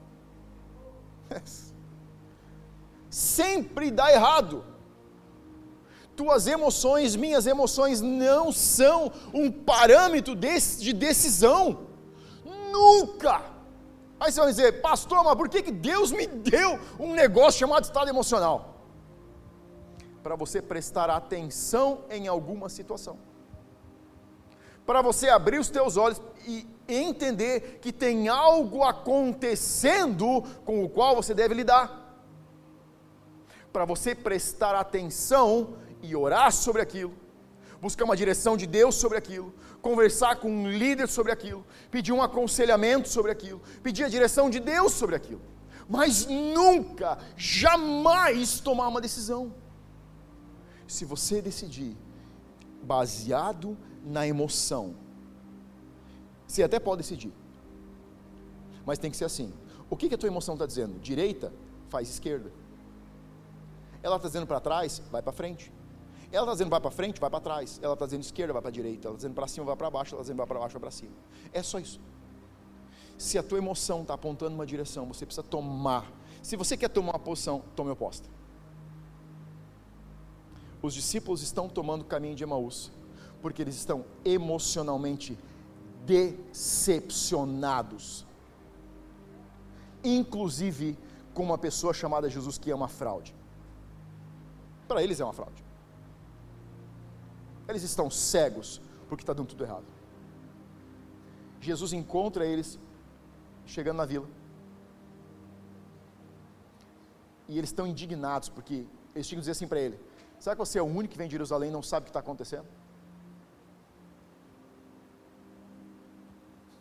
Sempre 3.09 3.91
dá 3.91 4.09
errado. 4.09 4.63
Tuas 6.15 6.47
emoções, 6.47 7.17
minhas 7.17 7.45
emoções 7.45 7.99
não 7.99 8.53
são 8.53 9.11
um 9.33 9.51
parâmetro 9.51 10.33
de 10.33 10.93
decisão. 10.93 11.87
Nunca. 12.71 13.41
Aí 14.17 14.31
você 14.31 14.39
vai 14.39 14.49
dizer, 14.51 14.81
pastor, 14.81 15.25
mas 15.25 15.35
por 15.35 15.49
que, 15.49 15.61
que 15.61 15.73
Deus 15.73 16.09
me 16.09 16.25
deu 16.25 16.79
um 16.97 17.13
negócio 17.13 17.59
chamado 17.59 17.83
estado 17.83 18.07
emocional? 18.07 18.74
Para 20.25 20.35
você 20.35 20.59
prestar 20.59 21.07
atenção 21.07 22.03
em 22.09 22.27
alguma 22.27 22.67
situação. 22.67 23.15
Para 24.83 24.99
você 24.99 25.29
abrir 25.29 25.59
os 25.59 25.69
teus 25.69 25.97
olhos 25.97 26.19
e 26.47 26.67
entender 26.87 27.77
que 27.79 27.93
tem 27.93 28.27
algo 28.27 28.81
acontecendo 28.81 30.41
com 30.65 30.83
o 30.83 30.89
qual 30.89 31.15
você 31.15 31.31
deve 31.31 31.53
lidar. 31.53 32.19
Para 33.71 33.85
você 33.85 34.15
prestar 34.15 34.73
atenção 34.73 35.75
e 36.01 36.15
orar 36.15 36.51
sobre 36.51 36.81
aquilo, 36.81 37.13
buscar 37.79 38.05
uma 38.05 38.17
direção 38.17 38.57
de 38.57 38.65
Deus 38.65 38.95
sobre 38.95 39.19
aquilo, 39.19 39.53
conversar 39.79 40.37
com 40.37 40.49
um 40.49 40.67
líder 40.67 41.07
sobre 41.07 41.31
aquilo, 41.31 41.63
pedir 41.91 42.13
um 42.13 42.23
aconselhamento 42.23 43.07
sobre 43.07 43.31
aquilo, 43.31 43.61
pedir 43.83 44.03
a 44.03 44.09
direção 44.09 44.49
de 44.49 44.59
Deus 44.59 44.91
sobre 44.93 45.15
aquilo, 45.15 45.41
mas 45.87 46.25
nunca, 46.25 47.19
jamais 47.37 48.59
tomar 48.59 48.87
uma 48.87 48.99
decisão 48.99 49.63
se 50.87 51.05
você 51.05 51.41
decidir 51.41 51.95
baseado 52.83 53.77
na 54.03 54.27
emoção, 54.27 54.95
você 56.47 56.61
até 56.61 56.79
pode 56.79 57.01
decidir, 57.01 57.33
mas 58.85 58.99
tem 58.99 59.09
que 59.09 59.17
ser 59.17 59.25
assim. 59.25 59.51
O 59.89 59.95
que, 59.95 60.07
que 60.07 60.15
a 60.15 60.17
tua 60.17 60.27
emoção 60.27 60.55
está 60.55 60.65
dizendo? 60.65 60.99
Direita, 60.99 61.51
faz 61.89 62.09
esquerda. 62.09 62.51
Ela 64.01 64.17
está 64.17 64.27
dizendo 64.27 64.45
para 64.45 64.59
trás, 64.59 65.01
vai 65.11 65.21
para 65.21 65.31
frente. 65.31 65.71
Ela 66.31 66.43
está 66.43 66.53
dizendo 66.53 66.69
vai 66.69 66.81
para 66.81 66.91
frente, 66.91 67.19
vai 67.19 67.29
para 67.29 67.39
trás. 67.39 67.79
Ela 67.81 67.93
está 67.93 68.05
dizendo 68.05 68.21
esquerda, 68.21 68.53
vai 68.53 68.61
para 68.61 68.71
direita. 68.71 69.07
Ela 69.07 69.15
está 69.15 69.17
dizendo 69.17 69.33
para 69.33 69.47
cima, 69.47 69.65
vai 69.65 69.75
para 69.75 69.89
baixo. 69.89 70.13
Ela 70.13 70.21
está 70.21 70.23
dizendo 70.23 70.37
vai 70.37 70.47
para 70.47 70.59
baixo, 70.59 70.73
vai 70.73 70.81
para 70.81 70.91
cima. 70.91 71.11
É 71.51 71.63
só 71.63 71.79
isso. 71.79 71.99
Se 73.17 73.37
a 73.37 73.43
tua 73.43 73.57
emoção 73.57 74.01
está 74.01 74.13
apontando 74.13 74.53
uma 74.53 74.65
direção, 74.65 75.07
você 75.07 75.25
precisa 75.25 75.43
tomar. 75.43 76.11
Se 76.43 76.55
você 76.55 76.75
quer 76.75 76.89
tomar 76.89 77.13
uma 77.13 77.19
posição, 77.19 77.63
tome 77.75 77.89
oposta 77.89 78.34
os 80.85 80.93
discípulos 80.93 81.41
estão 81.41 81.67
tomando 81.67 82.03
o 82.03 82.05
caminho 82.05 82.35
de 82.35 82.43
Emaús, 82.43 82.91
porque 83.41 83.61
eles 83.61 83.75
estão 83.75 84.05
emocionalmente 84.23 85.37
decepcionados, 86.05 88.25
inclusive 90.03 90.97
com 91.33 91.43
uma 91.43 91.57
pessoa 91.57 91.93
chamada 91.93 92.29
Jesus 92.29 92.57
que 92.57 92.71
é 92.71 92.75
uma 92.75 92.87
fraude. 92.87 93.35
Para 94.87 95.03
eles 95.03 95.19
é 95.19 95.23
uma 95.23 95.33
fraude. 95.33 95.63
Eles 97.67 97.83
estão 97.83 98.09
cegos 98.09 98.81
porque 99.09 99.23
está 99.23 99.33
dando 99.33 99.47
tudo 99.47 99.63
errado. 99.63 99.85
Jesus 101.59 101.93
encontra 101.93 102.45
eles 102.45 102.79
chegando 103.65 103.97
na 103.97 104.05
vila. 104.05 104.27
E 107.47 107.57
eles 107.57 107.69
estão 107.69 107.87
indignados 107.87 108.49
porque 108.49 108.85
eles 109.13 109.27
tinham 109.27 109.39
que 109.39 109.41
dizer 109.41 109.51
assim 109.51 109.67
para 109.67 109.79
ele: 109.79 109.99
Será 110.39 110.55
que 110.55 110.59
você 110.59 110.79
é 110.79 110.81
o 110.81 110.85
único 110.85 111.11
que 111.13 111.17
vem 111.17 111.27
de 111.27 111.33
Jerusalém 111.33 111.69
e 111.69 111.73
não 111.73 111.81
sabe 111.83 112.03
o 112.03 112.05
que 112.05 112.09
está 112.11 112.19
acontecendo? 112.19 112.67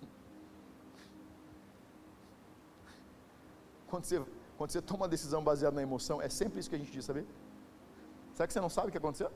Quando 3.88 4.04
você, 4.04 4.22
quando 4.56 4.70
você 4.70 4.80
toma 4.82 5.00
uma 5.02 5.08
decisão 5.08 5.42
baseada 5.42 5.74
na 5.74 5.82
emoção, 5.82 6.22
é 6.22 6.28
sempre 6.28 6.60
isso 6.60 6.68
que 6.70 6.76
a 6.76 6.78
gente 6.78 6.92
diz, 6.92 7.04
sabe? 7.04 7.26
Será 8.34 8.46
que 8.46 8.52
você 8.52 8.60
não 8.60 8.68
sabe 8.68 8.88
o 8.88 8.90
que 8.92 8.98
aconteceu? 8.98 9.30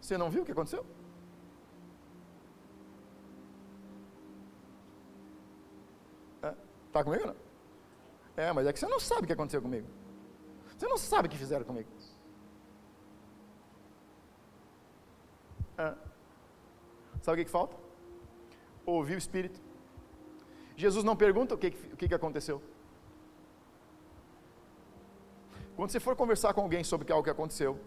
Você 0.00 0.18
não 0.18 0.30
viu 0.30 0.42
o 0.42 0.44
que 0.44 0.52
aconteceu? 0.52 0.84
É, 6.42 6.54
tá 6.92 7.02
comigo 7.02 7.26
não? 7.26 7.36
É, 8.36 8.52
mas 8.52 8.66
é 8.66 8.72
que 8.72 8.78
você 8.78 8.86
não 8.86 9.00
sabe 9.00 9.22
o 9.22 9.26
que 9.26 9.32
aconteceu 9.32 9.62
comigo. 9.62 9.88
Você 10.76 10.86
não 10.86 10.98
sabe 10.98 11.28
o 11.28 11.30
que 11.30 11.38
fizeram 11.38 11.64
comigo. 11.64 11.88
É. 15.78 15.94
Sabe 17.22 17.34
o 17.34 17.36
que, 17.36 17.44
que 17.44 17.50
falta? 17.50 17.76
Ouvir 18.84 19.14
o 19.14 19.18
Espírito. 19.18 19.60
Jesus 20.76 21.04
não 21.04 21.16
pergunta 21.16 21.54
o 21.54 21.58
que, 21.58 21.68
o 21.92 21.96
que, 21.96 22.08
que 22.08 22.14
aconteceu. 22.14 22.62
Quando 25.76 25.90
você 25.90 26.00
for 26.00 26.14
conversar 26.14 26.52
com 26.54 26.60
alguém 26.60 26.84
sobre 26.84 27.12
algo 27.12 27.24
que 27.24 27.30
aconteceu, 27.30 27.80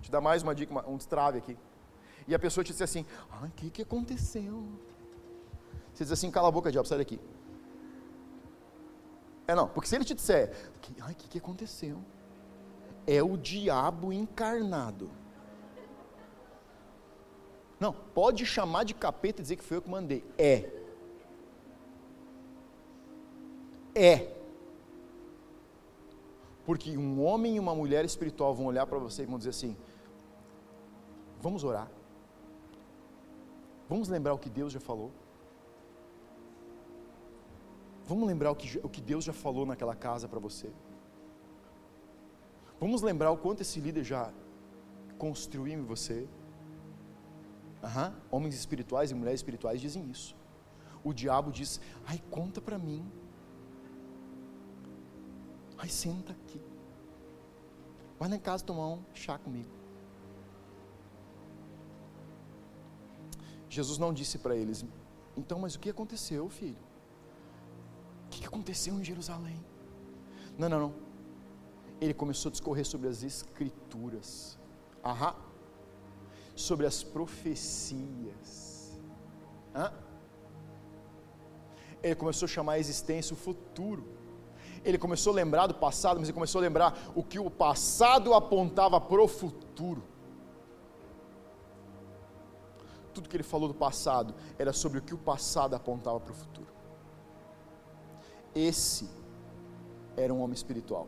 te 0.00 0.10
dá 0.10 0.20
mais 0.20 0.42
uma 0.42 0.54
dica, 0.54 0.72
uma, 0.72 0.86
um 0.88 0.96
destrave 0.96 1.38
aqui. 1.38 1.56
E 2.26 2.34
a 2.34 2.38
pessoa 2.38 2.64
te 2.64 2.72
diz 2.72 2.82
assim: 2.82 3.04
Ai, 3.30 3.48
o 3.48 3.52
que, 3.52 3.70
que 3.70 3.82
aconteceu? 3.82 4.64
Você 5.92 6.04
diz 6.04 6.12
assim: 6.12 6.30
cala 6.30 6.48
a 6.48 6.50
boca, 6.50 6.70
diabo, 6.70 6.86
sai 6.88 6.98
daqui. 6.98 7.20
É 9.46 9.54
não, 9.54 9.68
porque 9.68 9.88
se 9.88 9.96
ele 9.96 10.04
te 10.04 10.14
disser: 10.14 10.54
Ai, 11.00 11.12
o 11.12 11.16
que, 11.16 11.28
que 11.28 11.38
aconteceu? 11.38 12.02
É 13.06 13.22
o 13.22 13.36
diabo 13.36 14.12
encarnado. 14.12 15.10
Não, 17.78 17.92
pode 17.92 18.46
chamar 18.46 18.84
de 18.84 18.94
capeta 18.94 19.40
e 19.40 19.42
dizer 19.42 19.56
que 19.56 19.64
foi 19.64 19.76
eu 19.76 19.82
que 19.82 19.90
mandei. 19.90 20.24
É. 20.38 20.70
É. 23.94 24.36
Porque 26.64 26.96
um 26.96 27.22
homem 27.22 27.56
e 27.56 27.60
uma 27.60 27.74
mulher 27.74 28.04
espiritual 28.04 28.54
vão 28.54 28.66
olhar 28.66 28.86
para 28.86 28.98
você 28.98 29.22
e 29.22 29.26
vão 29.26 29.38
dizer 29.38 29.50
assim: 29.50 29.76
vamos 31.40 31.64
orar. 31.64 31.90
Vamos 33.88 34.08
lembrar 34.08 34.34
o 34.34 34.38
que 34.38 34.50
Deus 34.50 34.72
já 34.72 34.80
falou. 34.80 35.12
Vamos 38.04 38.26
lembrar 38.26 38.50
o 38.50 38.54
que, 38.54 38.80
o 38.82 38.88
que 38.88 39.00
Deus 39.00 39.24
já 39.24 39.32
falou 39.32 39.66
naquela 39.66 39.94
casa 39.94 40.28
para 40.28 40.38
você. 40.38 40.70
Vamos 42.78 43.02
lembrar 43.02 43.30
o 43.30 43.36
quanto 43.36 43.62
esse 43.62 43.80
líder 43.80 44.04
já 44.04 44.32
construiu 45.18 45.78
em 45.78 45.82
você. 45.82 46.28
Uhum. 47.86 48.12
Homens 48.30 48.54
espirituais 48.54 49.10
e 49.10 49.14
mulheres 49.14 49.38
espirituais 49.38 49.80
dizem 49.80 50.10
isso. 50.10 50.36
O 51.04 51.12
diabo 51.12 51.52
diz: 51.52 51.80
ai, 52.04 52.20
conta 52.30 52.60
para 52.60 52.78
mim. 52.78 53.08
Ai, 55.78 55.88
senta 55.88 56.32
aqui. 56.32 56.60
Vai 58.18 58.28
lá 58.28 58.36
em 58.36 58.40
casa 58.40 58.64
tomar 58.64 58.88
um 58.88 59.02
chá 59.14 59.38
comigo. 59.38 59.70
Jesus 63.68 63.98
não 63.98 64.12
disse 64.12 64.38
para 64.38 64.56
eles: 64.56 64.84
então, 65.36 65.58
mas 65.58 65.74
o 65.74 65.78
que 65.78 65.90
aconteceu, 65.90 66.48
filho? 66.48 66.78
O 68.26 68.28
que 68.30 68.44
aconteceu 68.44 68.94
em 68.94 69.04
Jerusalém? 69.04 69.64
Não, 70.58 70.68
não, 70.68 70.80
não. 70.80 70.94
Ele 72.00 72.12
começou 72.12 72.48
a 72.48 72.52
discorrer 72.52 72.84
sobre 72.84 73.08
as 73.08 73.22
Escrituras. 73.22 74.58
Aham. 75.04 75.45
Sobre 76.56 76.86
as 76.86 77.04
profecias. 77.04 78.98
Hã? 79.74 79.92
Ele 82.02 82.14
começou 82.14 82.46
a 82.46 82.48
chamar 82.48 82.72
a 82.72 82.78
existência 82.78 83.34
o 83.34 83.36
futuro. 83.36 84.04
Ele 84.82 84.96
começou 84.96 85.32
a 85.32 85.36
lembrar 85.36 85.66
do 85.66 85.74
passado, 85.74 86.18
mas 86.18 86.28
ele 86.28 86.34
começou 86.34 86.60
a 86.60 86.62
lembrar 86.62 87.12
o 87.14 87.22
que 87.22 87.38
o 87.38 87.50
passado 87.50 88.32
apontava 88.32 89.00
para 89.00 89.22
o 89.22 89.28
futuro. 89.28 90.02
Tudo 93.12 93.28
que 93.28 93.36
ele 93.36 93.42
falou 93.42 93.68
do 93.68 93.74
passado 93.74 94.34
era 94.58 94.72
sobre 94.72 94.98
o 94.98 95.02
que 95.02 95.14
o 95.14 95.18
passado 95.18 95.74
apontava 95.74 96.20
para 96.20 96.32
o 96.32 96.34
futuro. 96.34 96.68
Esse 98.54 99.08
era 100.16 100.32
um 100.32 100.40
homem 100.40 100.54
espiritual. 100.54 101.06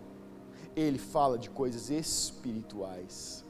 Ele 0.76 0.98
fala 0.98 1.38
de 1.38 1.48
coisas 1.48 1.90
espirituais. 1.90 3.47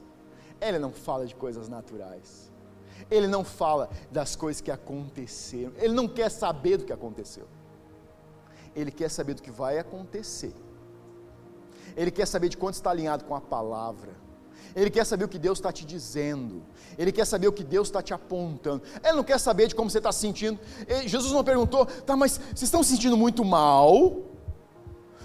Ele 0.61 0.79
não 0.79 0.93
fala 0.93 1.27
de 1.27 1.35
coisas 1.35 1.69
naturais. 1.69 2.51
Ele 3.11 3.27
não 3.27 3.45
fala 3.45 3.89
das 4.11 4.35
coisas 4.37 4.61
que 4.61 4.71
aconteceram. 4.71 5.73
Ele 5.77 5.95
não 5.95 6.09
quer 6.09 6.31
saber 6.31 6.77
do 6.77 6.85
que 6.85 6.93
aconteceu. 6.93 7.47
Ele 8.75 8.91
quer 8.91 9.09
saber 9.11 9.35
do 9.35 9.43
que 9.43 9.51
vai 9.51 9.79
acontecer. 9.79 10.55
Ele 11.97 12.11
quer 12.11 12.27
saber 12.27 12.49
de 12.49 12.57
quanto 12.57 12.75
está 12.75 12.91
alinhado 12.91 13.25
com 13.25 13.35
a 13.35 13.41
palavra. 13.41 14.13
Ele 14.75 14.91
quer 14.91 15.05
saber 15.05 15.25
o 15.25 15.29
que 15.29 15.39
Deus 15.39 15.59
está 15.59 15.73
te 15.73 15.85
dizendo. 15.85 16.63
Ele 16.97 17.11
quer 17.11 17.25
saber 17.25 17.49
o 17.49 17.53
que 17.53 17.65
Deus 17.65 17.89
está 17.89 18.03
te 18.03 18.13
apontando. 18.13 18.83
Ele 19.03 19.17
não 19.17 19.25
quer 19.25 19.39
saber 19.39 19.69
de 19.69 19.75
como 19.75 19.91
você 19.91 19.99
está 19.99 20.13
se 20.13 20.21
sentindo. 20.21 20.59
Jesus 21.07 21.33
não 21.33 21.43
perguntou, 21.43 21.87
tá, 21.87 22.17
mas 22.17 22.39
vocês 22.39 22.63
estão 22.63 22.83
se 22.83 22.91
sentindo 22.91 23.17
muito 23.17 23.45
mal? 23.45 24.23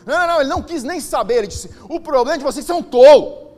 Não, 0.06 0.18
não, 0.20 0.28
não, 0.28 0.42
ele 0.42 0.50
não 0.50 0.62
quis 0.62 0.84
nem 0.84 1.00
saber. 1.00 1.40
Ele 1.40 1.48
disse: 1.48 1.70
o 1.90 2.00
problema 2.00 2.36
é 2.36 2.38
de 2.38 2.44
vocês 2.44 2.66
são 2.66 2.82
tolo. 2.82 3.53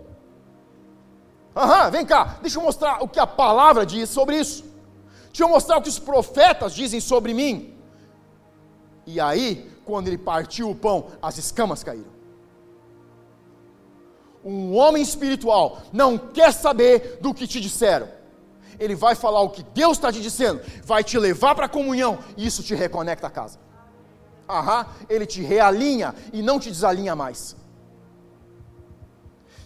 Aham, 1.56 1.90
vem 1.90 2.06
cá, 2.06 2.38
deixa 2.42 2.60
eu 2.60 2.64
mostrar 2.64 3.02
o 3.02 3.08
que 3.08 3.20
a 3.20 3.26
palavra 3.26 3.86
diz 3.86 4.10
sobre 4.10 4.38
isso. 4.38 4.66
Deixa 5.28 5.44
eu 5.44 5.50
mostrar 5.50 5.78
o 5.78 5.82
que 5.82 5.90
os 5.90 6.00
profetas 6.00 6.74
dizem 6.74 7.00
sobre 7.00 7.34
mim. 7.34 7.74
E 9.06 9.20
aí, 9.20 9.72
quando 9.86 10.08
ele 10.08 10.18
partiu 10.18 10.70
o 10.70 10.76
pão, 10.76 11.08
as 11.22 11.38
escamas 11.38 11.84
caíram. 11.84 12.14
Um 14.44 14.76
homem 14.76 15.02
espiritual 15.02 15.82
não 15.94 16.18
quer 16.18 16.52
saber 16.52 17.20
do 17.22 17.34
que 17.34 17.48
te 17.48 17.62
disseram. 17.62 18.08
Ele 18.78 18.94
vai 18.94 19.16
falar 19.16 19.42
o 19.42 19.50
que 19.50 19.64
Deus 19.64 19.94
está 19.98 20.12
te 20.12 20.22
dizendo, 20.22 20.62
vai 20.84 21.04
te 21.04 21.18
levar 21.18 21.56
para 21.56 21.68
a 21.68 21.70
comunhão, 21.70 22.20
e 22.36 22.46
isso 22.46 22.62
te 22.62 22.76
reconecta 22.76 23.28
a 23.28 23.30
casa. 23.30 23.58
Aham, 24.48 24.86
ele 25.10 25.26
te 25.26 25.42
realinha 25.42 26.14
e 26.34 26.42
não 26.42 26.60
te 26.60 26.70
desalinha 26.70 27.16
mais. 27.16 27.56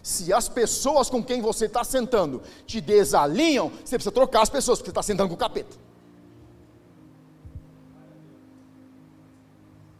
Se 0.10 0.34
as 0.34 0.50
pessoas 0.50 1.08
com 1.08 1.24
quem 1.24 1.40
você 1.40 1.66
está 1.66 1.84
sentando 1.84 2.42
te 2.66 2.82
desalinham, 2.82 3.70
você 3.70 3.96
precisa 3.96 4.12
trocar 4.12 4.42
as 4.42 4.50
pessoas, 4.50 4.80
porque 4.80 4.88
você 4.88 4.92
está 4.92 5.04
sentando 5.04 5.30
com 5.30 5.36
o 5.36 5.38
capeta. 5.38 5.78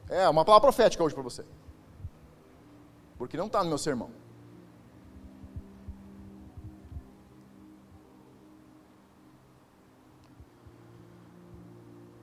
É 0.10 0.28
uma 0.28 0.44
palavra 0.44 0.64
profética 0.64 1.04
hoje 1.04 1.14
para 1.14 1.22
você. 1.22 1.46
Porque 3.20 3.38
não 3.38 3.46
está 3.46 3.64
no 3.64 3.70
meu 3.70 3.78
sermão. 3.78 4.10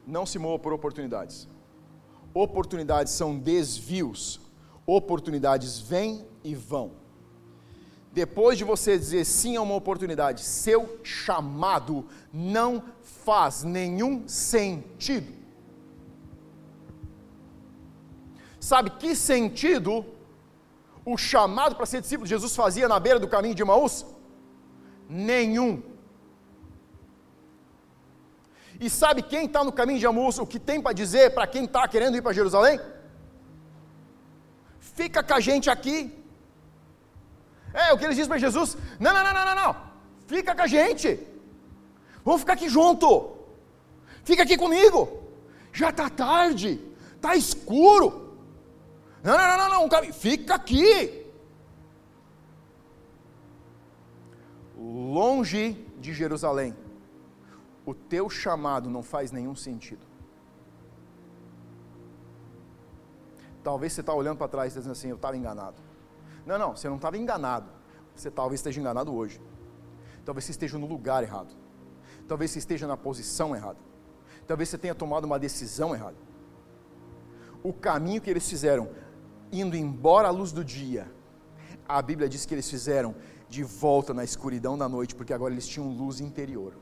Não 0.05 0.27
se 0.27 0.41
mova 0.41 0.59
por 0.59 0.73
oportunidades. 0.73 1.49
Oportunidades 2.35 3.13
são 3.13 3.39
desvios. 3.39 4.41
Oportunidades 4.85 5.79
vêm 5.79 6.27
e 6.43 6.53
vão. 6.53 7.06
Depois 8.17 8.57
de 8.57 8.65
você 8.65 8.97
dizer 8.97 9.27
sim 9.27 9.57
a 9.57 9.63
uma 9.63 9.75
oportunidade, 9.75 10.43
seu 10.43 10.99
chamado 11.03 12.07
não 12.33 12.83
faz 13.27 13.63
nenhum 13.63 14.27
sentido. 14.27 15.31
Sabe 18.59 18.89
que 19.01 19.15
sentido 19.15 19.93
o 21.05 21.19
chamado 21.19 21.77
para 21.77 21.85
ser 21.85 22.01
discípulo 22.01 22.27
de 22.27 22.35
Jesus 22.37 22.57
fazia 22.57 22.89
na 22.89 22.99
beira 22.99 23.21
do 23.21 23.29
caminho 23.29 23.55
de 23.55 23.63
Maús? 23.63 24.07
Nenhum. 25.11 25.83
E 28.81 28.89
sabe 28.89 29.21
quem 29.21 29.45
está 29.45 29.63
no 29.63 29.73
caminho 29.81 29.99
de 29.99 30.07
Amus, 30.07 30.39
o 30.39 30.47
que 30.47 30.59
tem 30.59 30.81
para 30.81 30.95
dizer 30.95 31.35
para 31.35 31.47
quem 31.47 31.65
está 31.67 31.87
querendo 31.87 32.17
ir 32.17 32.23
para 32.23 32.33
Jerusalém? 32.33 32.81
Fica 34.81 35.23
com 35.23 35.35
a 35.35 35.41
gente 35.41 35.69
aqui. 35.69 36.26
É 37.85 37.93
o 37.93 37.99
que 37.99 38.05
eles 38.05 38.17
dizem 38.17 38.29
para 38.29 38.45
Jesus: 38.47 38.77
não, 38.99 39.13
não, 39.13 39.23
não, 39.27 39.35
não, 39.35 39.45
não, 39.49 39.55
não, 39.63 39.77
fica 40.27 40.55
com 40.55 40.63
a 40.63 40.67
gente. 40.67 41.09
Vamos 42.25 42.41
ficar 42.41 42.55
aqui 42.55 42.69
junto. 42.69 43.09
Fica 44.25 44.43
aqui 44.43 44.57
comigo. 44.57 45.01
Já 45.73 45.91
está 45.91 46.09
tarde, 46.09 46.81
está 47.15 47.37
escuro. 47.37 48.09
Não, 49.23 49.37
não, 49.37 49.47
não, 49.59 49.69
não, 49.69 49.89
não, 49.89 50.13
fica 50.13 50.55
aqui. 50.55 51.25
Longe 54.77 55.73
de 55.99 56.13
Jerusalém 56.13 56.75
o 57.87 57.95
teu 57.95 58.29
chamado 58.29 58.91
não 58.91 59.03
faz 59.03 59.31
nenhum 59.31 59.55
sentido. 59.55 60.05
Talvez 63.63 63.93
você 63.93 64.01
está 64.01 64.13
olhando 64.13 64.39
para 64.39 64.49
trás 64.49 64.73
e 64.73 64.79
dizendo 64.79 64.93
assim, 64.93 65.09
eu 65.09 65.17
estava 65.17 65.37
enganado. 65.37 65.86
Não, 66.47 66.59
não, 66.59 66.77
você 66.77 66.89
não 66.89 66.97
estava 66.97 67.19
enganado. 67.19 67.69
Você 68.15 68.31
talvez 68.31 68.61
esteja 68.61 68.81
enganado 68.81 69.13
hoje. 69.13 69.41
Talvez 70.25 70.45
você 70.45 70.53
esteja 70.53 70.79
no 70.79 70.87
lugar 70.87 71.23
errado. 71.25 71.55
Talvez 72.29 72.53
você 72.53 72.61
esteja 72.61 72.87
na 72.87 72.97
posição 72.97 73.55
errada. 73.55 73.79
Talvez 74.47 74.69
você 74.69 74.79
tenha 74.79 74.95
tomado 74.95 75.25
uma 75.25 75.39
decisão 75.39 75.95
errada. 75.95 76.17
O 77.63 77.73
caminho 77.73 78.21
que 78.21 78.31
eles 78.31 78.49
fizeram, 78.49 78.89
indo 79.51 79.77
embora 79.77 80.29
à 80.29 80.31
luz 80.31 80.53
do 80.53 80.65
dia, 80.65 81.13
a 81.89 82.01
Bíblia 82.01 82.29
diz 82.29 82.47
que 82.47 82.55
eles 82.55 82.71
fizeram 82.71 83.15
de 83.49 83.65
volta 83.65 84.15
na 84.15 84.25
escuridão 84.25 84.79
da 84.79 84.89
noite, 84.89 85.15
porque 85.15 85.33
agora 85.33 85.53
eles 85.53 85.67
tinham 85.67 85.89
luz 85.89 86.21
interior. 86.21 86.75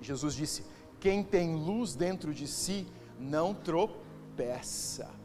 Jesus 0.00 0.34
disse: 0.34 0.64
Quem 0.98 1.22
tem 1.22 1.54
luz 1.54 1.94
dentro 1.94 2.34
de 2.34 2.48
si 2.48 2.86
não 3.18 3.54
tropeça. 3.54 5.21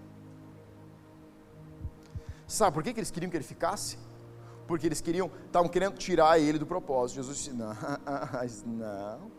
Sabe 2.48 2.74
por 2.74 2.82
que, 2.82 2.94
que 2.94 3.00
eles 3.00 3.12
queriam 3.12 3.30
que 3.30 3.36
ele 3.36 3.44
ficasse? 3.44 3.98
Porque 4.66 4.86
eles 4.86 5.02
queriam, 5.02 5.30
estavam 5.46 5.70
querendo 5.70 5.98
tirar 5.98 6.40
ele 6.40 6.58
do 6.58 6.66
propósito. 6.66 7.16
Jesus 7.16 7.38
disse: 7.38 7.52
Não, 7.52 7.76
não. 8.66 9.32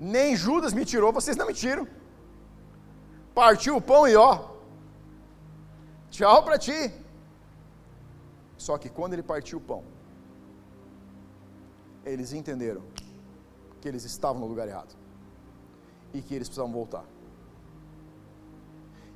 Nem 0.00 0.34
Judas 0.34 0.72
me 0.72 0.84
tirou, 0.84 1.12
vocês 1.12 1.36
não 1.36 1.46
me 1.46 1.54
tiram. 1.54 1.86
Partiu 3.34 3.76
o 3.76 3.80
pão 3.80 4.08
e 4.08 4.16
ó, 4.16 4.50
tchau 6.10 6.42
para 6.42 6.58
ti. 6.58 6.92
Só 8.56 8.78
que 8.78 8.88
quando 8.88 9.12
ele 9.12 9.22
partiu 9.22 9.58
o 9.58 9.60
pão, 9.60 9.84
eles 12.04 12.32
entenderam 12.32 12.82
que 13.80 13.88
eles 13.88 14.04
estavam 14.04 14.40
no 14.40 14.46
lugar 14.46 14.68
errado 14.68 14.94
e 16.12 16.20
que 16.20 16.34
eles 16.34 16.48
precisavam 16.48 16.72
voltar. 16.72 17.04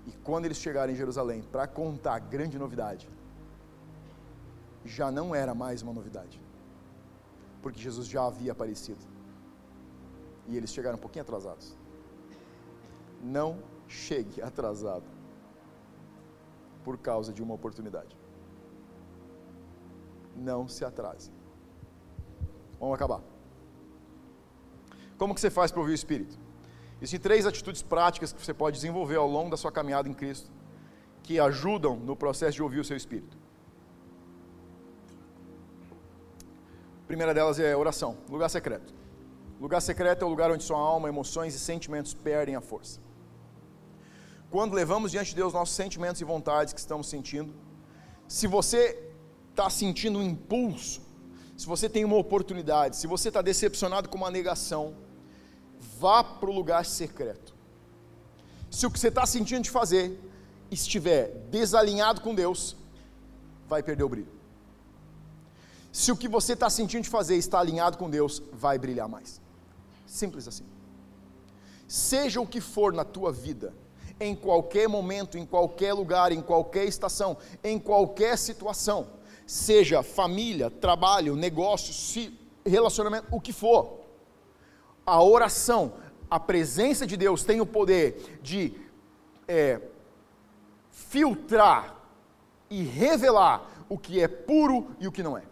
E 0.06 0.12
quando 0.24 0.44
eles 0.44 0.58
chegaram 0.58 0.92
em 0.92 0.96
Jerusalém 0.96 1.42
para 1.42 1.66
contar 1.66 2.14
a 2.14 2.18
grande 2.18 2.58
novidade, 2.58 3.08
já 4.84 5.10
não 5.10 5.34
era 5.34 5.54
mais 5.54 5.82
uma 5.82 5.92
novidade, 5.92 6.40
porque 7.60 7.80
Jesus 7.80 8.06
já 8.06 8.24
havia 8.24 8.52
aparecido 8.52 9.04
e 10.46 10.56
eles 10.56 10.72
chegaram 10.72 10.96
um 10.96 11.00
pouquinho 11.00 11.22
atrasados. 11.22 11.76
Não 13.20 13.58
chegue 13.88 14.40
atrasado 14.40 15.04
por 16.84 16.96
causa 16.98 17.32
de 17.32 17.42
uma 17.42 17.54
oportunidade. 17.54 18.16
Não 20.36 20.68
se 20.68 20.84
atrase. 20.84 21.32
Vamos 22.78 22.94
acabar. 22.94 23.20
Como 25.18 25.34
que 25.34 25.40
você 25.40 25.50
faz 25.50 25.72
para 25.72 25.80
ouvir 25.80 25.92
o 25.92 25.94
Espírito? 25.94 26.45
Existem 27.00 27.20
três 27.20 27.46
atitudes 27.46 27.82
práticas 27.82 28.32
que 28.32 28.42
você 28.42 28.54
pode 28.54 28.76
desenvolver 28.76 29.16
ao 29.16 29.28
longo 29.28 29.50
da 29.50 29.56
sua 29.56 29.70
caminhada 29.70 30.08
em 30.08 30.14
Cristo, 30.14 30.50
que 31.22 31.38
ajudam 31.38 31.96
no 31.96 32.16
processo 32.16 32.54
de 32.54 32.62
ouvir 32.62 32.80
o 32.80 32.84
seu 32.84 32.96
Espírito. 32.96 33.36
A 37.04 37.06
primeira 37.06 37.34
delas 37.34 37.58
é 37.58 37.76
oração, 37.76 38.16
lugar 38.28 38.48
secreto. 38.48 38.94
Lugar 39.60 39.80
secreto 39.80 40.22
é 40.22 40.26
o 40.26 40.28
lugar 40.28 40.50
onde 40.50 40.64
sua 40.64 40.78
alma, 40.78 41.08
emoções 41.08 41.54
e 41.54 41.58
sentimentos 41.58 42.14
perdem 42.14 42.56
a 42.56 42.60
força. 42.60 43.00
Quando 44.50 44.74
levamos 44.74 45.10
diante 45.10 45.30
de 45.30 45.36
Deus 45.36 45.52
nossos 45.52 45.74
sentimentos 45.74 46.20
e 46.20 46.24
vontades 46.24 46.72
que 46.72 46.80
estamos 46.80 47.08
sentindo, 47.08 47.54
se 48.26 48.46
você 48.46 49.02
está 49.50 49.68
sentindo 49.68 50.18
um 50.18 50.22
impulso, 50.22 51.00
se 51.56 51.66
você 51.66 51.88
tem 51.88 52.04
uma 52.04 52.16
oportunidade, 52.16 52.96
se 52.96 53.06
você 53.06 53.28
está 53.28 53.40
decepcionado 53.40 54.08
com 54.08 54.16
uma 54.16 54.30
negação, 54.30 54.94
vá 55.98 56.22
para 56.22 56.50
o 56.50 56.52
lugar 56.52 56.84
secreto. 56.84 57.54
Se 58.70 58.86
o 58.86 58.90
que 58.90 58.98
você 58.98 59.08
está 59.08 59.24
sentindo 59.24 59.62
de 59.62 59.70
fazer 59.70 60.20
estiver 60.70 61.28
desalinhado 61.50 62.20
com 62.20 62.34
Deus, 62.34 62.76
vai 63.68 63.82
perder 63.82 64.04
o 64.04 64.08
brilho. 64.08 64.36
Se 65.92 66.12
o 66.12 66.16
que 66.16 66.28
você 66.28 66.52
está 66.52 66.68
sentindo 66.68 67.04
de 67.04 67.08
fazer 67.08 67.36
está 67.36 67.58
alinhado 67.58 67.96
com 67.96 68.10
Deus, 68.10 68.42
vai 68.52 68.78
brilhar 68.78 69.08
mais. 69.08 69.40
Simples 70.06 70.46
assim. 70.46 70.64
Seja 71.88 72.40
o 72.40 72.46
que 72.46 72.60
for 72.60 72.92
na 72.92 73.04
tua 73.04 73.32
vida, 73.32 73.72
em 74.20 74.34
qualquer 74.34 74.88
momento, 74.88 75.38
em 75.38 75.46
qualquer 75.46 75.92
lugar, 75.94 76.32
em 76.32 76.42
qualquer 76.42 76.84
estação, 76.84 77.36
em 77.62 77.78
qualquer 77.78 78.36
situação, 78.36 79.06
seja 79.46 80.02
família, 80.02 80.70
trabalho, 80.70 81.36
negócio, 81.36 82.32
relacionamento, 82.64 83.28
o 83.30 83.40
que 83.40 83.52
for, 83.52 84.05
a 85.06 85.22
oração, 85.22 85.94
a 86.28 86.40
presença 86.40 87.06
de 87.06 87.16
Deus 87.16 87.44
tem 87.44 87.60
o 87.60 87.66
poder 87.66 88.40
de 88.42 88.74
é, 89.46 89.80
filtrar 90.90 91.94
e 92.68 92.82
revelar 92.82 93.70
o 93.88 93.96
que 93.96 94.20
é 94.20 94.26
puro 94.26 94.90
e 94.98 95.06
o 95.06 95.12
que 95.12 95.22
não 95.22 95.38
é. 95.38 95.44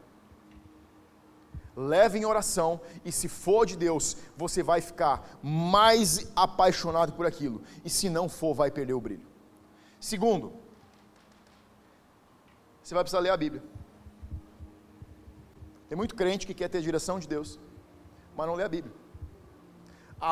Leve 1.77 2.19
em 2.19 2.25
oração, 2.25 2.81
e 3.05 3.11
se 3.11 3.29
for 3.29 3.67
de 3.67 3.77
Deus, 3.77 4.17
você 4.37 4.63
vai 4.63 4.81
ficar 4.81 5.39
mais 5.43 6.31
apaixonado 6.37 7.13
por 7.13 7.27
aquilo, 7.27 7.63
e 7.85 7.91
se 7.91 8.09
não 8.09 8.29
for, 8.29 8.55
vai 8.55 8.71
perder 8.71 8.95
o 8.95 9.01
brilho. 9.01 9.27
Segundo, 9.99 10.53
você 12.83 12.95
vai 12.95 13.03
precisar 13.03 13.21
ler 13.21 13.31
a 13.31 13.37
Bíblia. 13.37 13.63
Tem 15.89 15.97
muito 15.97 16.15
crente 16.15 16.47
que 16.47 16.55
quer 16.55 16.69
ter 16.69 16.79
a 16.79 16.83
direção 16.83 17.19
de 17.19 17.27
Deus, 17.27 17.59
mas 18.37 18.47
não 18.47 18.55
lê 18.55 18.65
a 18.65 18.69
Bíblia. 18.69 19.04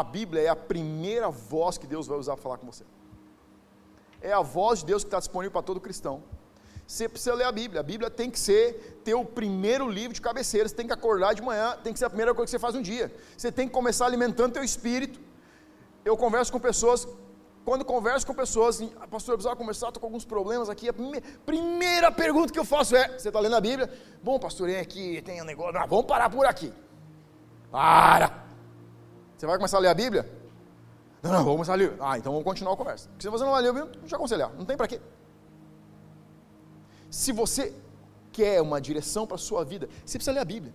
A 0.01 0.03
Bíblia 0.03 0.41
é 0.43 0.49
a 0.49 0.57
primeira 0.57 1.29
voz 1.29 1.77
que 1.77 1.87
Deus 1.87 2.07
vai 2.07 2.19
usar 2.19 2.33
para 2.33 2.43
falar 2.43 2.57
com 2.57 2.67
você. 2.67 2.85
É 4.23 4.33
a 4.33 4.41
voz 4.41 4.79
de 4.81 4.87
Deus 4.87 5.05
que 5.05 5.09
está 5.09 5.19
disponível 5.19 5.53
para 5.53 5.61
todo 5.61 5.79
cristão. 5.81 6.23
Você 6.87 7.07
precisa 7.09 7.35
ler 7.35 7.45
a 7.45 7.53
Bíblia. 7.53 7.81
A 7.81 7.83
Bíblia 7.83 8.09
tem 8.09 8.31
que 8.31 8.39
ser 8.39 9.01
teu 9.05 9.23
primeiro 9.23 9.87
livro 9.91 10.15
de 10.15 10.21
cabeceira. 10.23 10.67
Você 10.67 10.75
tem 10.75 10.87
que 10.87 10.95
acordar 10.95 11.35
de 11.35 11.43
manhã, 11.43 11.77
tem 11.85 11.93
que 11.93 11.99
ser 11.99 12.07
a 12.07 12.11
primeira 12.11 12.35
coisa 12.35 12.47
que 12.47 12.53
você 12.53 12.59
faz 12.59 12.75
um 12.75 12.81
dia. 12.81 13.15
Você 13.37 13.53
tem 13.53 13.69
que 13.69 13.75
começar 13.75 14.07
alimentando 14.07 14.55
teu 14.55 14.65
espírito. 14.65 15.21
Eu 16.03 16.17
converso 16.17 16.51
com 16.51 16.59
pessoas, 16.59 17.07
quando 17.63 17.85
converso 17.85 18.27
com 18.27 18.35
pessoas, 18.35 18.81
ah, 18.99 19.07
pastor, 19.07 19.35
eu 19.35 19.39
precisava 19.39 19.57
conversar, 19.57 19.89
estou 19.89 20.01
com 20.01 20.07
alguns 20.07 20.25
problemas 20.25 20.71
aqui. 20.71 20.89
A 20.89 20.95
primeira 21.45 22.11
pergunta 22.11 22.51
que 22.51 22.59
eu 22.59 22.65
faço 22.65 22.97
é: 22.97 23.19
você 23.19 23.29
está 23.29 23.41
lendo 23.41 23.57
a 23.57 23.61
Bíblia? 23.61 23.93
Bom, 24.23 24.39
pastor, 24.39 24.71
é 24.71 24.81
aqui, 24.81 25.21
tem 25.21 25.43
um 25.43 25.45
negócio. 25.45 25.75
Vamos 25.87 26.07
parar 26.07 26.31
por 26.31 26.47
aqui. 26.47 26.73
Para! 27.71 28.52
Você 29.43 29.47
vai 29.49 29.57
começar 29.57 29.79
a 29.79 29.81
ler 29.81 29.89
a 29.89 29.95
Bíblia? 29.95 30.31
Não, 31.21 31.33
não, 31.33 31.39
vamos 31.39 31.55
começar 31.55 31.73
a 31.73 31.75
ler. 31.75 31.97
Ah, 31.99 32.17
então 32.17 32.31
vamos 32.31 32.45
continuar 32.45 32.75
a 32.75 32.77
conversa. 32.77 33.09
Porque 33.09 33.23
se 33.23 33.29
você 33.29 33.43
não 33.43 33.51
vai 33.51 33.61
ler 33.61 33.71
a 33.71 33.73
Bíblia, 33.73 33.93
não 34.01 34.07
te 34.07 34.15
aconselhar. 34.15 34.53
Não 34.57 34.65
tem 34.65 34.77
para 34.77 34.87
quê. 34.87 35.01
Se 37.11 37.33
você 37.33 37.75
quer 38.31 38.63
uma 38.63 38.81
direção 38.81 39.27
para 39.27 39.35
a 39.35 39.39
sua 39.39 39.65
vida, 39.65 39.89
você 40.07 40.17
precisa 40.17 40.31
ler 40.31 40.43
a 40.43 40.45
Bíblia. 40.45 40.73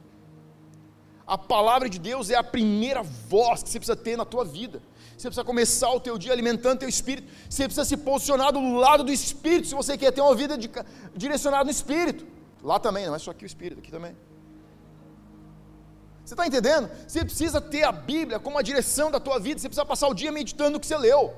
A 1.25 1.37
palavra 1.37 1.89
de 1.89 1.97
Deus 1.97 2.29
é 2.29 2.35
a 2.35 2.43
primeira 2.43 3.01
voz 3.03 3.63
que 3.63 3.69
você 3.69 3.79
precisa 3.79 3.95
ter 3.95 4.17
na 4.17 4.25
tua 4.25 4.43
vida. 4.43 4.81
Você 5.17 5.29
precisa 5.29 5.45
começar 5.45 5.89
o 5.91 6.01
teu 6.01 6.17
dia 6.17 6.33
alimentando 6.33 6.79
teu 6.79 6.89
espírito. 6.89 7.31
Você 7.49 7.63
precisa 7.63 7.85
se 7.85 7.95
posicionar 7.95 8.51
do 8.51 8.59
lado 8.75 9.01
do 9.01 9.13
espírito 9.13 9.69
se 9.69 9.75
você 9.75 9.97
quer 9.97 10.11
ter 10.11 10.19
uma 10.19 10.35
vida 10.35 10.57
de, 10.57 10.69
direcionada 11.15 11.63
no 11.63 11.71
espírito. 11.71 12.27
Lá 12.61 12.77
também, 12.77 13.05
não 13.05 13.15
é 13.15 13.19
só 13.19 13.31
aqui 13.31 13.45
o 13.45 13.47
espírito, 13.47 13.79
aqui 13.79 13.91
também. 13.91 14.13
Você 16.27 16.33
está 16.33 16.45
entendendo? 16.45 16.89
Você 17.07 17.23
precisa 17.23 17.61
ter 17.61 17.83
a 17.83 17.91
Bíblia 17.93 18.37
como 18.37 18.57
a 18.57 18.61
direção 18.61 19.09
da 19.09 19.17
tua 19.17 19.39
vida. 19.39 19.61
Você 19.61 19.69
precisa 19.69 19.85
passar 19.85 20.09
o 20.09 20.13
dia 20.13 20.29
meditando 20.29 20.71
no 20.71 20.79
que 20.81 20.85
você 20.85 20.97
leu. 20.97 21.33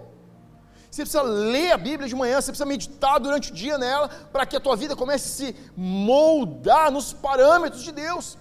Você 0.90 1.04
precisa 1.04 1.22
ler 1.22 1.72
a 1.74 1.78
Bíblia 1.78 2.10
de 2.10 2.16
manhã, 2.16 2.42
você 2.42 2.52
precisa 2.52 2.66
meditar 2.66 3.20
durante 3.20 3.52
o 3.52 3.54
dia 3.54 3.78
nela, 3.78 4.10
para 4.34 4.48
que 4.48 4.58
a 4.58 4.60
tua 4.60 4.76
vida 4.76 4.96
comece 4.96 5.28
a 5.28 5.52
se 5.52 5.56
moldar 5.78 6.90
nos 6.90 7.14
parâmetros 7.14 7.84
de 7.84 7.92
Deus. 7.92 8.36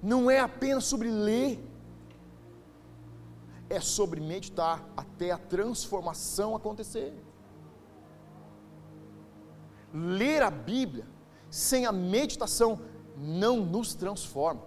Não 0.00 0.30
é 0.30 0.38
apenas 0.38 0.84
sobre 0.84 1.10
ler, 1.10 1.60
é 3.68 3.80
sobre 3.80 4.20
meditar 4.20 4.80
até 4.96 5.32
a 5.32 5.38
transformação 5.38 6.54
acontecer. 6.54 7.12
Ler 9.92 10.40
a 10.40 10.52
Bíblia 10.52 11.04
sem 11.50 11.84
a 11.84 11.90
meditação 11.90 12.93
não 13.16 13.64
nos 13.64 13.94
transforma. 13.94 14.62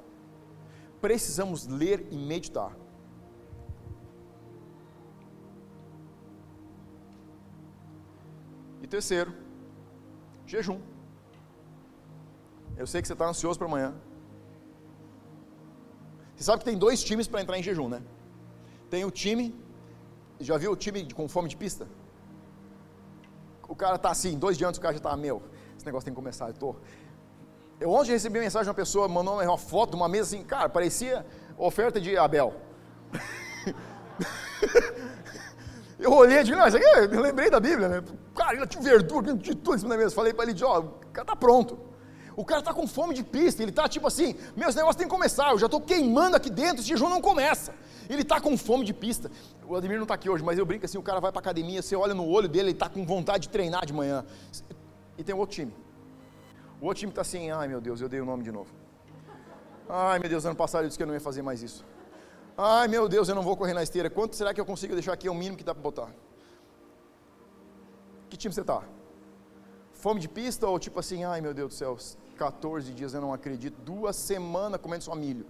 Precisamos 1.02 1.68
ler 1.68 2.08
e 2.12 2.18
meditar. 2.18 2.76
E 8.82 8.88
terceiro, 8.88 9.34
jejum. 10.46 10.80
Eu 12.78 12.88
sei 12.88 13.02
que 13.02 13.08
você 13.08 13.14
está 13.14 13.28
ansioso 13.28 13.58
para 13.60 13.68
amanhã. 13.68 13.94
Você 16.36 16.44
sabe 16.44 16.60
que 16.60 16.66
tem 16.66 16.78
dois 16.78 17.04
times 17.04 17.28
para 17.28 17.42
entrar 17.42 17.58
em 17.58 17.64
jejum, 17.64 17.90
né? 17.90 18.02
Tem 18.90 19.04
o 19.04 19.12
time, 19.12 19.54
já 20.40 20.56
viu 20.58 20.72
o 20.72 20.76
time 20.76 21.12
com 21.12 21.28
fome 21.28 21.50
de 21.50 21.58
pista? 21.58 21.88
O 23.68 23.76
cara 23.76 23.98
tá 23.98 24.12
assim, 24.12 24.38
dois 24.38 24.58
dias 24.58 24.70
antes 24.70 24.78
o 24.78 24.82
cara 24.82 24.94
já 24.94 25.02
tá, 25.02 25.18
meu, 25.18 25.42
esse 25.76 25.86
negócio 25.86 26.06
tem 26.06 26.14
que 26.14 26.16
começar, 26.16 26.48
eu 26.48 26.54
tô. 26.54 26.76
Eu 27.80 27.92
ontem 27.92 28.12
recebi 28.12 28.40
mensagem 28.40 28.64
de 28.66 28.70
uma 28.70 28.76
pessoa, 28.76 29.08
mandou 29.08 29.42
uma 29.42 29.58
foto 29.58 29.92
de 29.92 29.96
uma 29.98 30.08
mesa 30.08 30.36
assim, 30.36 30.44
cara, 30.44 30.68
parecia 30.68 31.26
oferta 31.58 32.02
de 32.02 32.18
Abel. 32.18 32.56
Eu 36.00 36.14
olhei 36.14 36.40
e 36.40 36.44
disse, 36.44 36.56
não, 36.56 36.68
isso 36.68 36.78
aqui 36.78 36.86
eu 36.86 37.22
lembrei 37.22 37.50
da 37.50 37.60
Bíblia, 37.60 37.88
né? 37.90 38.04
Cara, 38.36 38.56
ele 38.56 38.68
tinha 38.68 38.84
verdura, 38.84 39.36
tinha 39.36 39.56
tudo 39.56 39.78
isso 39.78 39.88
na 39.88 39.98
mesa. 39.98 40.14
Falei 40.14 40.32
para 40.32 40.48
ele, 40.48 40.64
ó, 40.64 40.80
o 40.80 40.92
cara 41.12 41.26
tá 41.26 41.36
pronto. 41.36 41.80
O 42.36 42.46
cara 42.46 42.62
tá 42.62 42.72
com 42.72 42.86
fome 42.86 43.16
de 43.16 43.24
pista, 43.24 43.64
ele 43.64 43.72
tá 43.72 43.90
tipo 43.90 44.06
assim, 44.06 44.36
meus 44.56 44.76
negócios 44.76 44.96
têm 44.96 45.08
que 45.08 45.12
começar, 45.12 45.50
eu 45.50 45.58
já 45.58 45.66
estou 45.66 45.82
queimando 45.82 46.36
aqui 46.36 46.52
dentro, 46.52 46.82
esse 46.82 46.88
jejum 46.88 47.10
não 47.10 47.20
começa. 47.20 47.74
Ele 48.08 48.24
tá 48.24 48.40
com 48.40 48.56
fome 48.56 48.86
de 48.86 48.94
pista. 48.94 49.32
O 49.68 49.76
Ademir 49.76 49.98
não 49.98 50.04
está 50.04 50.14
aqui 50.14 50.30
hoje, 50.30 50.44
mas 50.44 50.60
eu 50.60 50.66
brinco 50.66 50.86
assim, 50.86 51.00
o 51.00 51.02
cara 51.02 51.20
vai 51.20 51.32
para 51.32 51.40
academia, 51.40 51.82
você 51.82 51.96
olha 51.96 52.14
no 52.14 52.28
olho 52.28 52.48
dele, 52.48 52.66
ele 52.66 52.72
está 52.74 52.88
com 52.88 53.04
vontade 53.04 53.44
de 53.44 53.50
treinar 53.50 53.88
de 53.88 53.92
manhã. 53.92 54.24
E 55.18 55.24
tem 55.24 55.34
outro 55.34 55.56
time. 55.56 55.74
O 56.82 56.86
outro 56.86 57.00
time 57.00 57.12
está 57.12 57.22
assim, 57.22 57.50
ai 57.50 57.68
meu 57.68 57.82
Deus, 57.82 58.02
eu 58.02 58.10
dei 58.10 58.22
o 58.22 58.26
nome 58.26 58.44
de 58.44 58.52
novo. 58.52 58.72
Ai 59.90 60.20
meu 60.20 60.30
Deus, 60.30 60.46
ano 60.46 60.56
passado 60.56 60.84
eu 60.84 60.88
disse 60.88 60.98
que 60.98 61.04
eu 61.04 61.08
não 61.08 61.14
ia 61.14 61.22
fazer 61.22 61.42
mais 61.42 61.64
isso. 61.64 61.86
Ai 62.58 62.88
meu 62.88 63.08
Deus, 63.08 63.30
eu 63.30 63.36
não 63.36 63.42
vou 63.42 63.56
correr 63.58 63.74
na 63.74 63.84
esteira. 63.84 64.10
Quanto 64.10 64.36
será 64.36 64.54
que 64.54 64.62
eu 64.62 64.66
consigo 64.66 64.94
deixar 64.94 65.14
aqui? 65.14 65.28
É 65.28 65.32
o 65.32 65.36
mínimo 65.36 65.58
que 65.58 65.64
dá 65.64 65.74
para 65.74 65.82
botar. 65.82 66.10
Que 68.30 68.38
time 68.38 68.54
você 68.54 68.62
está? 68.62 68.84
Fome 69.94 70.20
de 70.20 70.30
pista 70.30 70.68
ou 70.68 70.78
tipo 70.78 71.00
assim, 71.00 71.24
ai 71.24 71.42
meu 71.42 71.54
Deus 71.54 71.74
do 71.74 71.76
céu, 71.76 71.98
14 72.38 72.94
dias 72.94 73.14
eu 73.14 73.22
não 73.22 73.34
acredito, 73.34 73.82
duas 73.82 74.16
semanas 74.16 74.80
comendo 74.80 75.04
só 75.04 75.16
milho. 75.16 75.46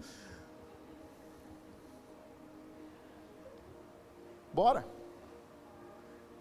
Bora. 4.54 4.86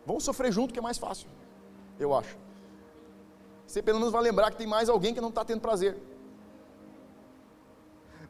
Vamos 0.06 0.22
sofrer 0.22 0.52
junto 0.52 0.72
que 0.72 0.78
é 0.78 0.82
mais 0.82 0.98
fácil, 0.98 1.28
eu 1.98 2.14
acho. 2.14 2.45
Você 3.66 3.82
pelo 3.82 3.98
menos 3.98 4.12
vai 4.12 4.22
lembrar 4.22 4.50
que 4.50 4.56
tem 4.56 4.66
mais 4.66 4.88
alguém 4.88 5.12
que 5.12 5.20
não 5.20 5.28
está 5.28 5.44
tendo 5.44 5.60
prazer. 5.60 5.96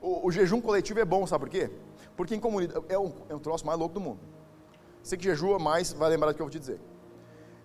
O, 0.01 0.27
o, 0.27 0.31
jejum 0.31 0.61
coletivo 0.61 1.01
é 1.01 1.05
bom, 1.05 1.27
sabe 1.27 1.45
por 1.45 1.51
quê? 1.51 1.71
Porque 2.17 2.35
em 2.35 2.41
comunidade 2.41 2.85
é 2.89 2.99
um, 2.99 3.13
é 3.29 3.35
um 3.35 3.39
troço 3.39 3.67
mais 3.67 3.79
louco 3.79 3.95
do 3.95 4.01
mundo. 4.01 4.21
Você 5.03 5.17
que 5.17 5.25
jejua 5.25 5.59
mais 5.59 5.93
vai 5.93 6.11
lembrar 6.11 6.33
do 6.33 6.35
que 6.37 6.43
eu 6.43 6.47
vou 6.47 6.51
te 6.51 6.59
dizer. 6.59 6.81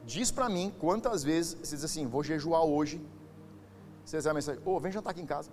Diz 0.06 0.32
para 0.32 0.50
mim 0.50 0.74
quantas 0.80 1.24
vezes 1.24 1.54
você 1.54 1.76
diz 1.76 1.86
assim, 1.86 2.08
vou 2.08 2.24
jejuar 2.24 2.64
hoje. 2.64 3.02
Você 4.04 4.18
recebe 4.18 4.32
a 4.32 4.34
mensagem, 4.34 4.62
ô, 4.66 4.72
oh, 4.76 4.80
vem 4.80 4.92
jantar 4.92 5.12
aqui 5.12 5.22
em 5.22 5.26
casa. 5.26 5.52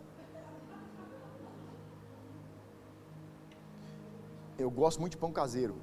Eu 4.58 4.70
gosto 4.70 4.98
muito 4.98 5.12
de 5.12 5.18
pão 5.18 5.30
caseiro. 5.30 5.76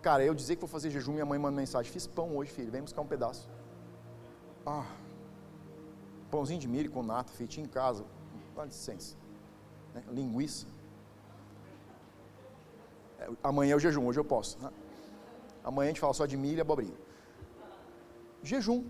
Cara, 0.00 0.24
eu 0.24 0.34
dizer 0.34 0.54
que 0.56 0.60
vou 0.60 0.68
fazer 0.68 0.90
jejum, 0.90 1.12
minha 1.12 1.26
mãe 1.26 1.38
manda 1.38 1.56
mensagem, 1.56 1.90
fiz 1.92 2.06
pão 2.06 2.36
hoje, 2.36 2.50
filho, 2.50 2.70
vem 2.70 2.80
buscar 2.80 3.02
um 3.02 3.06
pedaço. 3.06 3.50
Ah, 4.64 4.86
pãozinho 6.30 6.60
de 6.60 6.68
milho 6.68 6.90
com 6.90 7.02
nata, 7.02 7.32
feitinho 7.32 7.66
em 7.66 7.68
casa, 7.68 8.04
dá 8.54 8.64
licença. 8.64 9.16
Né? 9.94 10.02
Linguiça. 10.10 10.66
É, 13.18 13.28
amanhã 13.42 13.72
é 13.72 13.76
o 13.76 13.78
jejum, 13.78 14.06
hoje 14.06 14.20
eu 14.20 14.24
posso. 14.24 14.58
Né? 14.58 14.70
Amanhã 15.64 15.88
a 15.88 15.92
gente 15.92 16.00
fala 16.00 16.14
só 16.14 16.26
de 16.26 16.36
milho 16.36 16.58
e 16.58 16.60
abobrinha. 16.60 16.96
Jejum. 18.42 18.84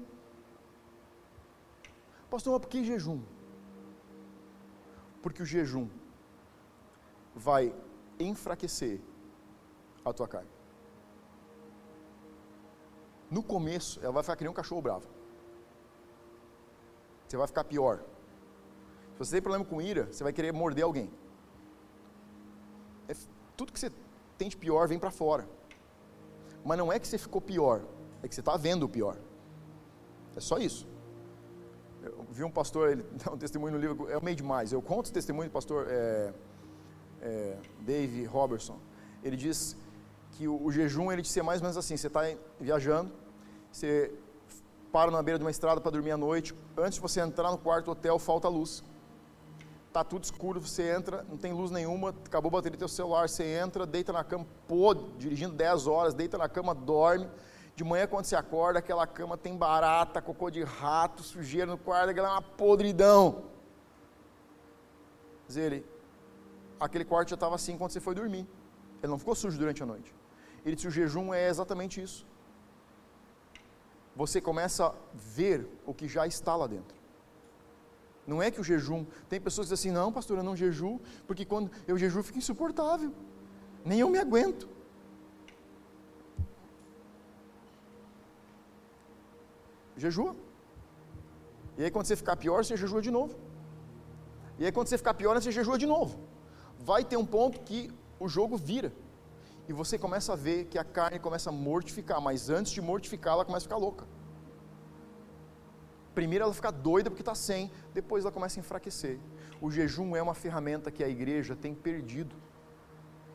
Pastor, 2.28 2.52
mas 2.52 2.62
por 2.62 2.68
que 2.68 2.84
jejum? 2.84 3.22
Porque 5.22 5.42
o 5.42 5.46
jejum 5.46 5.88
vai 7.34 7.74
enfraquecer 8.18 9.00
a 10.04 10.12
tua 10.12 10.28
carne. 10.28 10.50
No 13.30 13.42
começo, 13.42 14.00
ela 14.02 14.12
vai 14.12 14.22
ficar 14.22 14.36
que 14.36 14.44
nem 14.44 14.50
um 14.50 14.54
cachorro 14.54 14.82
bravo. 14.82 15.15
Você 17.26 17.36
vai 17.36 17.46
ficar 17.46 17.64
pior. 17.64 17.98
Se 19.12 19.18
você 19.18 19.32
tem 19.32 19.42
problema 19.42 19.64
com 19.64 19.80
ira, 19.80 20.06
você 20.10 20.22
vai 20.22 20.32
querer 20.32 20.52
morder 20.52 20.84
alguém. 20.84 21.10
É, 23.08 23.14
tudo 23.56 23.72
que 23.72 23.80
você 23.80 23.90
tem 24.36 24.48
de 24.48 24.56
pior 24.56 24.86
vem 24.86 24.98
para 24.98 25.10
fora. 25.10 25.48
Mas 26.64 26.78
não 26.78 26.92
é 26.92 26.98
que 26.98 27.06
você 27.06 27.16
ficou 27.16 27.40
pior, 27.40 27.82
é 28.22 28.28
que 28.28 28.34
você 28.34 28.40
está 28.40 28.56
vendo 28.56 28.84
o 28.84 28.88
pior. 28.88 29.16
É 30.36 30.40
só 30.40 30.58
isso. 30.58 30.86
Eu 32.02 32.26
vi 32.30 32.44
um 32.44 32.50
pastor, 32.50 32.90
ele 32.90 33.04
dá 33.24 33.32
um 33.32 33.38
testemunho 33.38 33.74
no 33.74 33.80
livro, 33.80 34.04
o 34.04 34.24
meio 34.24 34.36
demais. 34.36 34.72
Eu 34.72 34.82
conto 34.82 35.08
o 35.08 35.12
testemunho 35.12 35.48
do 35.48 35.52
pastor 35.52 35.86
é, 35.88 36.32
é, 37.22 37.58
Dave 37.80 38.24
Robertson. 38.24 38.78
Ele 39.22 39.36
diz 39.36 39.76
que 40.32 40.46
o, 40.46 40.62
o 40.62 40.70
jejum 40.70 41.10
ele 41.10 41.24
ser 41.24 41.42
mais 41.42 41.60
ou 41.60 41.64
menos 41.64 41.76
assim: 41.76 41.96
você 41.96 42.06
está 42.06 42.20
viajando, 42.60 43.10
você 43.72 44.12
para 44.96 45.10
na 45.10 45.22
beira 45.22 45.38
de 45.38 45.44
uma 45.44 45.50
estrada 45.50 45.78
para 45.78 45.90
dormir 45.90 46.12
à 46.12 46.16
noite, 46.16 46.54
antes 46.74 46.94
de 46.94 47.00
você 47.02 47.20
entrar 47.20 47.50
no 47.50 47.58
quarto 47.58 47.84
do 47.84 47.90
hotel, 47.90 48.18
falta 48.18 48.48
luz. 48.48 48.82
Tá 49.92 50.02
tudo 50.02 50.24
escuro, 50.24 50.58
você 50.58 50.90
entra, 50.90 51.22
não 51.28 51.36
tem 51.36 51.52
luz 51.52 51.70
nenhuma, 51.70 52.14
acabou 52.24 52.48
a 52.48 52.52
bateria 52.52 52.78
do 52.78 52.80
teu 52.80 52.88
celular, 52.88 53.28
você 53.28 53.44
entra, 53.44 53.84
deita 53.84 54.10
na 54.10 54.24
cama, 54.24 54.46
pô, 54.66 54.94
dirigindo 54.94 55.54
10 55.54 55.86
horas, 55.86 56.14
deita 56.14 56.38
na 56.38 56.48
cama, 56.48 56.74
dorme. 56.74 57.28
De 57.74 57.84
manhã, 57.84 58.06
quando 58.06 58.24
você 58.24 58.34
acorda, 58.36 58.78
aquela 58.78 59.06
cama 59.06 59.36
tem 59.36 59.54
barata, 59.54 60.22
cocô 60.22 60.50
de 60.50 60.62
rato, 60.62 61.22
sujeira 61.22 61.70
no 61.70 61.76
quarto, 61.76 62.08
aquela 62.08 62.28
é 62.28 62.30
uma 62.30 62.40
podridão. 62.40 63.42
Diz 65.46 65.58
ele, 65.58 65.84
aquele 66.80 67.04
quarto 67.04 67.28
já 67.28 67.34
estava 67.34 67.54
assim 67.54 67.76
quando 67.76 67.90
você 67.90 68.00
foi 68.00 68.14
dormir. 68.14 68.48
Ele 69.02 69.10
não 69.12 69.18
ficou 69.18 69.34
sujo 69.34 69.58
durante 69.58 69.82
a 69.82 69.86
noite. 69.86 70.14
Ele 70.64 70.74
disse: 70.74 70.88
o 70.88 70.90
jejum 70.90 71.34
é 71.34 71.50
exatamente 71.50 72.00
isso. 72.00 72.26
Você 74.16 74.40
começa 74.40 74.86
a 74.86 74.94
ver 75.12 75.68
o 75.84 75.92
que 75.92 76.08
já 76.08 76.26
está 76.26 76.56
lá 76.56 76.66
dentro. 76.66 76.96
Não 78.26 78.42
é 78.42 78.50
que 78.50 78.60
o 78.60 78.64
jejum. 78.64 79.04
Tem 79.28 79.38
pessoas 79.40 79.68
que 79.68 79.74
dizem 79.74 79.90
assim: 79.90 79.98
não, 79.98 80.10
pastor, 80.10 80.38
eu 80.38 80.42
não 80.42 80.56
jejuo, 80.56 81.00
porque 81.26 81.44
quando 81.44 81.70
eu 81.86 81.98
jejuo 81.98 82.22
fica 82.22 82.38
insuportável. 82.38 83.12
Nem 83.84 84.00
eu 84.00 84.08
me 84.08 84.18
aguento. 84.18 84.68
Jejua. 89.96 90.34
E 91.76 91.84
aí 91.84 91.90
quando 91.90 92.06
você 92.06 92.16
ficar 92.16 92.36
pior, 92.36 92.64
você 92.64 92.76
jejua 92.76 93.02
de 93.02 93.10
novo. 93.10 93.38
E 94.58 94.64
aí 94.64 94.72
quando 94.72 94.88
você 94.88 94.96
ficar 94.96 95.14
pior, 95.14 95.40
você 95.40 95.52
jejua 95.52 95.78
de 95.78 95.86
novo. 95.86 96.18
Vai 96.78 97.04
ter 97.04 97.18
um 97.18 97.26
ponto 97.26 97.60
que 97.60 97.92
o 98.18 98.28
jogo 98.28 98.56
vira. 98.56 98.92
E 99.68 99.72
você 99.72 99.98
começa 99.98 100.32
a 100.32 100.36
ver 100.36 100.66
que 100.66 100.78
a 100.78 100.84
carne 100.84 101.18
começa 101.18 101.50
a 101.50 101.52
mortificar, 101.52 102.20
mas 102.20 102.48
antes 102.50 102.72
de 102.72 102.80
mortificar, 102.80 103.34
ela 103.34 103.44
começa 103.44 103.64
a 103.64 103.68
ficar 103.68 103.76
louca. 103.76 104.06
Primeiro 106.14 106.44
ela 106.44 106.54
fica 106.54 106.70
doida 106.70 107.10
porque 107.10 107.22
está 107.22 107.34
sem, 107.34 107.70
depois 107.92 108.24
ela 108.24 108.32
começa 108.32 108.58
a 108.58 108.60
enfraquecer. 108.60 109.18
O 109.60 109.70
jejum 109.70 110.16
é 110.16 110.22
uma 110.22 110.34
ferramenta 110.34 110.90
que 110.90 111.04
a 111.04 111.08
igreja 111.08 111.54
tem 111.54 111.74
perdido. 111.74 112.34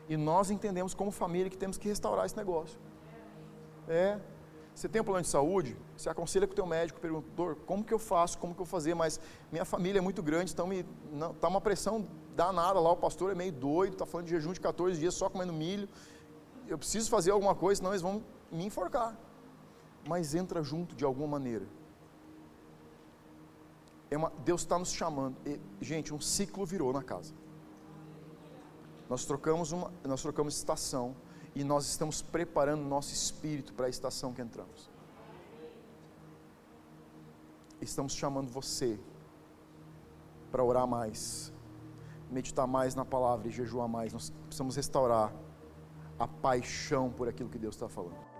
E 0.08 0.16
nós 0.16 0.50
entendemos 0.50 0.94
como 0.94 1.10
família 1.10 1.48
que 1.48 1.56
temos 1.56 1.78
que 1.78 1.88
restaurar 1.88 2.26
esse 2.26 2.36
negócio. 2.36 2.78
É. 3.88 4.18
Você 4.74 4.88
tem 4.88 5.02
um 5.02 5.04
plano 5.04 5.22
de 5.22 5.28
saúde, 5.28 5.76
você 5.96 6.08
aconselha 6.08 6.46
com 6.46 6.54
o 6.54 6.56
teu 6.56 6.64
médico, 6.64 6.98
pergunta, 6.98 7.26
doutor, 7.36 7.56
como 7.66 7.84
que 7.84 7.92
eu 7.92 7.98
faço, 7.98 8.38
como 8.38 8.54
que 8.54 8.62
eu 8.62 8.64
fazer, 8.64 8.94
mas 8.94 9.20
minha 9.50 9.66
família 9.66 9.98
é 9.98 10.00
muito 10.00 10.22
grande, 10.22 10.50
então 10.50 10.66
tá 11.38 11.46
uma 11.46 11.60
pressão 11.60 12.08
danada 12.34 12.80
lá, 12.80 12.90
o 12.90 12.96
pastor 12.96 13.30
é 13.32 13.34
meio 13.34 13.52
doido, 13.52 13.92
está 13.92 14.06
falando 14.06 14.26
de 14.26 14.32
jejum 14.32 14.52
de 14.54 14.60
14 14.60 14.98
dias 14.98 15.12
só 15.12 15.28
comendo 15.28 15.52
milho, 15.52 15.86
eu 16.72 16.78
preciso 16.78 17.10
fazer 17.10 17.30
alguma 17.30 17.54
coisa, 17.54 17.80
senão 17.80 17.92
eles 17.92 18.00
vão 18.00 18.24
me 18.50 18.64
enforcar. 18.64 19.14
Mas 20.08 20.34
entra 20.34 20.62
junto 20.62 20.96
de 20.96 21.04
alguma 21.04 21.28
maneira. 21.28 21.66
É 24.10 24.16
uma, 24.16 24.32
Deus 24.42 24.62
está 24.62 24.78
nos 24.78 24.90
chamando. 24.90 25.36
E, 25.44 25.60
gente, 25.82 26.14
um 26.14 26.20
ciclo 26.20 26.64
virou 26.64 26.90
na 26.92 27.02
casa. 27.02 27.34
Nós 29.08 29.26
trocamos, 29.26 29.70
uma, 29.70 29.92
nós 30.02 30.22
trocamos 30.22 30.56
estação 30.56 31.14
e 31.54 31.62
nós 31.62 31.86
estamos 31.86 32.22
preparando 32.22 32.82
nosso 32.82 33.12
espírito 33.12 33.74
para 33.74 33.86
a 33.86 33.90
estação 33.90 34.32
que 34.32 34.40
entramos. 34.40 34.90
Estamos 37.82 38.14
chamando 38.14 38.50
você 38.50 38.98
para 40.50 40.64
orar 40.64 40.86
mais, 40.86 41.52
meditar 42.30 42.66
mais 42.66 42.94
na 42.94 43.04
palavra 43.04 43.48
e 43.48 43.50
jejuar 43.50 43.88
mais. 43.88 44.12
Nós 44.12 44.30
precisamos 44.46 44.76
restaurar 44.76 45.34
a 46.22 46.28
paixão 46.28 47.10
por 47.10 47.28
aquilo 47.28 47.48
que 47.48 47.58
Deus 47.58 47.74
está 47.74 47.88
falando. 47.88 48.31